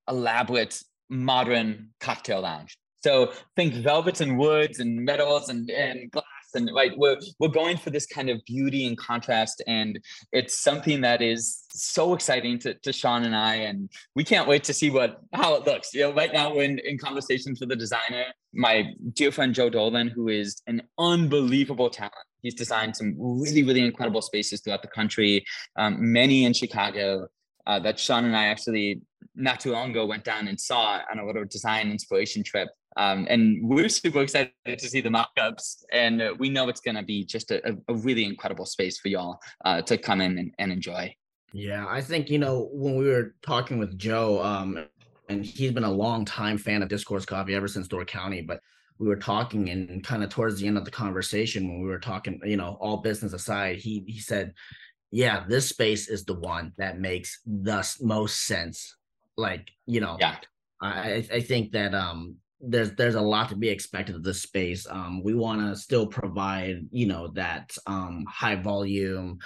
elaborate, 0.09 0.81
modern 1.09 1.89
cocktail 1.99 2.41
lounge. 2.41 2.77
So 3.03 3.33
think 3.55 3.73
velvets 3.75 4.21
and 4.21 4.37
woods 4.37 4.79
and 4.79 5.03
metals 5.03 5.49
and, 5.49 5.69
and 5.69 6.09
glass 6.11 6.25
and 6.55 6.69
right 6.75 6.91
we're 6.97 7.17
we're 7.39 7.47
going 7.47 7.77
for 7.77 7.89
this 7.89 8.05
kind 8.05 8.29
of 8.29 8.39
beauty 8.45 8.87
and 8.87 8.97
contrast 8.97 9.63
and 9.67 9.99
it's 10.31 10.59
something 10.59 11.01
that 11.01 11.21
is 11.21 11.63
so 11.71 12.13
exciting 12.13 12.59
to, 12.59 12.73
to 12.75 12.93
Sean 12.93 13.23
and 13.23 13.35
I 13.35 13.55
and 13.55 13.89
we 14.15 14.23
can't 14.23 14.47
wait 14.47 14.63
to 14.65 14.73
see 14.73 14.89
what 14.89 15.21
how 15.33 15.55
it 15.55 15.65
looks. 15.65 15.93
You 15.93 16.01
know, 16.01 16.13
right 16.13 16.31
now 16.31 16.53
we're 16.53 16.63
in, 16.63 16.79
in 16.79 16.97
conversations 16.97 17.59
with 17.59 17.69
the 17.69 17.75
designer, 17.75 18.25
my 18.53 18.93
dear 19.13 19.31
friend 19.31 19.53
Joe 19.53 19.69
Dolan, 19.69 20.07
who 20.07 20.29
is 20.29 20.61
an 20.67 20.83
unbelievable 20.97 21.89
talent. 21.89 22.13
He's 22.41 22.55
designed 22.55 22.95
some 22.95 23.15
really, 23.17 23.63
really 23.63 23.85
incredible 23.85 24.21
spaces 24.21 24.61
throughout 24.61 24.81
the 24.81 24.89
country, 24.89 25.45
um, 25.77 25.95
many 25.99 26.43
in 26.43 26.53
Chicago, 26.53 27.27
uh, 27.65 27.79
that 27.79 27.97
Sean 27.97 28.25
and 28.25 28.35
I 28.35 28.45
actually 28.45 29.01
not 29.35 29.59
too 29.59 29.71
long 29.71 29.91
ago 29.91 30.05
went 30.05 30.23
down 30.23 30.47
and 30.47 30.59
saw 30.59 30.99
on 31.09 31.19
a 31.19 31.25
little 31.25 31.45
design 31.45 31.89
inspiration 31.89 32.43
trip 32.43 32.69
Um, 32.97 33.27
and 33.29 33.67
we're 33.67 33.89
super 33.89 34.21
excited 34.21 34.51
to 34.65 34.87
see 34.87 35.01
the 35.01 35.09
mock-ups, 35.09 35.85
and 35.91 36.21
uh, 36.21 36.33
we 36.37 36.49
know 36.49 36.69
it's 36.69 36.81
going 36.81 36.95
to 36.95 37.03
be 37.03 37.25
just 37.25 37.51
a, 37.51 37.75
a, 37.87 37.93
really 37.93 38.25
incredible 38.25 38.65
space 38.65 38.99
for 38.99 39.07
y'all 39.07 39.39
uh, 39.65 39.81
to 39.83 39.97
come 39.97 40.21
in 40.21 40.37
and, 40.37 40.51
and 40.59 40.71
enjoy. 40.71 41.13
Yeah, 41.53 41.85
I 41.87 42.01
think 42.01 42.29
you 42.29 42.39
know 42.39 42.69
when 42.71 42.95
we 42.95 43.07
were 43.07 43.35
talking 43.41 43.77
with 43.77 43.97
Joe, 43.97 44.41
um, 44.43 44.85
and 45.29 45.45
he's 45.45 45.71
been 45.71 45.83
a 45.83 45.91
long 45.91 46.25
time 46.25 46.57
fan 46.57 46.81
of 46.81 46.89
Discourse 46.89 47.25
Coffee 47.25 47.55
ever 47.55 47.67
since 47.67 47.87
Door 47.87 48.05
County, 48.05 48.41
but 48.41 48.59
we 48.99 49.07
were 49.07 49.15
talking 49.15 49.69
and 49.69 50.03
kind 50.03 50.23
of 50.23 50.29
towards 50.29 50.59
the 50.59 50.67
end 50.67 50.77
of 50.77 50.85
the 50.85 50.91
conversation 50.91 51.67
when 51.67 51.81
we 51.81 51.87
were 51.87 51.99
talking, 51.99 52.39
you 52.43 52.57
know, 52.57 52.77
all 52.79 52.97
business 52.97 53.33
aside, 53.33 53.77
he 53.77 54.03
he 54.07 54.19
said, 54.19 54.53
"Yeah, 55.11 55.45
this 55.47 55.69
space 55.69 56.07
is 56.09 56.25
the 56.25 56.35
one 56.35 56.73
that 56.77 56.99
makes 56.99 57.39
the 57.45 57.87
most 58.01 58.45
sense." 58.45 58.95
Like, 59.35 59.69
you 59.85 59.99
know, 59.99 60.17
yeah, 60.19 60.37
I 60.81 61.27
I 61.31 61.41
think 61.41 61.71
that 61.73 61.93
um 61.93 62.37
there's 62.65 62.91
there's 62.93 63.15
a 63.15 63.21
lot 63.21 63.49
to 63.49 63.55
be 63.55 63.69
expected 63.69 64.15
of 64.15 64.23
this 64.23 64.41
space. 64.41 64.87
Um, 64.89 65.21
we 65.21 65.33
want 65.33 65.61
to 65.61 65.75
still 65.75 66.07
provide, 66.07 66.87
you 66.91 67.07
know, 67.07 67.27
that 67.35 67.75
um 67.85 68.25
high 68.29 68.55
volume 68.55 69.39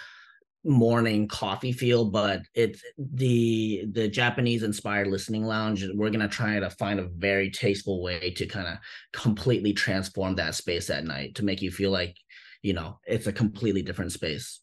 morning 0.64 1.30
coffee 1.30 1.72
feel 1.72 2.04
but 2.04 2.42
it's 2.54 2.82
the 2.98 3.86
the 3.94 4.08
japanese 4.10 4.64
inspired 4.64 5.08
listening 5.08 5.46
lounge 5.46 5.86
we're 5.96 6.10
to 6.20 6.28
try 6.28 6.60
to 6.60 6.70
find 6.72 7.00
a 7.00 7.08
very 7.16 7.50
tasteful 7.50 8.02
way 8.02 8.32
to 8.32 8.46
kind 8.46 8.68
of 8.68 8.78
completely 9.14 9.72
transform 9.72 10.36
that 10.36 10.56
space 10.56 10.90
at 10.90 11.06
night 11.06 11.34
to 11.36 11.46
make 11.46 11.62
you 11.62 11.72
feel 11.72 11.92
like 11.92 12.18
you 12.64 12.74
know 12.74 13.00
it's 13.06 13.28
a 13.28 13.32
completely 13.32 13.82
different 13.82 14.12
space 14.12 14.60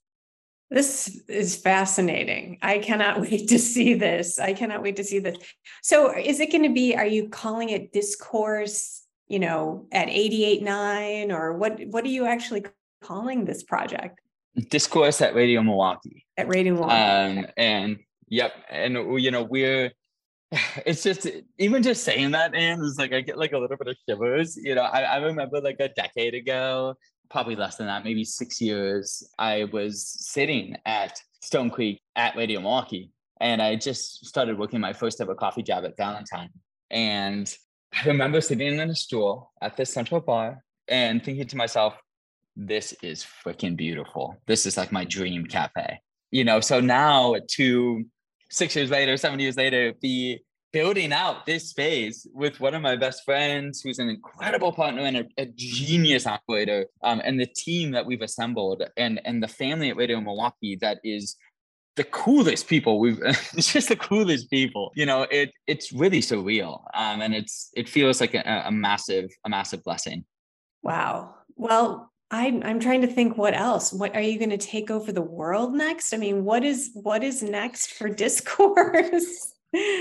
this 0.71 1.21
is 1.29 1.57
fascinating. 1.57 2.59
I 2.63 2.79
cannot 2.79 3.21
wait 3.23 3.49
to 3.49 3.59
see 3.59 3.95
this. 3.95 4.39
I 4.39 4.53
cannot 4.53 4.83
wait 4.83 4.97
to 4.97 5.05
see 5.05 5.19
this. 5.19 5.37
So, 5.83 6.17
is 6.17 6.41
it 6.41 6.51
going 6.51 6.65
to 6.65 6.73
be? 6.73 6.95
Are 6.97 7.07
you 7.07 7.29
calling 7.29 7.71
it 7.71 7.93
discourse? 7.93 9.03
You 9.27 9.39
know, 9.39 9.87
at 9.91 10.09
eighty 10.09 10.45
eight 10.45 10.63
nine, 10.63 11.33
or 11.33 11.55
what? 11.55 11.81
What 11.87 12.05
are 12.05 12.09
you 12.09 12.27
actually 12.27 12.67
calling 13.03 13.45
this 13.45 13.63
project? 13.63 14.21
discourse 14.69 15.21
at 15.21 15.35
Radio 15.35 15.63
Milwaukee. 15.63 16.27
At 16.37 16.49
Radio 16.49 16.75
Milwaukee. 16.75 17.39
Um, 17.39 17.47
and 17.57 17.99
yep, 18.29 18.53
and 18.71 18.95
you 19.21 19.31
know 19.31 19.43
we're. 19.43 19.93
It's 20.87 21.03
just 21.03 21.27
even 21.59 21.83
just 21.83 22.05
saying 22.05 22.33
that, 22.33 22.55
and 22.55 22.83
it's 22.85 22.99
like 22.99 23.13
I 23.13 23.23
get 23.23 23.39
like 23.39 23.53
a 23.53 23.59
little 23.59 23.77
bit 23.77 23.89
of 23.89 23.97
shivers. 24.09 24.57
You 24.57 24.75
know, 24.75 24.83
I, 24.83 25.03
I 25.03 25.17
remember 25.17 25.61
like 25.61 25.77
a 25.81 25.89
decade 25.89 26.35
ago, 26.35 26.95
probably 27.31 27.57
less 27.57 27.77
than 27.77 27.87
that, 27.87 28.05
maybe 28.05 28.25
six 28.25 28.61
years. 28.61 29.29
I 29.39 29.65
was 29.73 30.07
sitting 30.07 30.77
at 30.87 31.21
Stone 31.41 31.71
Creek 31.71 32.01
at 32.17 32.37
Radio 32.37 32.61
Milwaukee, 32.61 33.11
and 33.41 33.61
I 33.61 33.77
just 33.77 34.27
started 34.27 34.59
working 34.59 34.81
my 34.81 34.93
first 34.93 35.21
ever 35.21 35.35
coffee 35.35 35.63
job 35.63 35.85
at 35.85 35.97
Valentine. 35.97 36.51
And 36.91 37.53
I 37.93 38.07
remember 38.07 38.41
sitting 38.41 38.79
in 38.79 38.91
a 38.91 38.95
stool 38.95 39.53
at 39.61 39.77
this 39.77 39.93
central 39.93 40.21
bar 40.21 40.65
and 40.89 41.25
thinking 41.25 41.47
to 41.47 41.57
myself, 41.57 41.95
this 42.57 42.95
is 43.03 43.27
freaking 43.45 43.77
beautiful. 43.77 44.37
This 44.47 44.67
is 44.67 44.77
like 44.77 44.93
my 44.93 45.05
dream 45.05 45.47
cafe. 45.47 46.01
You 46.31 46.45
know, 46.45 46.61
so 46.61 46.81
now 46.81 47.37
to 47.53 48.05
six 48.51 48.77
years 48.77 48.91
later, 48.91 49.17
seven 49.17 49.41
years 49.41 49.57
later, 49.57 49.93
be 50.01 50.41
building 50.75 51.13
out 51.13 51.47
this 51.47 51.71
space 51.71 52.27
with 52.35 52.59
one 52.59 52.75
of 52.75 52.83
my 52.83 52.97
best 52.97 53.25
friends 53.25 53.81
who's 53.81 54.01
an 54.01 54.09
incredible 54.09 54.73
partner 54.73 55.03
and 55.03 55.17
a, 55.19 55.25
a 55.39 55.47
genius 55.55 56.27
operator 56.27 56.87
um, 57.05 57.23
and 57.25 57.39
the 57.39 57.47
team 57.47 57.93
that 57.93 58.05
we've 58.05 58.23
assembled 58.23 58.83
and 58.97 59.21
and 59.25 59.41
the 59.41 59.47
family 59.47 59.91
at 59.91 59.97
radio 59.97 60.21
milwaukee 60.21 60.77
that 60.81 60.99
is 61.05 61.37
the 61.95 62.03
coolest 62.03 62.67
people 62.67 62.99
we've 62.99 63.21
it's 63.25 63.73
just 63.73 63.89
the 63.89 63.95
coolest 63.95 64.51
people 64.51 64.91
you 64.97 65.07
know 65.07 65.23
it 65.31 65.53
it's 65.69 65.93
really 65.93 66.21
surreal 66.21 66.81
um, 66.93 67.23
and 67.23 67.35
it's 67.37 67.71
it 67.77 67.89
feels 67.89 68.21
like 68.21 68.35
a, 68.35 68.65
a 68.67 68.73
massive 68.73 69.31
a 69.45 69.49
massive 69.49 69.83
blessing 69.85 70.25
wow 70.83 71.33
well 71.55 72.11
I'm 72.33 72.65
I'm 72.65 72.81
trying 72.81 73.03
to 73.03 73.07
think 73.07 73.37
what 73.37 73.55
else. 73.55 73.93
What 73.93 74.17
are 74.17 74.21
you 74.21 74.39
going 74.39 74.51
to 74.51 74.57
take 74.57 74.91
over 74.91 75.13
the 75.13 75.23
world 75.23 75.73
next? 75.73 76.13
I 76.13 76.17
mean, 76.17 76.43
what 76.43 76.65
is 76.65 76.91
what 76.95 77.23
is 77.23 77.45
next 77.45 77.93
for 77.93 78.09
discourse? 78.25 79.54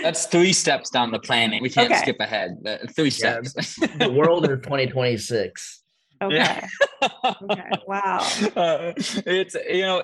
That's 0.03 0.25
three 0.27 0.53
steps 0.53 0.89
down 0.89 1.11
the 1.11 1.19
planet. 1.19 1.61
We 1.61 1.69
can't 1.69 1.91
okay. 1.91 2.01
skip 2.01 2.19
ahead. 2.19 2.57
Three 2.95 3.09
steps. 3.09 3.77
Yeah, 3.79 3.87
the 3.97 4.11
world 4.11 4.43
is 4.43 4.59
2026. 4.63 5.81
Okay. 6.21 6.35
Yeah. 6.35 6.67
okay. 7.41 7.69
Wow. 7.87 8.27
Uh, 8.55 8.93
it's 9.25 9.55
you 9.69 9.81
know 9.81 10.03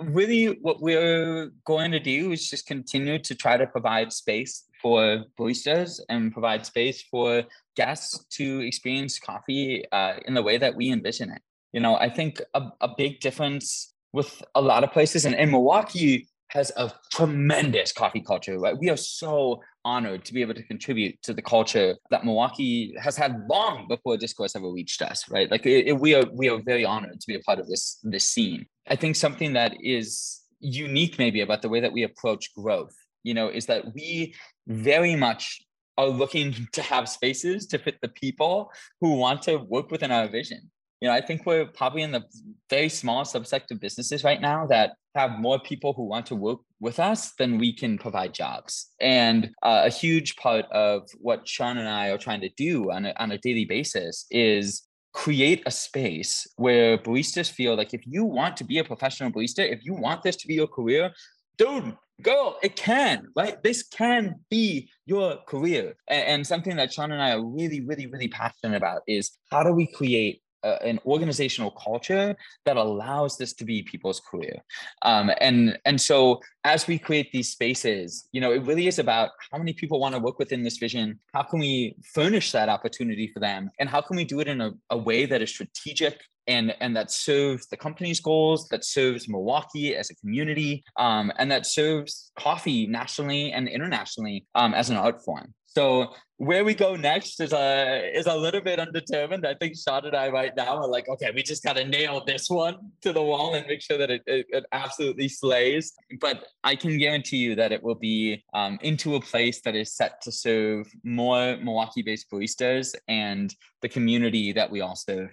really 0.00 0.58
what 0.62 0.80
we're 0.80 1.50
going 1.64 1.90
to 1.90 2.00
do 2.00 2.32
is 2.32 2.48
just 2.48 2.66
continue 2.66 3.18
to 3.18 3.34
try 3.34 3.56
to 3.56 3.66
provide 3.66 4.12
space 4.12 4.64
for 4.80 5.24
baristas 5.38 6.00
and 6.08 6.32
provide 6.32 6.64
space 6.64 7.02
for 7.02 7.44
guests 7.76 8.24
to 8.30 8.60
experience 8.60 9.18
coffee 9.18 9.84
uh, 9.92 10.14
in 10.26 10.34
the 10.34 10.42
way 10.42 10.56
that 10.56 10.74
we 10.74 10.90
envision 10.90 11.30
it. 11.30 11.42
You 11.72 11.80
know, 11.80 11.96
I 11.96 12.08
think 12.08 12.40
a, 12.54 12.62
a 12.80 12.88
big 12.96 13.20
difference 13.20 13.92
with 14.12 14.42
a 14.54 14.60
lot 14.60 14.82
of 14.82 14.92
places, 14.92 15.24
and, 15.24 15.34
in 15.34 15.50
Milwaukee 15.50 16.26
has 16.50 16.70
a 16.76 16.92
tremendous 17.12 17.92
coffee 17.92 18.20
culture. 18.20 18.58
Right? 18.58 18.76
We 18.78 18.90
are 18.90 18.96
so 18.96 19.62
honored 19.84 20.24
to 20.26 20.34
be 20.34 20.42
able 20.42 20.54
to 20.54 20.62
contribute 20.62 21.20
to 21.22 21.32
the 21.32 21.42
culture 21.42 21.96
that 22.10 22.24
Milwaukee 22.24 22.94
has 23.00 23.16
had 23.16 23.46
long 23.48 23.86
before 23.88 24.16
discourse 24.16 24.54
ever 24.54 24.70
reached 24.70 25.00
us. 25.02 25.28
Right? 25.30 25.50
Like 25.50 25.66
it, 25.66 25.88
it, 25.88 25.98
we 25.98 26.14
are 26.14 26.24
we 26.32 26.48
are 26.48 26.60
very 26.62 26.84
honored 26.84 27.20
to 27.20 27.26
be 27.26 27.36
a 27.36 27.40
part 27.40 27.58
of 27.58 27.68
this 27.68 27.98
this 28.02 28.30
scene. 28.30 28.66
I 28.88 28.96
think 28.96 29.16
something 29.16 29.52
that 29.54 29.76
is 29.80 30.40
unique 30.60 31.18
maybe 31.18 31.40
about 31.40 31.62
the 31.62 31.68
way 31.68 31.80
that 31.80 31.92
we 31.92 32.02
approach 32.02 32.52
growth, 32.54 32.94
you 33.22 33.34
know, 33.34 33.48
is 33.48 33.66
that 33.66 33.94
we 33.94 34.34
very 34.66 35.16
much 35.16 35.60
are 35.96 36.08
looking 36.08 36.68
to 36.72 36.82
have 36.82 37.08
spaces 37.08 37.66
to 37.68 37.78
fit 37.78 37.98
the 38.02 38.08
people 38.08 38.70
who 39.00 39.16
want 39.16 39.42
to 39.42 39.58
work 39.58 39.90
within 39.90 40.10
our 40.10 40.28
vision 40.28 40.70
you 41.00 41.08
know, 41.08 41.14
I 41.14 41.20
think 41.20 41.46
we're 41.46 41.66
probably 41.66 42.02
in 42.02 42.12
the 42.12 42.24
very 42.68 42.88
small 42.88 43.24
subsect 43.24 43.70
of 43.70 43.80
businesses 43.80 44.22
right 44.22 44.40
now 44.40 44.66
that 44.66 44.92
have 45.14 45.38
more 45.38 45.58
people 45.58 45.92
who 45.94 46.04
want 46.04 46.26
to 46.26 46.36
work 46.36 46.60
with 46.78 47.00
us 47.00 47.32
than 47.38 47.58
we 47.58 47.72
can 47.72 47.98
provide 47.98 48.34
jobs. 48.34 48.90
And 49.00 49.50
uh, 49.62 49.82
a 49.86 49.90
huge 49.90 50.36
part 50.36 50.66
of 50.70 51.08
what 51.18 51.48
Sean 51.48 51.78
and 51.78 51.88
I 51.88 52.08
are 52.08 52.18
trying 52.18 52.42
to 52.42 52.50
do 52.50 52.90
on 52.92 53.06
a, 53.06 53.14
on 53.18 53.32
a 53.32 53.38
daily 53.38 53.64
basis 53.64 54.26
is 54.30 54.82
create 55.12 55.62
a 55.66 55.70
space 55.70 56.46
where 56.56 56.96
baristas 56.98 57.50
feel 57.50 57.76
like 57.76 57.94
if 57.94 58.02
you 58.06 58.24
want 58.24 58.56
to 58.58 58.64
be 58.64 58.78
a 58.78 58.84
professional 58.84 59.32
barista, 59.32 59.68
if 59.68 59.84
you 59.84 59.94
want 59.94 60.22
this 60.22 60.36
to 60.36 60.46
be 60.46 60.54
your 60.54 60.68
career, 60.68 61.10
dude, 61.56 61.96
girl, 62.22 62.58
it 62.62 62.76
can, 62.76 63.26
right? 63.34 63.62
This 63.62 63.82
can 63.82 64.36
be 64.50 64.88
your 65.06 65.38
career. 65.48 65.94
And, 66.08 66.46
something 66.46 66.76
that 66.76 66.92
Sean 66.92 67.10
and 67.12 67.22
I 67.22 67.32
are 67.32 67.44
really, 67.44 67.80
really, 67.80 68.06
really 68.06 68.28
passionate 68.28 68.76
about 68.76 69.02
is 69.06 69.30
how 69.50 69.62
do 69.62 69.72
we 69.72 69.86
create 69.86 70.42
an 70.62 70.98
organizational 71.06 71.70
culture 71.70 72.36
that 72.64 72.76
allows 72.76 73.36
this 73.36 73.52
to 73.54 73.64
be 73.64 73.82
people's 73.82 74.20
career. 74.20 74.56
Um, 75.02 75.30
and 75.40 75.78
and 75.84 76.00
so 76.00 76.40
as 76.64 76.86
we 76.86 76.98
create 76.98 77.32
these 77.32 77.50
spaces 77.50 78.28
you 78.32 78.40
know 78.40 78.52
it 78.52 78.62
really 78.64 78.86
is 78.86 78.98
about 78.98 79.30
how 79.50 79.58
many 79.58 79.72
people 79.72 79.98
want 79.98 80.14
to 80.14 80.20
work 80.20 80.38
within 80.38 80.62
this 80.62 80.76
vision 80.76 81.18
how 81.32 81.42
can 81.42 81.58
we 81.58 81.96
furnish 82.14 82.52
that 82.52 82.68
opportunity 82.68 83.30
for 83.32 83.40
them 83.40 83.70
and 83.78 83.88
how 83.88 84.00
can 84.00 84.16
we 84.16 84.24
do 84.24 84.40
it 84.40 84.48
in 84.48 84.60
a, 84.60 84.70
a 84.90 84.96
way 84.96 85.26
that 85.26 85.42
is 85.42 85.50
strategic 85.50 86.20
and 86.46 86.74
and 86.80 86.96
that 86.96 87.10
serves 87.10 87.66
the 87.68 87.76
company's 87.76 88.20
goals 88.20 88.68
that 88.68 88.84
serves 88.84 89.28
milwaukee 89.28 89.96
as 89.96 90.10
a 90.10 90.14
community 90.16 90.82
um, 90.96 91.32
and 91.38 91.50
that 91.50 91.66
serves 91.66 92.32
coffee 92.38 92.86
nationally 92.86 93.52
and 93.52 93.68
internationally 93.68 94.46
um, 94.54 94.74
as 94.74 94.90
an 94.90 94.96
art 94.96 95.22
form 95.24 95.54
so 95.72 96.14
where 96.38 96.64
we 96.64 96.74
go 96.74 96.96
next 96.96 97.38
is 97.40 97.52
a 97.52 98.10
is 98.16 98.26
a 98.26 98.34
little 98.34 98.60
bit 98.60 98.80
undetermined. 98.80 99.46
I 99.46 99.54
think 99.54 99.76
Sean 99.76 100.06
and 100.06 100.16
I 100.16 100.30
right 100.30 100.56
now 100.56 100.78
are 100.78 100.88
like, 100.88 101.08
okay, 101.08 101.30
we 101.34 101.42
just 101.42 101.62
gotta 101.62 101.84
nail 101.84 102.24
this 102.24 102.48
one 102.48 102.76
to 103.02 103.12
the 103.12 103.22
wall 103.22 103.54
and 103.54 103.66
make 103.66 103.82
sure 103.82 103.98
that 103.98 104.10
it, 104.10 104.22
it, 104.26 104.46
it 104.48 104.64
absolutely 104.72 105.28
slays. 105.28 105.92
But 106.20 106.46
I 106.64 106.74
can 106.76 106.98
guarantee 106.98 107.36
you 107.36 107.54
that 107.56 107.72
it 107.72 107.82
will 107.82 107.94
be 107.94 108.42
um, 108.54 108.78
into 108.82 109.14
a 109.16 109.20
place 109.20 109.60
that 109.60 109.76
is 109.76 109.92
set 109.92 110.20
to 110.22 110.32
serve 110.32 110.88
more 111.04 111.56
Milwaukee-based 111.58 112.30
baristas 112.30 112.94
and 113.06 113.54
the 113.82 113.88
community 113.88 114.52
that 114.52 114.70
we 114.70 114.80
all 114.80 114.96
serve. 114.96 115.30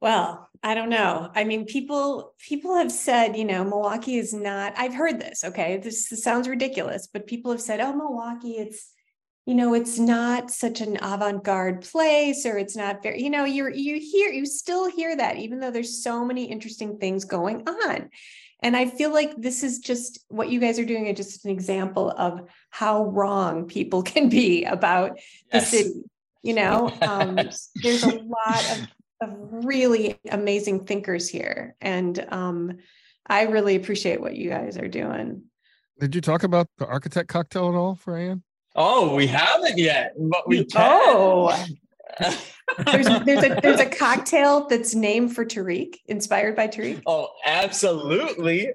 Well, 0.00 0.48
I 0.62 0.74
don't 0.74 0.88
know. 0.88 1.30
I 1.34 1.44
mean, 1.44 1.66
people 1.66 2.34
people 2.38 2.74
have 2.76 2.90
said, 2.90 3.36
you 3.36 3.44
know, 3.44 3.62
Milwaukee 3.62 4.16
is 4.16 4.32
not. 4.32 4.72
I've 4.76 4.94
heard 4.94 5.20
this. 5.20 5.44
Okay, 5.44 5.76
this, 5.76 6.08
this 6.08 6.24
sounds 6.24 6.48
ridiculous, 6.48 7.08
but 7.12 7.26
people 7.26 7.50
have 7.52 7.60
said, 7.60 7.80
oh, 7.80 7.94
Milwaukee, 7.94 8.52
it's 8.52 8.94
you 9.46 9.54
know 9.54 9.74
it's 9.74 9.98
not 9.98 10.50
such 10.50 10.80
an 10.80 10.96
avant-garde 11.02 11.82
place 11.82 12.44
or 12.44 12.58
it's 12.58 12.76
not 12.76 13.02
very 13.02 13.22
you 13.22 13.30
know 13.30 13.44
you're 13.44 13.70
you 13.70 13.98
hear 13.98 14.30
you 14.30 14.46
still 14.46 14.88
hear 14.90 15.16
that 15.16 15.38
even 15.38 15.60
though 15.60 15.70
there's 15.70 16.02
so 16.02 16.24
many 16.24 16.44
interesting 16.44 16.98
things 16.98 17.24
going 17.24 17.66
on 17.68 18.10
and 18.62 18.76
i 18.76 18.86
feel 18.86 19.12
like 19.12 19.34
this 19.36 19.62
is 19.62 19.78
just 19.78 20.24
what 20.28 20.50
you 20.50 20.60
guys 20.60 20.78
are 20.78 20.84
doing 20.84 21.06
is 21.06 21.16
just 21.16 21.44
an 21.44 21.50
example 21.50 22.12
of 22.16 22.48
how 22.70 23.04
wrong 23.06 23.66
people 23.66 24.02
can 24.12 24.28
be 24.28 24.64
about 24.64 25.18
yes. 25.52 25.70
the 25.70 25.76
city 25.78 26.02
you 26.42 26.54
know 26.54 26.92
um, 27.02 27.34
there's 27.82 28.02
a 28.02 28.18
lot 28.18 28.72
of, 28.72 28.88
of 29.22 29.64
really 29.64 30.18
amazing 30.30 30.84
thinkers 30.84 31.28
here 31.28 31.74
and 31.80 32.24
um, 32.30 32.78
i 33.26 33.42
really 33.42 33.74
appreciate 33.74 34.20
what 34.20 34.36
you 34.36 34.50
guys 34.50 34.76
are 34.76 34.88
doing 34.88 35.42
did 35.98 36.14
you 36.14 36.22
talk 36.22 36.44
about 36.44 36.66
the 36.78 36.86
architect 36.86 37.28
cocktail 37.28 37.68
at 37.68 37.74
all 37.74 37.94
for 37.94 38.16
Ann? 38.16 38.42
Oh, 38.76 39.14
we 39.14 39.26
haven't 39.26 39.78
yet, 39.78 40.14
but 40.16 40.48
we 40.48 40.64
can. 40.64 40.82
Oh, 40.82 41.66
there's 42.20 43.06
there's 43.24 43.44
a 43.44 43.60
there's 43.62 43.80
a 43.80 43.86
cocktail 43.86 44.66
that's 44.68 44.94
named 44.94 45.34
for 45.34 45.44
Tarik, 45.44 45.98
inspired 46.06 46.56
by 46.56 46.66
Tarik. 46.66 47.02
Oh, 47.06 47.28
absolutely. 47.44 48.72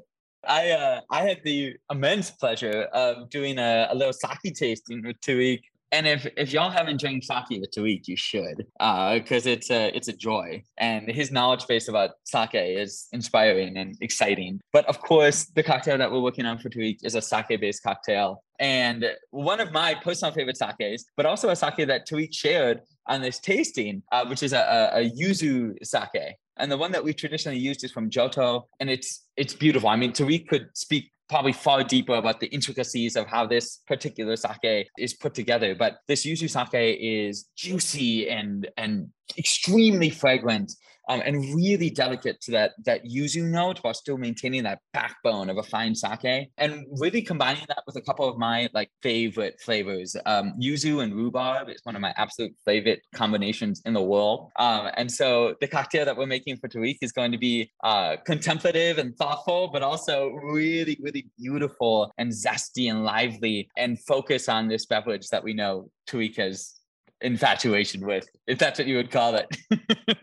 I 0.48 0.72
uh, 0.72 1.02
I 1.10 1.22
had 1.24 1.42
the 1.44 1.76
immense 1.92 2.32
pleasure 2.32 2.84
of 2.94 3.30
doing 3.30 3.58
a, 3.58 3.88
a 3.90 3.96
little 3.96 4.14
sake 4.14 4.54
tasting 4.56 5.04
with 5.04 5.20
Tarik. 5.22 5.64
And 5.96 6.06
if, 6.06 6.28
if 6.36 6.52
y'all 6.52 6.70
haven't 6.70 7.00
drank 7.00 7.24
sake 7.24 7.62
with 7.62 7.72
Tarik, 7.72 8.06
you 8.10 8.18
should, 8.18 8.58
because 8.78 9.48
uh, 9.48 9.56
it's 9.56 9.72
a 9.72 9.96
it's 9.96 10.10
a 10.10 10.14
joy. 10.14 10.62
And 10.78 11.10
his 11.10 11.32
knowledge 11.32 11.66
base 11.68 11.88
about 11.88 12.10
sake 12.26 12.50
is 12.54 13.08
inspiring 13.14 13.78
and 13.78 13.96
exciting. 14.02 14.60
But 14.74 14.86
of 14.88 15.00
course, 15.00 15.46
the 15.46 15.64
cocktail 15.64 15.98
that 15.98 16.12
we're 16.12 16.20
working 16.20 16.46
on 16.46 16.58
for 16.58 16.68
Tarik 16.68 17.00
is 17.02 17.16
a 17.16 17.22
sake 17.22 17.62
based 17.62 17.82
cocktail. 17.82 18.44
And 18.60 19.06
one 19.32 19.62
of 19.62 19.72
my 19.72 19.96
personal 19.96 20.34
favorite 20.34 20.58
sakes, 20.58 21.06
but 21.16 21.26
also 21.26 21.48
a 21.48 21.56
sake 21.56 21.88
that 21.88 22.06
Tarik 22.06 22.34
shared 22.34 22.82
on 23.08 23.22
this 23.22 23.40
tasting, 23.40 24.04
uh, 24.12 24.26
which 24.26 24.44
is 24.44 24.52
a, 24.52 24.92
a, 24.96 25.00
a 25.00 25.10
yuzu 25.10 25.76
sake. 25.82 26.36
And 26.58 26.70
the 26.70 26.78
one 26.78 26.92
that 26.92 27.04
we 27.06 27.14
traditionally 27.14 27.60
used 27.60 27.86
is 27.86 27.92
from 27.92 28.10
Joto, 28.10 28.66
and 28.82 28.90
it's 28.90 29.26
it's 29.38 29.54
beautiful. 29.54 29.88
I 29.88 29.96
mean, 29.96 30.12
Tarik 30.12 30.50
could 30.50 30.68
speak 30.74 31.12
probably 31.28 31.54
far 31.54 31.84
deeper 31.84 32.16
about 32.16 32.40
the 32.40 32.48
intricacies 32.48 33.16
of 33.16 33.28
how 33.28 33.46
this 33.46 33.80
particular 33.88 34.36
sake 34.36 34.90
is 34.98 35.14
put 35.14 35.34
together. 35.34 35.76
But 35.76 36.00
this 36.08 36.26
yuzu 36.26 36.50
sake 36.50 36.98
is 37.02 37.50
juicy 37.56 38.30
and 38.30 38.68
and 38.78 39.10
extremely 39.38 40.10
fragrant 40.10 40.72
um, 41.08 41.22
and 41.26 41.56
really 41.56 41.90
delicate 41.90 42.42
to 42.42 42.52
that 42.52 42.74
that 42.86 43.06
yuzu 43.06 43.44
note 43.44 43.80
while 43.80 43.94
still 43.94 44.18
maintaining 44.18 44.64
that 44.64 44.80
backbone 44.94 45.50
of 45.50 45.58
a 45.58 45.64
fine 45.64 45.96
sake 45.96 46.50
and 46.58 46.86
really 47.00 47.22
combining 47.22 47.64
that 47.68 47.84
with 47.86 47.96
a 47.96 48.02
couple 48.02 48.28
of 48.28 48.38
my 48.38 48.70
like 48.74 48.90
favorite 49.02 49.60
flavors. 49.60 50.16
Um, 50.26 50.54
yuzu 50.62 51.04
and 51.04 51.14
rhubarb 51.14 51.70
is 51.70 51.82
one 51.84 51.96
of 51.96 52.02
my 52.02 52.14
absolute 52.18 52.54
favorite 52.66 53.02
combinations 53.14 53.82
in 53.86 53.94
the 53.94 54.02
world. 54.02 54.52
Um, 54.58 54.90
and 54.98 55.12
so 55.12 55.56
the 55.62 55.68
cocktail 55.68 56.06
that 56.06 56.18
we're 56.18 56.26
making 56.26 56.58
for 56.58 56.68
Tarik 56.68 56.98
is 57.02 57.12
going 57.12 57.32
to 57.32 57.38
be 57.38 57.72
uh, 57.84 58.18
contemplative 58.26 58.98
and 58.98 59.16
thoughtful 59.18 59.70
but 59.72 59.82
also 59.82 60.30
really 60.30 60.98
really 61.02 61.28
beautiful 61.38 62.12
and 62.18 62.32
zesty 62.32 62.90
and 62.90 63.04
lively 63.04 63.70
and 63.78 64.00
focus 64.00 64.50
on 64.50 64.68
this 64.68 64.86
beverage 64.86 65.30
that 65.30 65.44
we 65.44 65.54
know 65.54 65.90
Tarik 66.08 66.38
has 66.38 66.76
infatuation 67.22 68.06
with 68.06 68.28
if 68.48 68.60
that's 68.60 68.80
what 68.80 68.88
you 68.88 68.98
would 68.98 69.12
call 69.12 69.36
it 69.36 69.48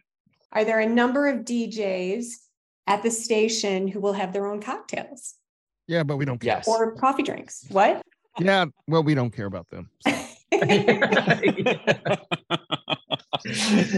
Are 0.52 0.64
there 0.64 0.80
a 0.80 0.86
number 0.86 1.28
of 1.28 1.40
DJs 1.40 2.26
at 2.86 3.02
the 3.02 3.10
station 3.10 3.88
who 3.88 4.00
will 4.00 4.12
have 4.12 4.32
their 4.32 4.46
own 4.46 4.60
cocktails? 4.60 5.34
Yeah, 5.88 6.02
but 6.02 6.18
we 6.18 6.24
don't 6.24 6.38
care. 6.38 6.56
Yes. 6.56 6.68
Or 6.68 6.92
coffee 6.92 7.22
drinks. 7.22 7.64
What? 7.70 8.02
Yeah, 8.38 8.66
well, 8.86 9.02
we 9.02 9.14
don't 9.14 9.30
care 9.30 9.46
about 9.46 9.68
them. 9.70 9.90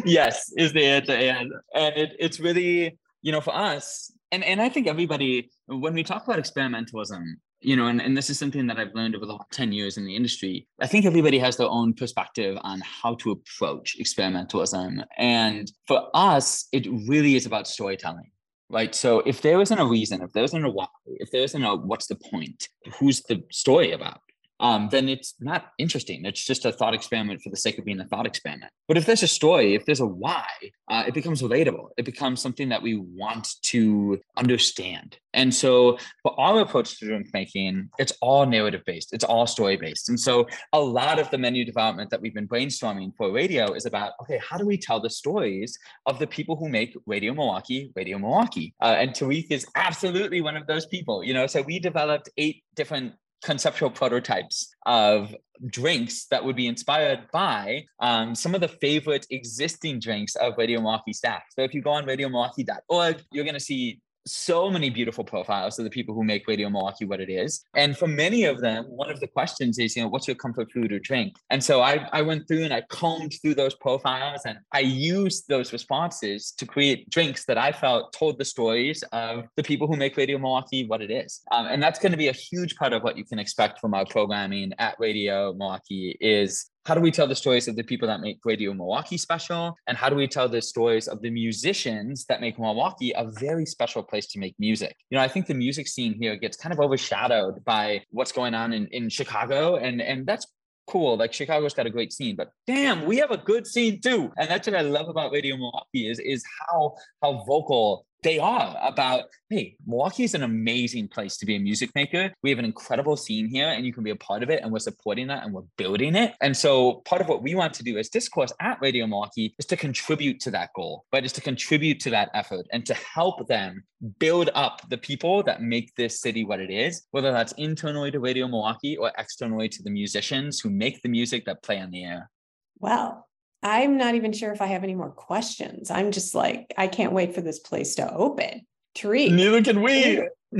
yes, 0.04 0.52
is 0.56 0.72
the 0.72 0.84
answer. 0.84 1.12
And, 1.12 1.52
and 1.74 1.96
it, 1.96 2.10
it's 2.18 2.40
really, 2.40 2.98
you 3.22 3.32
know, 3.32 3.40
for 3.40 3.54
us, 3.54 4.12
and, 4.32 4.44
and 4.44 4.60
I 4.60 4.68
think 4.68 4.86
everybody, 4.86 5.50
when 5.66 5.94
we 5.94 6.02
talk 6.02 6.24
about 6.24 6.38
experimentalism, 6.38 7.22
you 7.64 7.76
know, 7.76 7.86
and, 7.86 8.00
and 8.00 8.16
this 8.16 8.30
is 8.30 8.38
something 8.38 8.66
that 8.66 8.78
I've 8.78 8.94
learned 8.94 9.16
over 9.16 9.26
the 9.26 9.32
last 9.32 9.50
10 9.52 9.72
years 9.72 9.96
in 9.96 10.04
the 10.04 10.14
industry. 10.14 10.66
I 10.80 10.86
think 10.86 11.06
everybody 11.06 11.38
has 11.38 11.56
their 11.56 11.68
own 11.68 11.94
perspective 11.94 12.58
on 12.62 12.80
how 12.80 13.14
to 13.16 13.30
approach 13.32 13.96
experimentalism. 13.98 15.04
And 15.16 15.70
for 15.86 16.08
us, 16.14 16.68
it 16.72 16.86
really 17.08 17.36
is 17.36 17.46
about 17.46 17.66
storytelling. 17.66 18.30
Right. 18.70 18.94
So 18.94 19.20
if 19.20 19.42
there 19.42 19.60
isn't 19.60 19.78
a 19.78 19.84
reason, 19.84 20.22
if 20.22 20.32
there 20.32 20.44
isn't 20.44 20.64
a 20.64 20.70
why, 20.70 20.86
if 21.06 21.30
there 21.30 21.42
isn't 21.42 21.62
a 21.62 21.76
what's 21.76 22.06
the 22.06 22.16
point, 22.16 22.68
who's 22.98 23.22
the 23.22 23.42
story 23.50 23.92
about? 23.92 24.20
Um, 24.60 24.88
then 24.90 25.08
it's 25.08 25.34
not 25.40 25.66
interesting. 25.78 26.24
It's 26.24 26.44
just 26.44 26.64
a 26.64 26.72
thought 26.72 26.94
experiment 26.94 27.42
for 27.42 27.50
the 27.50 27.56
sake 27.56 27.78
of 27.78 27.84
being 27.84 28.00
a 28.00 28.06
thought 28.06 28.26
experiment. 28.26 28.70
But 28.86 28.96
if 28.96 29.06
there's 29.06 29.22
a 29.22 29.28
story, 29.28 29.74
if 29.74 29.84
there's 29.84 30.00
a 30.00 30.06
why, 30.06 30.46
uh, 30.88 31.04
it 31.06 31.14
becomes 31.14 31.42
relatable. 31.42 31.88
It 31.96 32.04
becomes 32.04 32.40
something 32.40 32.68
that 32.68 32.82
we 32.82 32.96
want 32.96 33.48
to 33.62 34.20
understand. 34.36 35.18
And 35.32 35.52
so, 35.52 35.98
for 36.22 36.38
our 36.38 36.60
approach 36.60 36.98
to 37.00 37.06
drink 37.06 37.26
making, 37.34 37.90
it's 37.98 38.12
all 38.20 38.46
narrative 38.46 38.82
based, 38.86 39.12
it's 39.12 39.24
all 39.24 39.46
story 39.46 39.76
based. 39.76 40.08
And 40.08 40.18
so, 40.18 40.46
a 40.72 40.80
lot 40.80 41.18
of 41.18 41.28
the 41.30 41.38
menu 41.38 41.64
development 41.64 42.10
that 42.10 42.20
we've 42.20 42.34
been 42.34 42.46
brainstorming 42.46 43.10
for 43.16 43.32
radio 43.32 43.72
is 43.72 43.86
about 43.86 44.12
okay, 44.22 44.38
how 44.38 44.56
do 44.56 44.64
we 44.64 44.78
tell 44.78 45.00
the 45.00 45.10
stories 45.10 45.76
of 46.06 46.18
the 46.20 46.26
people 46.26 46.54
who 46.54 46.68
make 46.68 46.96
Radio 47.06 47.34
Milwaukee, 47.34 47.90
Radio 47.96 48.18
Milwaukee? 48.18 48.74
Uh, 48.80 48.94
and 48.98 49.14
Tarik 49.14 49.50
is 49.50 49.66
absolutely 49.74 50.40
one 50.40 50.56
of 50.56 50.66
those 50.68 50.86
people. 50.86 51.24
You 51.24 51.34
know, 51.34 51.48
so 51.48 51.62
we 51.62 51.80
developed 51.80 52.28
eight 52.36 52.62
different 52.76 53.14
conceptual 53.44 53.90
prototypes 53.90 54.74
of 54.86 55.34
drinks 55.66 56.26
that 56.26 56.44
would 56.44 56.56
be 56.56 56.66
inspired 56.66 57.28
by 57.32 57.84
um, 58.00 58.34
some 58.34 58.54
of 58.54 58.60
the 58.60 58.68
favorite 58.68 59.26
existing 59.30 60.00
drinks 60.00 60.34
of 60.36 60.54
Radio 60.58 60.80
Milwaukee 60.80 61.12
staff. 61.12 61.42
So 61.50 61.62
if 61.62 61.74
you 61.74 61.82
go 61.82 61.90
on 61.90 62.06
radiomilwaukee.org, 62.06 63.22
you're 63.30 63.44
going 63.44 63.54
to 63.54 63.60
see 63.60 64.00
so 64.26 64.70
many 64.70 64.90
beautiful 64.90 65.24
profiles 65.24 65.78
of 65.78 65.84
the 65.84 65.90
people 65.90 66.14
who 66.14 66.24
make 66.24 66.46
Radio 66.46 66.68
Milwaukee 66.68 67.04
what 67.04 67.20
it 67.20 67.30
is. 67.30 67.64
And 67.74 67.96
for 67.96 68.06
many 68.06 68.44
of 68.44 68.60
them, 68.60 68.84
one 68.84 69.10
of 69.10 69.20
the 69.20 69.26
questions 69.26 69.78
is, 69.78 69.96
you 69.96 70.02
know, 70.02 70.08
what's 70.08 70.26
your 70.26 70.36
comfort 70.36 70.70
food 70.72 70.92
or 70.92 70.98
drink? 70.98 71.36
And 71.50 71.62
so 71.62 71.80
I, 71.82 72.08
I 72.12 72.22
went 72.22 72.48
through 72.48 72.64
and 72.64 72.72
I 72.72 72.82
combed 72.88 73.34
through 73.40 73.54
those 73.54 73.74
profiles 73.74 74.42
and 74.46 74.58
I 74.72 74.80
used 74.80 75.48
those 75.48 75.72
responses 75.72 76.52
to 76.58 76.66
create 76.66 77.10
drinks 77.10 77.44
that 77.46 77.58
I 77.58 77.72
felt 77.72 78.12
told 78.12 78.38
the 78.38 78.44
stories 78.44 79.02
of 79.12 79.44
the 79.56 79.62
people 79.62 79.86
who 79.86 79.96
make 79.96 80.16
Radio 80.16 80.38
Milwaukee 80.38 80.86
what 80.86 81.02
it 81.02 81.10
is. 81.10 81.42
Um, 81.52 81.66
and 81.66 81.82
that's 81.82 81.98
going 81.98 82.12
to 82.12 82.18
be 82.18 82.28
a 82.28 82.32
huge 82.32 82.76
part 82.76 82.92
of 82.92 83.02
what 83.02 83.18
you 83.18 83.24
can 83.24 83.38
expect 83.38 83.80
from 83.80 83.94
our 83.94 84.06
programming 84.06 84.72
at 84.78 84.96
Radio 84.98 85.52
Milwaukee 85.52 86.16
is 86.20 86.70
how 86.84 86.94
do 86.94 87.00
we 87.00 87.10
tell 87.10 87.26
the 87.26 87.34
stories 87.34 87.66
of 87.66 87.76
the 87.76 87.82
people 87.82 88.06
that 88.08 88.20
make 88.20 88.38
Radio 88.44 88.74
Milwaukee 88.74 89.16
special? 89.16 89.74
And 89.86 89.96
how 89.96 90.10
do 90.10 90.16
we 90.16 90.28
tell 90.28 90.48
the 90.48 90.60
stories 90.60 91.08
of 91.08 91.22
the 91.22 91.30
musicians 91.30 92.26
that 92.26 92.42
make 92.42 92.58
Milwaukee 92.58 93.12
a 93.16 93.24
very 93.24 93.64
special 93.64 94.02
place 94.02 94.26
to 94.28 94.38
make 94.38 94.54
music? 94.58 94.94
You 95.08 95.16
know, 95.16 95.24
I 95.24 95.28
think 95.28 95.46
the 95.46 95.54
music 95.54 95.88
scene 95.88 96.14
here 96.20 96.36
gets 96.36 96.58
kind 96.58 96.72
of 96.74 96.80
overshadowed 96.80 97.64
by 97.64 98.02
what's 98.10 98.32
going 98.32 98.54
on 98.54 98.74
in, 98.74 98.86
in 98.88 99.08
Chicago. 99.08 99.76
And, 99.76 100.02
and 100.02 100.26
that's 100.26 100.46
cool. 100.86 101.16
Like 101.16 101.32
Chicago's 101.32 101.72
got 101.72 101.86
a 101.86 101.90
great 101.90 102.12
scene, 102.12 102.36
but 102.36 102.50
damn, 102.66 103.06
we 103.06 103.16
have 103.16 103.30
a 103.30 103.38
good 103.38 103.66
scene 103.66 104.00
too. 104.00 104.30
And 104.36 104.50
that's 104.50 104.66
what 104.66 104.76
I 104.76 104.82
love 104.82 105.08
about 105.08 105.32
Radio 105.32 105.56
Milwaukee 105.56 106.10
is, 106.10 106.18
is 106.18 106.44
how 106.68 106.96
how 107.22 107.44
vocal 107.46 108.06
they 108.24 108.38
are 108.38 108.76
about, 108.82 109.24
hey, 109.50 109.76
Milwaukee 109.86 110.24
is 110.24 110.34
an 110.34 110.42
amazing 110.42 111.08
place 111.08 111.36
to 111.36 111.46
be 111.46 111.56
a 111.56 111.60
music 111.60 111.90
maker. 111.94 112.32
We 112.42 112.48
have 112.50 112.58
an 112.58 112.64
incredible 112.64 113.16
scene 113.16 113.46
here 113.46 113.68
and 113.68 113.84
you 113.84 113.92
can 113.92 114.02
be 114.02 114.10
a 114.10 114.16
part 114.16 114.42
of 114.42 114.48
it 114.50 114.62
and 114.62 114.72
we're 114.72 114.78
supporting 114.78 115.26
that 115.28 115.44
and 115.44 115.52
we're 115.52 115.62
building 115.76 116.16
it. 116.16 116.34
And 116.40 116.56
so 116.56 117.02
part 117.04 117.20
of 117.20 117.28
what 117.28 117.42
we 117.42 117.54
want 117.54 117.74
to 117.74 117.84
do 117.84 117.98
as 117.98 118.08
discourse 118.08 118.50
at 118.60 118.80
Radio 118.80 119.06
Milwaukee 119.06 119.54
is 119.58 119.66
to 119.66 119.76
contribute 119.76 120.40
to 120.40 120.50
that 120.52 120.70
goal, 120.74 121.04
but 121.12 121.24
is 121.24 121.32
to 121.34 121.42
contribute 121.42 122.00
to 122.00 122.10
that 122.10 122.30
effort 122.32 122.66
and 122.72 122.84
to 122.86 122.94
help 122.94 123.46
them 123.46 123.84
build 124.18 124.48
up 124.54 124.80
the 124.88 124.98
people 124.98 125.42
that 125.42 125.62
make 125.62 125.94
this 125.94 126.20
city 126.20 126.44
what 126.44 126.60
it 126.60 126.70
is, 126.70 127.06
whether 127.10 127.30
that's 127.30 127.52
internally 127.52 128.10
to 128.10 128.20
Radio 128.20 128.48
Milwaukee 128.48 128.96
or 128.96 129.12
externally 129.18 129.68
to 129.68 129.82
the 129.82 129.90
musicians 129.90 130.60
who 130.60 130.70
make 130.70 131.02
the 131.02 131.10
music 131.10 131.44
that 131.44 131.62
play 131.62 131.78
on 131.78 131.90
the 131.90 132.04
air. 132.04 132.30
Well, 132.78 133.26
I'm 133.64 133.96
not 133.96 134.14
even 134.14 134.32
sure 134.32 134.52
if 134.52 134.60
I 134.60 134.66
have 134.66 134.84
any 134.84 134.94
more 134.94 135.10
questions. 135.10 135.90
I'm 135.90 136.12
just 136.12 136.34
like, 136.34 136.72
I 136.76 136.86
can't 136.86 137.12
wait 137.12 137.34
for 137.34 137.40
this 137.40 137.58
place 137.58 137.94
to 137.94 138.12
open. 138.14 138.66
Tarik. 138.94 139.32
Neither 139.32 139.62
can 139.62 139.82
we. 139.82 140.28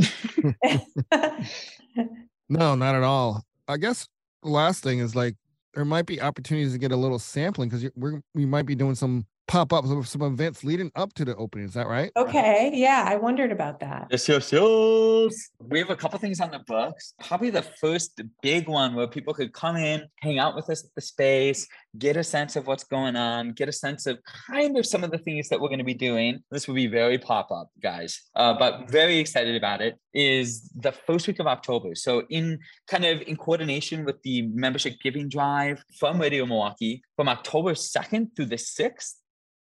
no, 2.49 2.75
not 2.75 2.95
at 2.95 3.03
all. 3.03 3.45
I 3.69 3.77
guess 3.77 4.09
the 4.43 4.49
last 4.49 4.83
thing 4.83 5.01
is 5.01 5.15
like 5.15 5.37
there 5.75 5.85
might 5.85 6.07
be 6.07 6.21
opportunities 6.21 6.73
to 6.73 6.79
get 6.79 6.93
a 6.93 6.97
little 6.97 7.19
sampling 7.19 7.69
because 7.69 7.89
we're 7.95 8.23
we 8.35 8.47
might 8.47 8.67
be 8.67 8.75
doing 8.75 8.95
some 8.95 9.27
pop 9.47 9.73
up 9.73 9.85
some, 9.87 10.05
some 10.05 10.23
events 10.23 10.65
leading 10.65 10.91
up 10.97 11.13
to 11.15 11.25
the 11.25 11.37
opening. 11.37 11.67
Is 11.67 11.75
that 11.75 11.87
right? 11.87 12.11
Okay. 12.17 12.71
Yeah. 12.75 13.05
I 13.07 13.17
wondered 13.17 13.53
about 13.53 13.81
that. 13.81 14.07
Yes, 14.11 14.29
yes, 14.29 14.53
yes. 14.53 15.51
We 15.61 15.79
have 15.79 15.91
a 15.91 15.97
couple 15.97 16.19
things 16.19 16.41
on 16.41 16.51
the 16.51 16.61
books. 16.67 17.15
Probably 17.25 17.51
the 17.51 17.63
first 17.63 18.21
big 18.43 18.69
one 18.69 18.95
where 18.95 19.07
people 19.07 19.35
could 19.35 19.53
come 19.53 19.77
in, 19.77 20.05
hang 20.21 20.39
out 20.39 20.55
with 20.55 20.71
us 20.71 20.85
at 20.85 20.95
the 20.95 21.01
space, 21.01 21.67
get 21.99 22.17
a 22.17 22.25
sense 22.25 22.57
of 22.57 22.67
what's 22.67 22.85
going 22.85 23.17
on, 23.17 23.53
get 23.53 23.69
a 23.69 23.73
sense 23.73 24.07
of 24.07 24.19
kind 24.49 24.79
of 24.79 24.87
some 24.87 25.05
of 25.05 25.11
the 25.11 25.19
things 25.19 25.49
that 25.49 25.61
we're 25.61 25.69
going 25.69 25.79
to 25.79 25.85
be 25.85 25.95
doing. 25.95 26.43
This 26.51 26.67
will 26.67 26.75
be 26.75 26.87
very 26.87 27.19
pop 27.19 27.51
up, 27.51 27.71
guys, 27.83 28.23
uh, 28.37 28.55
but 28.55 28.91
very 28.91 29.19
excited 29.19 29.57
about 29.57 29.81
it. 29.81 29.99
Is 30.13 30.71
the 30.77 30.93
first 30.93 31.27
week 31.27 31.41
of 31.41 31.47
October. 31.47 31.95
So, 31.97 32.23
in 32.31 32.61
kind 32.87 33.05
of 33.05 33.21
in 33.23 33.37
coordination 33.37 34.05
with 34.05 34.23
the 34.23 34.43
membership 34.43 34.95
giving 35.03 35.29
drive 35.29 35.83
from 35.99 36.21
Radio 36.21 36.47
Milwaukee 36.47 37.03
from 37.17 37.29
October 37.29 37.75
2nd 37.75 38.37
through 38.37 38.47
the 38.47 38.57
6th, 38.57 39.15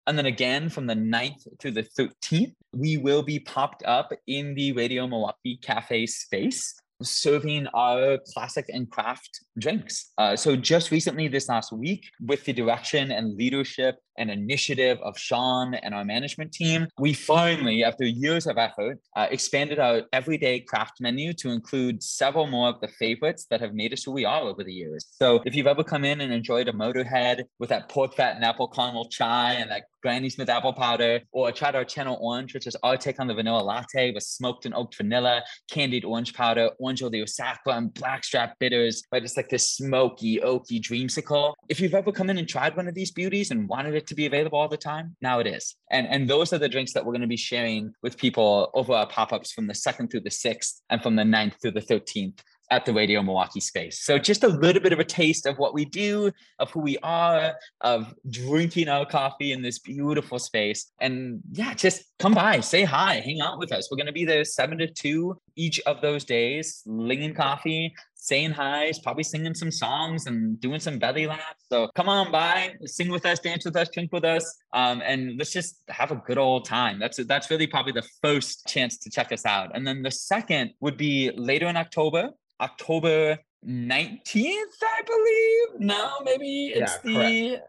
and 0.06 0.18
then 0.18 0.26
again 0.26 0.68
from 0.68 0.86
the 0.86 0.94
9th 0.94 1.46
to 1.60 1.70
the 1.70 1.82
13th, 1.82 2.54
we 2.72 2.96
will 2.96 3.22
be 3.22 3.38
popped 3.38 3.84
up 3.84 4.12
in 4.26 4.54
the 4.54 4.72
Radio 4.72 5.06
Milwaukee 5.06 5.58
Cafe 5.62 6.06
space 6.06 6.74
serving 7.02 7.66
our 7.68 8.18
classic 8.32 8.66
and 8.68 8.90
craft 8.90 9.44
drinks. 9.58 10.12
Uh, 10.18 10.36
so 10.36 10.56
just 10.56 10.90
recently, 10.90 11.28
this 11.28 11.48
last 11.48 11.72
week, 11.72 12.04
with 12.20 12.44
the 12.44 12.52
direction 12.52 13.10
and 13.10 13.36
leadership 13.36 13.96
and 14.18 14.30
initiative 14.30 14.98
of 15.02 15.18
Sean 15.18 15.74
and 15.74 15.94
our 15.94 16.04
management 16.04 16.52
team, 16.52 16.86
we 16.98 17.12
finally, 17.12 17.82
after 17.84 18.04
years 18.04 18.46
of 18.46 18.58
effort, 18.58 18.98
uh, 19.16 19.26
expanded 19.30 19.78
our 19.78 20.02
everyday 20.12 20.60
craft 20.60 21.00
menu 21.00 21.32
to 21.34 21.50
include 21.50 22.02
several 22.02 22.46
more 22.46 22.68
of 22.68 22.80
the 22.80 22.88
favorites 22.88 23.46
that 23.50 23.60
have 23.60 23.74
made 23.74 23.92
us 23.92 24.04
who 24.04 24.12
we 24.12 24.24
are 24.24 24.42
over 24.42 24.62
the 24.64 24.72
years. 24.72 25.06
So 25.12 25.42
if 25.46 25.54
you've 25.54 25.66
ever 25.66 25.84
come 25.84 26.04
in 26.04 26.20
and 26.20 26.32
enjoyed 26.32 26.68
a 26.68 26.72
motorhead 26.72 27.44
with 27.58 27.70
that 27.70 27.88
pork 27.88 28.14
fat 28.14 28.36
and 28.36 28.44
apple 28.44 28.68
caramel 28.68 29.08
chai 29.08 29.54
and 29.54 29.70
that 29.70 29.84
Granny 30.02 30.28
Smith 30.28 30.48
apple 30.48 30.72
powder, 30.72 31.20
or 31.30 31.52
tried 31.52 31.76
our 31.76 31.84
Channel 31.84 32.18
Orange, 32.20 32.54
which 32.54 32.66
is 32.66 32.76
our 32.82 32.96
take 32.96 33.20
on 33.20 33.28
the 33.28 33.34
vanilla 33.34 33.62
latte 33.62 34.12
with 34.12 34.24
smoked 34.24 34.66
and 34.66 34.74
oaked 34.74 34.96
vanilla, 34.96 35.44
candied 35.70 36.04
orange 36.04 36.34
powder, 36.34 36.70
orange 36.80 37.02
oleo 37.02 37.24
saccharum, 37.24 37.94
blackstrap 37.94 38.58
bitters, 38.58 39.04
but 39.12 39.22
it's 39.22 39.36
like 39.36 39.41
this 39.48 39.74
smoky, 39.74 40.38
oaky 40.38 40.80
dreamsicle. 40.80 41.54
If 41.68 41.80
you've 41.80 41.94
ever 41.94 42.12
come 42.12 42.30
in 42.30 42.38
and 42.38 42.48
tried 42.48 42.76
one 42.76 42.88
of 42.88 42.94
these 42.94 43.10
beauties 43.10 43.50
and 43.50 43.68
wanted 43.68 43.94
it 43.94 44.06
to 44.08 44.14
be 44.14 44.26
available 44.26 44.58
all 44.58 44.68
the 44.68 44.76
time, 44.76 45.16
now 45.20 45.38
it 45.38 45.46
is. 45.46 45.76
And, 45.90 46.06
and 46.08 46.28
those 46.28 46.52
are 46.52 46.58
the 46.58 46.68
drinks 46.68 46.92
that 46.92 47.04
we're 47.04 47.12
going 47.12 47.22
to 47.22 47.26
be 47.26 47.36
sharing 47.36 47.92
with 48.02 48.16
people 48.16 48.70
over 48.74 48.92
our 48.92 49.06
pop-ups 49.06 49.52
from 49.52 49.66
the 49.66 49.74
2nd 49.74 50.10
through 50.10 50.20
the 50.20 50.30
6th 50.30 50.80
and 50.90 51.02
from 51.02 51.16
the 51.16 51.22
9th 51.22 51.60
through 51.60 51.72
the 51.72 51.80
13th 51.80 52.40
at 52.72 52.86
the 52.86 52.92
Radio 52.92 53.22
Milwaukee 53.22 53.60
space. 53.60 54.00
So 54.00 54.18
just 54.18 54.44
a 54.44 54.48
little 54.48 54.80
bit 54.80 54.94
of 54.94 54.98
a 54.98 55.04
taste 55.04 55.44
of 55.44 55.58
what 55.58 55.74
we 55.74 55.84
do, 55.84 56.32
of 56.58 56.70
who 56.70 56.80
we 56.80 56.96
are, 57.02 57.54
of 57.82 58.14
drinking 58.30 58.88
our 58.88 59.04
coffee 59.04 59.52
in 59.52 59.60
this 59.60 59.78
beautiful 59.78 60.38
space. 60.38 60.90
And 60.98 61.42
yeah, 61.52 61.74
just 61.74 62.04
come 62.18 62.32
by, 62.32 62.60
say 62.60 62.84
hi, 62.84 63.20
hang 63.20 63.42
out 63.42 63.58
with 63.58 63.72
us. 63.72 63.90
We're 63.90 63.98
going 63.98 64.06
to 64.06 64.12
be 64.12 64.24
there 64.24 64.42
seven 64.44 64.78
to 64.78 64.86
two 64.86 65.38
each 65.54 65.80
of 65.80 66.00
those 66.00 66.24
days, 66.24 66.82
linging 66.86 67.34
coffee, 67.34 67.94
saying 68.14 68.52
hi, 68.52 68.90
probably 69.02 69.24
singing 69.24 69.52
some 69.52 69.70
songs 69.70 70.26
and 70.26 70.58
doing 70.58 70.80
some 70.80 70.98
belly 70.98 71.26
laughs. 71.26 71.64
So 71.70 71.90
come 71.94 72.08
on 72.08 72.32
by, 72.32 72.74
sing 72.86 73.10
with 73.10 73.26
us, 73.26 73.40
dance 73.40 73.66
with 73.66 73.76
us, 73.76 73.90
drink 73.90 74.12
with 74.12 74.24
us, 74.24 74.44
um, 74.72 75.02
and 75.04 75.36
let's 75.36 75.52
just 75.52 75.82
have 75.88 76.10
a 76.10 76.16
good 76.16 76.38
old 76.38 76.64
time. 76.64 76.98
That's 76.98 77.18
that's 77.26 77.50
really 77.50 77.66
probably 77.66 77.92
the 77.92 78.06
first 78.22 78.66
chance 78.66 78.96
to 78.98 79.10
check 79.10 79.30
us 79.30 79.44
out. 79.44 79.72
And 79.74 79.86
then 79.86 80.02
the 80.02 80.10
second 80.10 80.70
would 80.80 80.96
be 80.96 81.32
later 81.36 81.66
in 81.66 81.76
October. 81.76 82.30
October 82.60 83.38
19th, 83.66 84.82
I 84.82 85.02
believe. 85.06 85.80
No, 85.80 86.10
maybe 86.24 86.68
it's 86.74 86.98
Yeah, 87.04 87.58
the 87.58 87.60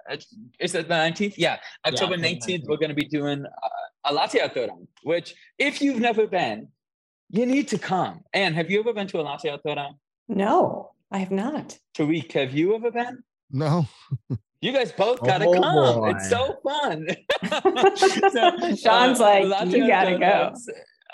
is 0.59 0.73
it 0.75 0.87
the 0.87 0.93
19th? 0.93 1.35
Yeah, 1.37 1.57
October 1.85 2.13
October 2.15 2.27
19th. 2.27 2.63
We're 2.67 2.77
going 2.77 2.89
to 2.89 2.95
be 2.95 3.05
doing 3.07 3.45
uh, 3.45 3.67
a 4.05 4.13
latte 4.13 4.39
art 4.39 4.55
throwdown, 4.55 4.87
which 5.03 5.35
if 5.59 5.81
you've 5.81 5.99
never 5.99 6.25
been, 6.27 6.67
you 7.29 7.45
need 7.45 7.67
to 7.69 7.77
come. 7.77 8.21
And 8.33 8.55
have 8.55 8.69
you 8.71 8.79
ever 8.79 8.93
been 8.93 9.07
to 9.07 9.19
a 9.19 9.23
latte 9.23 9.49
art 9.49 9.61
throwdown? 9.63 9.95
No, 10.27 10.91
I 11.11 11.19
have 11.19 11.31
not. 11.31 11.77
Tarik, 11.95 12.31
have 12.33 12.53
you 12.53 12.75
ever 12.75 12.91
been? 12.91 13.23
No. 13.51 13.87
You 14.61 14.71
guys 14.71 14.93
both 14.93 15.21
gotta 15.21 15.43
Oh, 15.45 15.59
come. 15.61 15.95
boy. 15.99 16.11
It's 16.15 16.29
so 16.29 16.55
fun. 16.63 17.05
Sean's 18.77 19.19
like, 19.19 19.43
"You 19.69 19.85
gotta 19.85 20.17
go." 20.17 20.53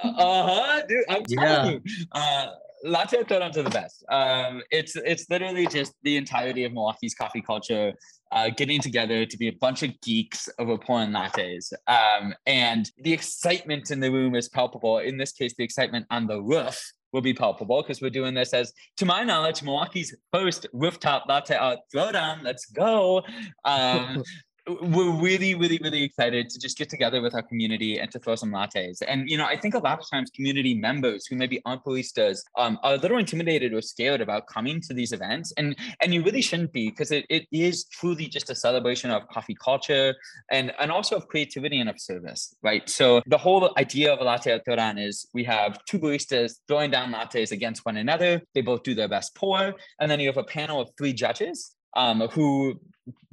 Uh-huh, 0.03 0.81
dude. 0.87 1.03
I'm 1.09 1.23
telling 1.23 1.31
Yeah. 1.49 1.71
you. 1.71 1.81
Uh, 2.11 2.47
latte 2.83 3.17
are 3.17 3.23
the 3.49 3.69
best. 3.71 4.03
Um, 4.09 4.61
it's 4.71 4.95
it's 4.95 5.25
literally 5.29 5.67
just 5.67 5.93
the 6.03 6.17
entirety 6.17 6.63
of 6.63 6.73
Milwaukee's 6.73 7.15
coffee 7.15 7.41
culture 7.41 7.93
uh, 8.31 8.49
getting 8.49 8.81
together 8.81 9.25
to 9.25 9.37
be 9.37 9.47
a 9.47 9.53
bunch 9.53 9.83
of 9.83 9.99
geeks 10.01 10.49
over 10.59 10.77
pouring 10.77 11.09
lattes. 11.11 11.71
Um, 11.87 12.33
and 12.45 12.89
the 12.99 13.13
excitement 13.13 13.91
in 13.91 13.99
the 13.99 14.11
room 14.11 14.35
is 14.35 14.49
palpable. 14.49 14.99
In 14.99 15.17
this 15.17 15.31
case, 15.31 15.53
the 15.57 15.63
excitement 15.63 16.05
on 16.11 16.27
the 16.27 16.41
roof 16.41 16.79
will 17.11 17.21
be 17.21 17.33
palpable 17.33 17.81
because 17.81 18.01
we're 18.01 18.09
doing 18.09 18.35
this 18.35 18.53
as, 18.53 18.71
to 18.97 19.05
my 19.05 19.23
knowledge, 19.23 19.63
Milwaukee's 19.63 20.15
first 20.31 20.67
rooftop 20.73 21.25
latte 21.27 21.55
art 21.55 21.79
throwdown. 21.93 22.43
Let's 22.43 22.65
go. 22.67 23.23
Um, 23.65 24.23
we're 24.81 25.11
really, 25.11 25.55
really, 25.55 25.79
really 25.81 26.03
excited 26.03 26.49
to 26.49 26.59
just 26.59 26.77
get 26.77 26.89
together 26.89 27.21
with 27.21 27.33
our 27.33 27.41
community 27.41 27.99
and 27.99 28.11
to 28.11 28.19
throw 28.19 28.35
some 28.35 28.51
lattes. 28.51 29.01
And 29.07 29.29
you 29.29 29.37
know, 29.37 29.45
I 29.45 29.57
think 29.57 29.73
a 29.73 29.79
lot 29.79 29.99
of 29.99 30.09
times 30.09 30.29
community 30.29 30.73
members 30.73 31.25
who 31.25 31.35
maybe 31.35 31.61
aren't 31.65 31.83
baristas 31.83 32.39
um, 32.57 32.77
are 32.83 32.93
a 32.93 32.97
little 32.97 33.17
intimidated 33.17 33.73
or 33.73 33.81
scared 33.81 34.21
about 34.21 34.47
coming 34.47 34.81
to 34.81 34.93
these 34.93 35.11
events, 35.11 35.53
and 35.57 35.75
and 36.01 36.13
you 36.13 36.23
really 36.23 36.41
shouldn't 36.41 36.71
be 36.71 36.89
because 36.89 37.11
it, 37.11 37.25
it 37.29 37.45
is 37.51 37.85
truly 37.85 38.27
just 38.27 38.49
a 38.49 38.55
celebration 38.55 39.11
of 39.11 39.27
coffee 39.29 39.55
culture 39.63 40.15
and 40.51 40.71
and 40.79 40.91
also 40.91 41.15
of 41.15 41.27
creativity 41.27 41.79
and 41.79 41.89
of 41.89 41.99
service, 41.99 42.53
right? 42.61 42.87
So 42.89 43.21
the 43.25 43.37
whole 43.37 43.73
idea 43.77 44.13
of 44.13 44.19
a 44.19 44.23
latte 44.23 44.51
art 44.51 44.65
throwdown 44.67 45.03
is 45.03 45.27
we 45.33 45.43
have 45.45 45.83
two 45.85 45.99
baristas 45.99 46.55
throwing 46.67 46.91
down 46.91 47.11
lattes 47.11 47.51
against 47.51 47.85
one 47.85 47.97
another. 47.97 48.41
They 48.53 48.61
both 48.61 48.83
do 48.83 48.93
their 48.93 49.07
best 49.07 49.35
pour, 49.35 49.73
and 49.99 50.11
then 50.11 50.19
you 50.19 50.27
have 50.27 50.37
a 50.37 50.43
panel 50.43 50.81
of 50.81 50.89
three 50.97 51.13
judges 51.13 51.75
um, 51.95 52.21
who 52.29 52.79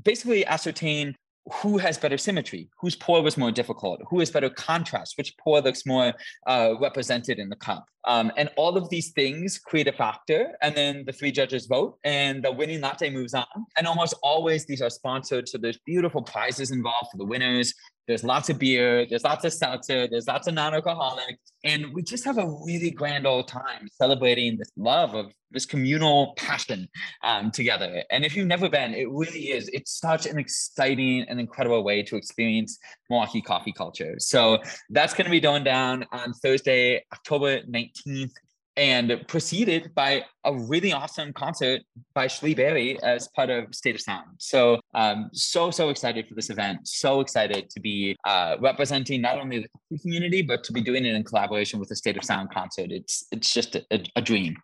basically 0.03 0.47
ascertain 0.47 1.15
who 1.53 1.79
has 1.79 1.97
better 1.97 2.19
symmetry, 2.19 2.69
whose 2.81 2.97
pour 2.97 3.23
was 3.23 3.37
more 3.37 3.53
difficult, 3.53 4.01
who 4.09 4.19
has 4.19 4.31
better 4.31 4.51
contrast, 4.51 5.17
which 5.17 5.37
pour 5.39 5.61
looks 5.61 5.87
more 5.87 6.13
uh, 6.47 6.75
represented 6.81 7.39
in 7.39 7.49
the 7.49 7.57
cup. 7.57 7.87
Um, 8.05 8.33
and 8.37 8.51
all 8.57 8.77
of 8.77 8.89
these 8.91 9.11
things 9.11 9.59
create 9.59 9.89
a 9.89 9.93
factor. 9.93 10.57
And 10.63 10.75
then 10.75 11.05
the 11.07 11.13
three 11.13 11.33
judges 11.33 11.67
vote, 11.67 11.99
and 12.05 12.43
the 12.43 12.53
winning 12.53 12.81
latte 12.81 13.11
moves 13.11 13.35
on. 13.35 13.47
And 13.79 13.87
almost 13.87 14.15
always 14.23 14.67
these 14.67 14.83
are 14.83 14.91
sponsored. 14.91 15.49
So 15.49 15.59
there's 15.59 15.79
beautiful 15.79 16.23
prizes 16.23 16.71
involved 16.71 17.09
for 17.13 17.19
the 17.19 17.25
winners. 17.25 17.75
There's 18.07 18.25
lots 18.25 18.51
of 18.51 18.59
beer, 18.59 19.07
there's 19.09 19.25
lots 19.25 19.45
of 19.45 19.53
seltzer, 19.53 20.07
there's 20.09 20.27
lots 20.27 20.47
of 20.47 20.55
non-alcoholic, 20.55 21.39
and 21.65 21.93
we 21.93 22.03
just 22.03 22.25
have 22.25 22.39
a 22.39 22.47
really 22.65 22.91
grand 22.91 23.27
old 23.27 23.49
time 23.49 23.89
celebrating 23.93 24.57
this 24.57 24.71
love 24.77 25.15
of 25.15 25.33
this 25.51 25.67
communal 25.67 26.35
passion 26.37 26.89
um, 27.25 27.51
together. 27.51 28.03
And 28.11 28.25
if 28.25 28.37
you've 28.37 28.47
never 28.47 28.69
been, 28.69 28.95
it 28.95 29.11
really 29.11 29.51
is. 29.51 29.69
It's 29.73 29.99
such 29.99 30.27
an 30.27 30.39
exciting 30.39 31.25
and 31.29 31.41
incredible 31.41 31.83
way 31.83 32.03
to 32.05 32.17
experience 32.17 32.79
Milwaukee 33.11 33.43
coffee 33.43 33.73
culture. 33.73 34.15
So 34.19 34.59
that's 34.91 35.15
going 35.15 35.25
to 35.25 35.31
be 35.31 35.41
going 35.41 35.65
down 35.65 36.05
on 36.13 36.33
Thursday, 36.35 37.05
October 37.13 37.63
19th. 37.63 38.33
And 38.77 39.25
preceded 39.27 39.95
by 39.95 40.23
a 40.45 40.55
really 40.55 40.93
awesome 40.93 41.33
concert 41.33 41.81
by 42.15 42.27
Shlee 42.27 42.55
Berry 42.55 43.03
as 43.03 43.27
part 43.29 43.49
of 43.49 43.75
State 43.75 43.95
of 43.95 44.03
Sound. 44.03 44.27
So, 44.39 44.79
um, 44.95 45.31
so 45.33 45.71
so 45.71 45.89
excited 45.89 46.29
for 46.29 46.35
this 46.35 46.51
event. 46.51 46.87
So 46.87 47.21
excited 47.21 47.71
to 47.71 47.81
be 47.81 48.17
uh, 48.27 48.57
representing 48.61 49.23
not 49.23 49.39
only 49.39 49.61
the 49.61 49.69
coffee 49.69 49.99
community, 50.03 50.43
but 50.43 50.63
to 50.65 50.73
be 50.75 50.83
doing 50.83 51.07
it 51.07 51.15
in 51.15 51.25
collaboration 51.25 51.81
with 51.81 51.89
the 51.89 51.97
State 51.97 52.19
of 52.19 52.25
Sound 52.25 52.51
concert. 52.51 52.91
It's 52.93 53.27
it's 53.33 53.51
just 53.53 53.77
a, 53.77 53.85
a, 53.91 54.05
a 54.17 54.21
dream. 54.21 54.57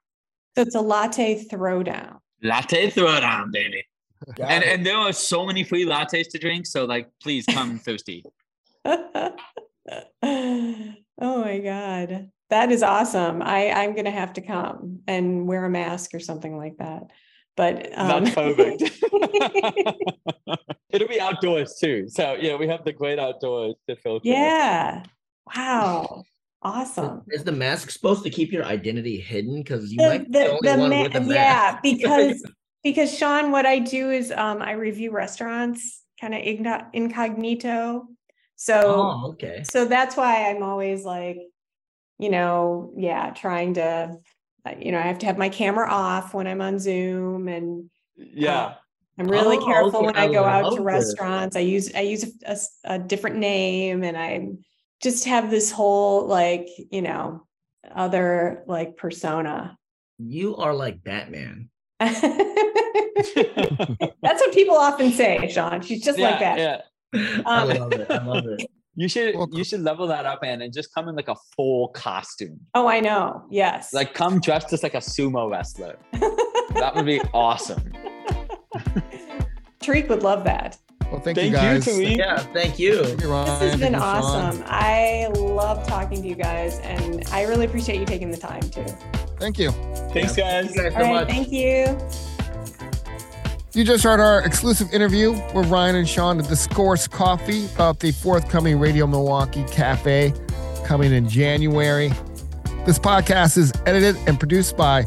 So 0.57 0.63
it's 0.63 0.75
a 0.75 0.81
latte 0.83 1.43
throwdown. 1.45 2.19
Latte 2.43 2.91
throwdown, 2.91 3.51
baby. 3.51 3.83
Got 4.37 4.51
And 4.51 4.63
it. 4.65 4.69
and 4.69 4.87
there 4.87 4.97
are 4.99 5.13
so 5.13 5.47
many 5.47 5.65
free 5.65 5.87
lattes 5.87 6.29
to 6.33 6.39
drink. 6.39 6.67
So 6.67 6.85
like, 6.85 7.09
please 7.23 7.47
come 7.47 7.79
thirsty. 7.87 8.25
oh 8.85 9.35
my 11.21 11.59
god. 11.59 12.31
That 12.53 12.71
is 12.71 12.83
awesome. 12.83 13.41
I, 13.41 13.71
I'm 13.71 13.97
gonna 13.97 14.11
have 14.11 14.35
to 14.35 14.43
come 14.43 15.01
and 15.09 15.49
wear 15.49 15.65
a 15.65 15.71
mask 15.71 16.13
or 16.13 16.21
something 16.21 16.55
like 16.55 16.77
that. 16.77 17.05
But 17.57 17.89
um, 17.99 18.25
That's 18.25 18.35
perfect. 18.35 18.83
It'll 20.91 21.09
be 21.09 21.19
outdoors 21.19 21.77
too. 21.81 22.09
So 22.09 22.35
yeah, 22.39 22.57
we 22.57 22.69
have 22.69 22.85
the 22.85 22.93
great 22.93 23.19
outdoors 23.19 23.77
to 23.89 23.97
filter. 23.97 24.29
yeah. 24.29 25.03
Wow. 25.57 26.25
Awesome. 26.61 27.23
Is 27.31 27.43
the 27.43 27.53
mask 27.53 27.91
supposed 27.91 28.23
to 28.25 28.29
keep 28.29 28.53
your 28.53 28.67
identity 28.67 29.19
hidden? 29.19 29.63
Because 29.63 29.91
you 29.91 30.03
The, 30.03 30.07
might 30.09 30.27
be 30.31 30.39
the, 30.39 30.45
the, 30.45 30.51
only 30.51 30.73
the 30.73 30.79
one 30.79 30.91
ma- 30.91 31.03
with 31.05 31.15
a 31.15 31.21
mask. 31.21 31.31
yeah, 31.35 31.81
because 31.83 32.45
because 32.85 33.17
Sean, 33.17 33.51
what 33.51 33.65
I 33.65 33.79
do 33.79 34.11
is 34.11 34.31
um 34.31 34.61
I 34.61 34.73
review 34.73 35.11
restaurants 35.11 36.03
kind 36.21 36.35
of 36.35 36.43
incognito. 36.93 38.09
So 38.57 38.79
oh, 38.85 39.31
okay. 39.31 39.63
so 39.65 39.87
that's 39.87 40.19
why 40.19 40.51
I'm 40.51 40.63
always 40.63 41.03
like, 41.03 41.39
you 42.23 42.31
know, 42.31 42.93
yeah, 42.97 43.31
trying 43.31 43.75
to, 43.75 44.17
uh, 44.65 44.75
you 44.79 44.93
know, 44.93 44.99
I 44.99 45.03
have 45.03 45.19
to 45.19 45.27
have 45.27 45.39
my 45.39 45.49
camera 45.49 45.91
off 45.91 46.35
when 46.35 46.47
I'm 46.47 46.61
on 46.61 46.79
Zoom, 46.79 47.49
and 47.49 47.91
Yeah. 48.17 48.75
I'm 49.19 49.27
really 49.27 49.59
Oh, 49.59 49.67
careful 49.67 49.97
okay. 49.97 50.07
when 50.07 50.17
I 50.17 50.25
I 50.25 50.33
go 50.33 50.45
out 50.45 50.75
to 50.77 50.83
restaurants. 50.83 51.57
I 51.57 51.61
use 51.61 51.93
I 51.95 52.01
use 52.01 52.25
a 52.85 52.99
different 52.99 53.37
name, 53.37 54.05
and 54.05 54.17
I 54.17 54.49
just 55.03 55.25
have 55.25 55.51
this 55.51 55.73
whole 55.73 56.27
like, 56.27 56.69
you 56.91 57.03
know, 57.03 57.45
other 57.93 58.63
like 58.69 58.97
persona. 58.97 59.77
You 60.19 60.57
are 60.57 60.75
like 60.75 61.03
Batman. 61.03 61.69
That's 62.01 62.23
what 64.23 64.55
people 64.55 64.77
often 64.77 65.11
say, 65.13 65.49
Sean. 65.53 65.83
She's 65.83 66.05
just 66.05 66.21
like 66.21 66.39
that. 66.39 66.59
Yeah. 66.59 66.81
I 67.45 67.63
Um, 67.63 67.69
love 67.79 67.93
it. 67.93 68.11
I 68.11 68.25
love 68.25 68.47
it. 68.47 68.71
You 68.95 69.09
should 69.09 69.35
Well, 69.37 69.49
you 69.53 69.65
should 69.65 69.81
level 69.81 70.07
that 70.09 70.27
up 70.27 70.41
and 70.43 70.63
and 70.63 70.73
just 70.73 70.93
come 70.95 71.09
in 71.09 71.15
like 71.17 71.29
a 71.29 71.37
full 71.57 71.89
costume. 71.89 72.61
Oh, 72.75 72.87
I 72.87 73.01
know. 73.01 73.45
Yes. 73.51 73.93
Like 73.95 74.13
come 74.15 74.39
dressed 74.41 74.73
as 74.73 74.83
like 74.83 74.95
a 74.95 74.99
sumo 74.99 75.51
wrestler. 75.51 75.99
That 76.75 76.93
would 76.95 77.07
be 77.07 77.21
awesome. 77.35 77.93
Tarik 79.81 80.09
would 80.09 80.23
love 80.23 80.45
that. 80.45 80.79
Well, 81.11 81.21
thank, 81.21 81.37
Thank 81.37 81.53
you 81.53 81.59
you, 81.59 81.75
guys. 81.75 81.85
Tarik. 81.85 82.17
Yeah, 82.17 82.39
thank 82.55 82.79
you. 82.79 83.05
Thank 83.05 83.21
you, 83.21 83.31
Ryan. 83.31 83.47
This 83.61 83.71
has 83.73 83.81
been 83.81 83.93
you, 83.93 83.99
Sean. 83.99 84.25
awesome. 84.25 84.65
I 84.67 85.29
love 85.37 85.87
talking 85.87 86.23
to 86.23 86.29
you 86.29 86.35
guys, 86.35 86.79
and 86.81 87.23
I 87.31 87.43
really 87.43 87.67
appreciate 87.67 87.99
you 88.01 88.07
taking 88.07 88.31
the 88.31 88.37
time 88.39 88.63
too. 88.63 88.87
Thank 89.39 89.59
you. 89.59 89.73
Thanks 90.13 90.35
guys. 90.37 90.73
Thank 90.73 90.77
you 90.77 90.83
guys 90.83 90.93
so 90.95 90.99
All 91.01 91.03
right, 91.03 91.13
much. 91.13 91.29
thank 91.29 91.53
you. 91.53 91.99
You 93.75 93.85
just 93.85 94.05
heard 94.05 94.21
our 94.21 94.43
exclusive 94.43 94.93
interview 94.93 95.33
with 95.55 95.71
Ryan 95.71 95.97
and 95.97 96.07
Sean 96.07 96.39
at 96.39 96.47
Discourse 96.47 97.09
Coffee 97.09 97.65
about 97.75 98.01
the 98.01 98.13
forthcoming 98.13 98.79
Radio 98.79 99.07
Milwaukee 99.07 99.65
Cafe 99.65 100.35
coming 100.85 101.11
in 101.11 101.27
January. 101.27 102.09
This 102.85 102.99
podcast 102.99 103.57
is 103.57 103.73
edited 103.87 104.17
and 104.27 104.39
produced 104.39 104.77
by 104.77 105.07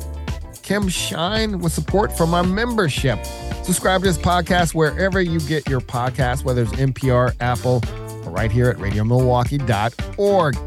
Kim 0.63 0.89
Shine 0.89 1.59
with 1.59 1.73
support 1.73 2.17
from 2.17 2.33
our 2.33 2.43
membership. 2.43 3.23
Subscribe 3.61 4.01
to 4.01 4.07
this 4.07 4.17
podcast 4.17 4.73
wherever 4.73 5.21
you 5.21 5.39
get 5.41 5.69
your 5.69 5.81
podcast, 5.81 6.43
whether 6.43 6.63
it's 6.63 6.71
NPR, 6.71 7.35
Apple, 7.41 7.83
or 8.25 8.31
right 8.31 8.51
here 8.51 8.69
at 8.69 8.77
radiomilwaukee.org. 8.77 10.57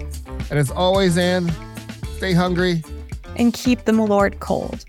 And 0.50 0.58
as 0.58 0.70
always, 0.70 1.18
Ann, 1.18 1.50
stay 2.16 2.32
hungry 2.32 2.84
And 3.34 3.52
keep 3.52 3.86
the 3.86 3.92
Malort 3.92 4.38
cold. 4.38 4.84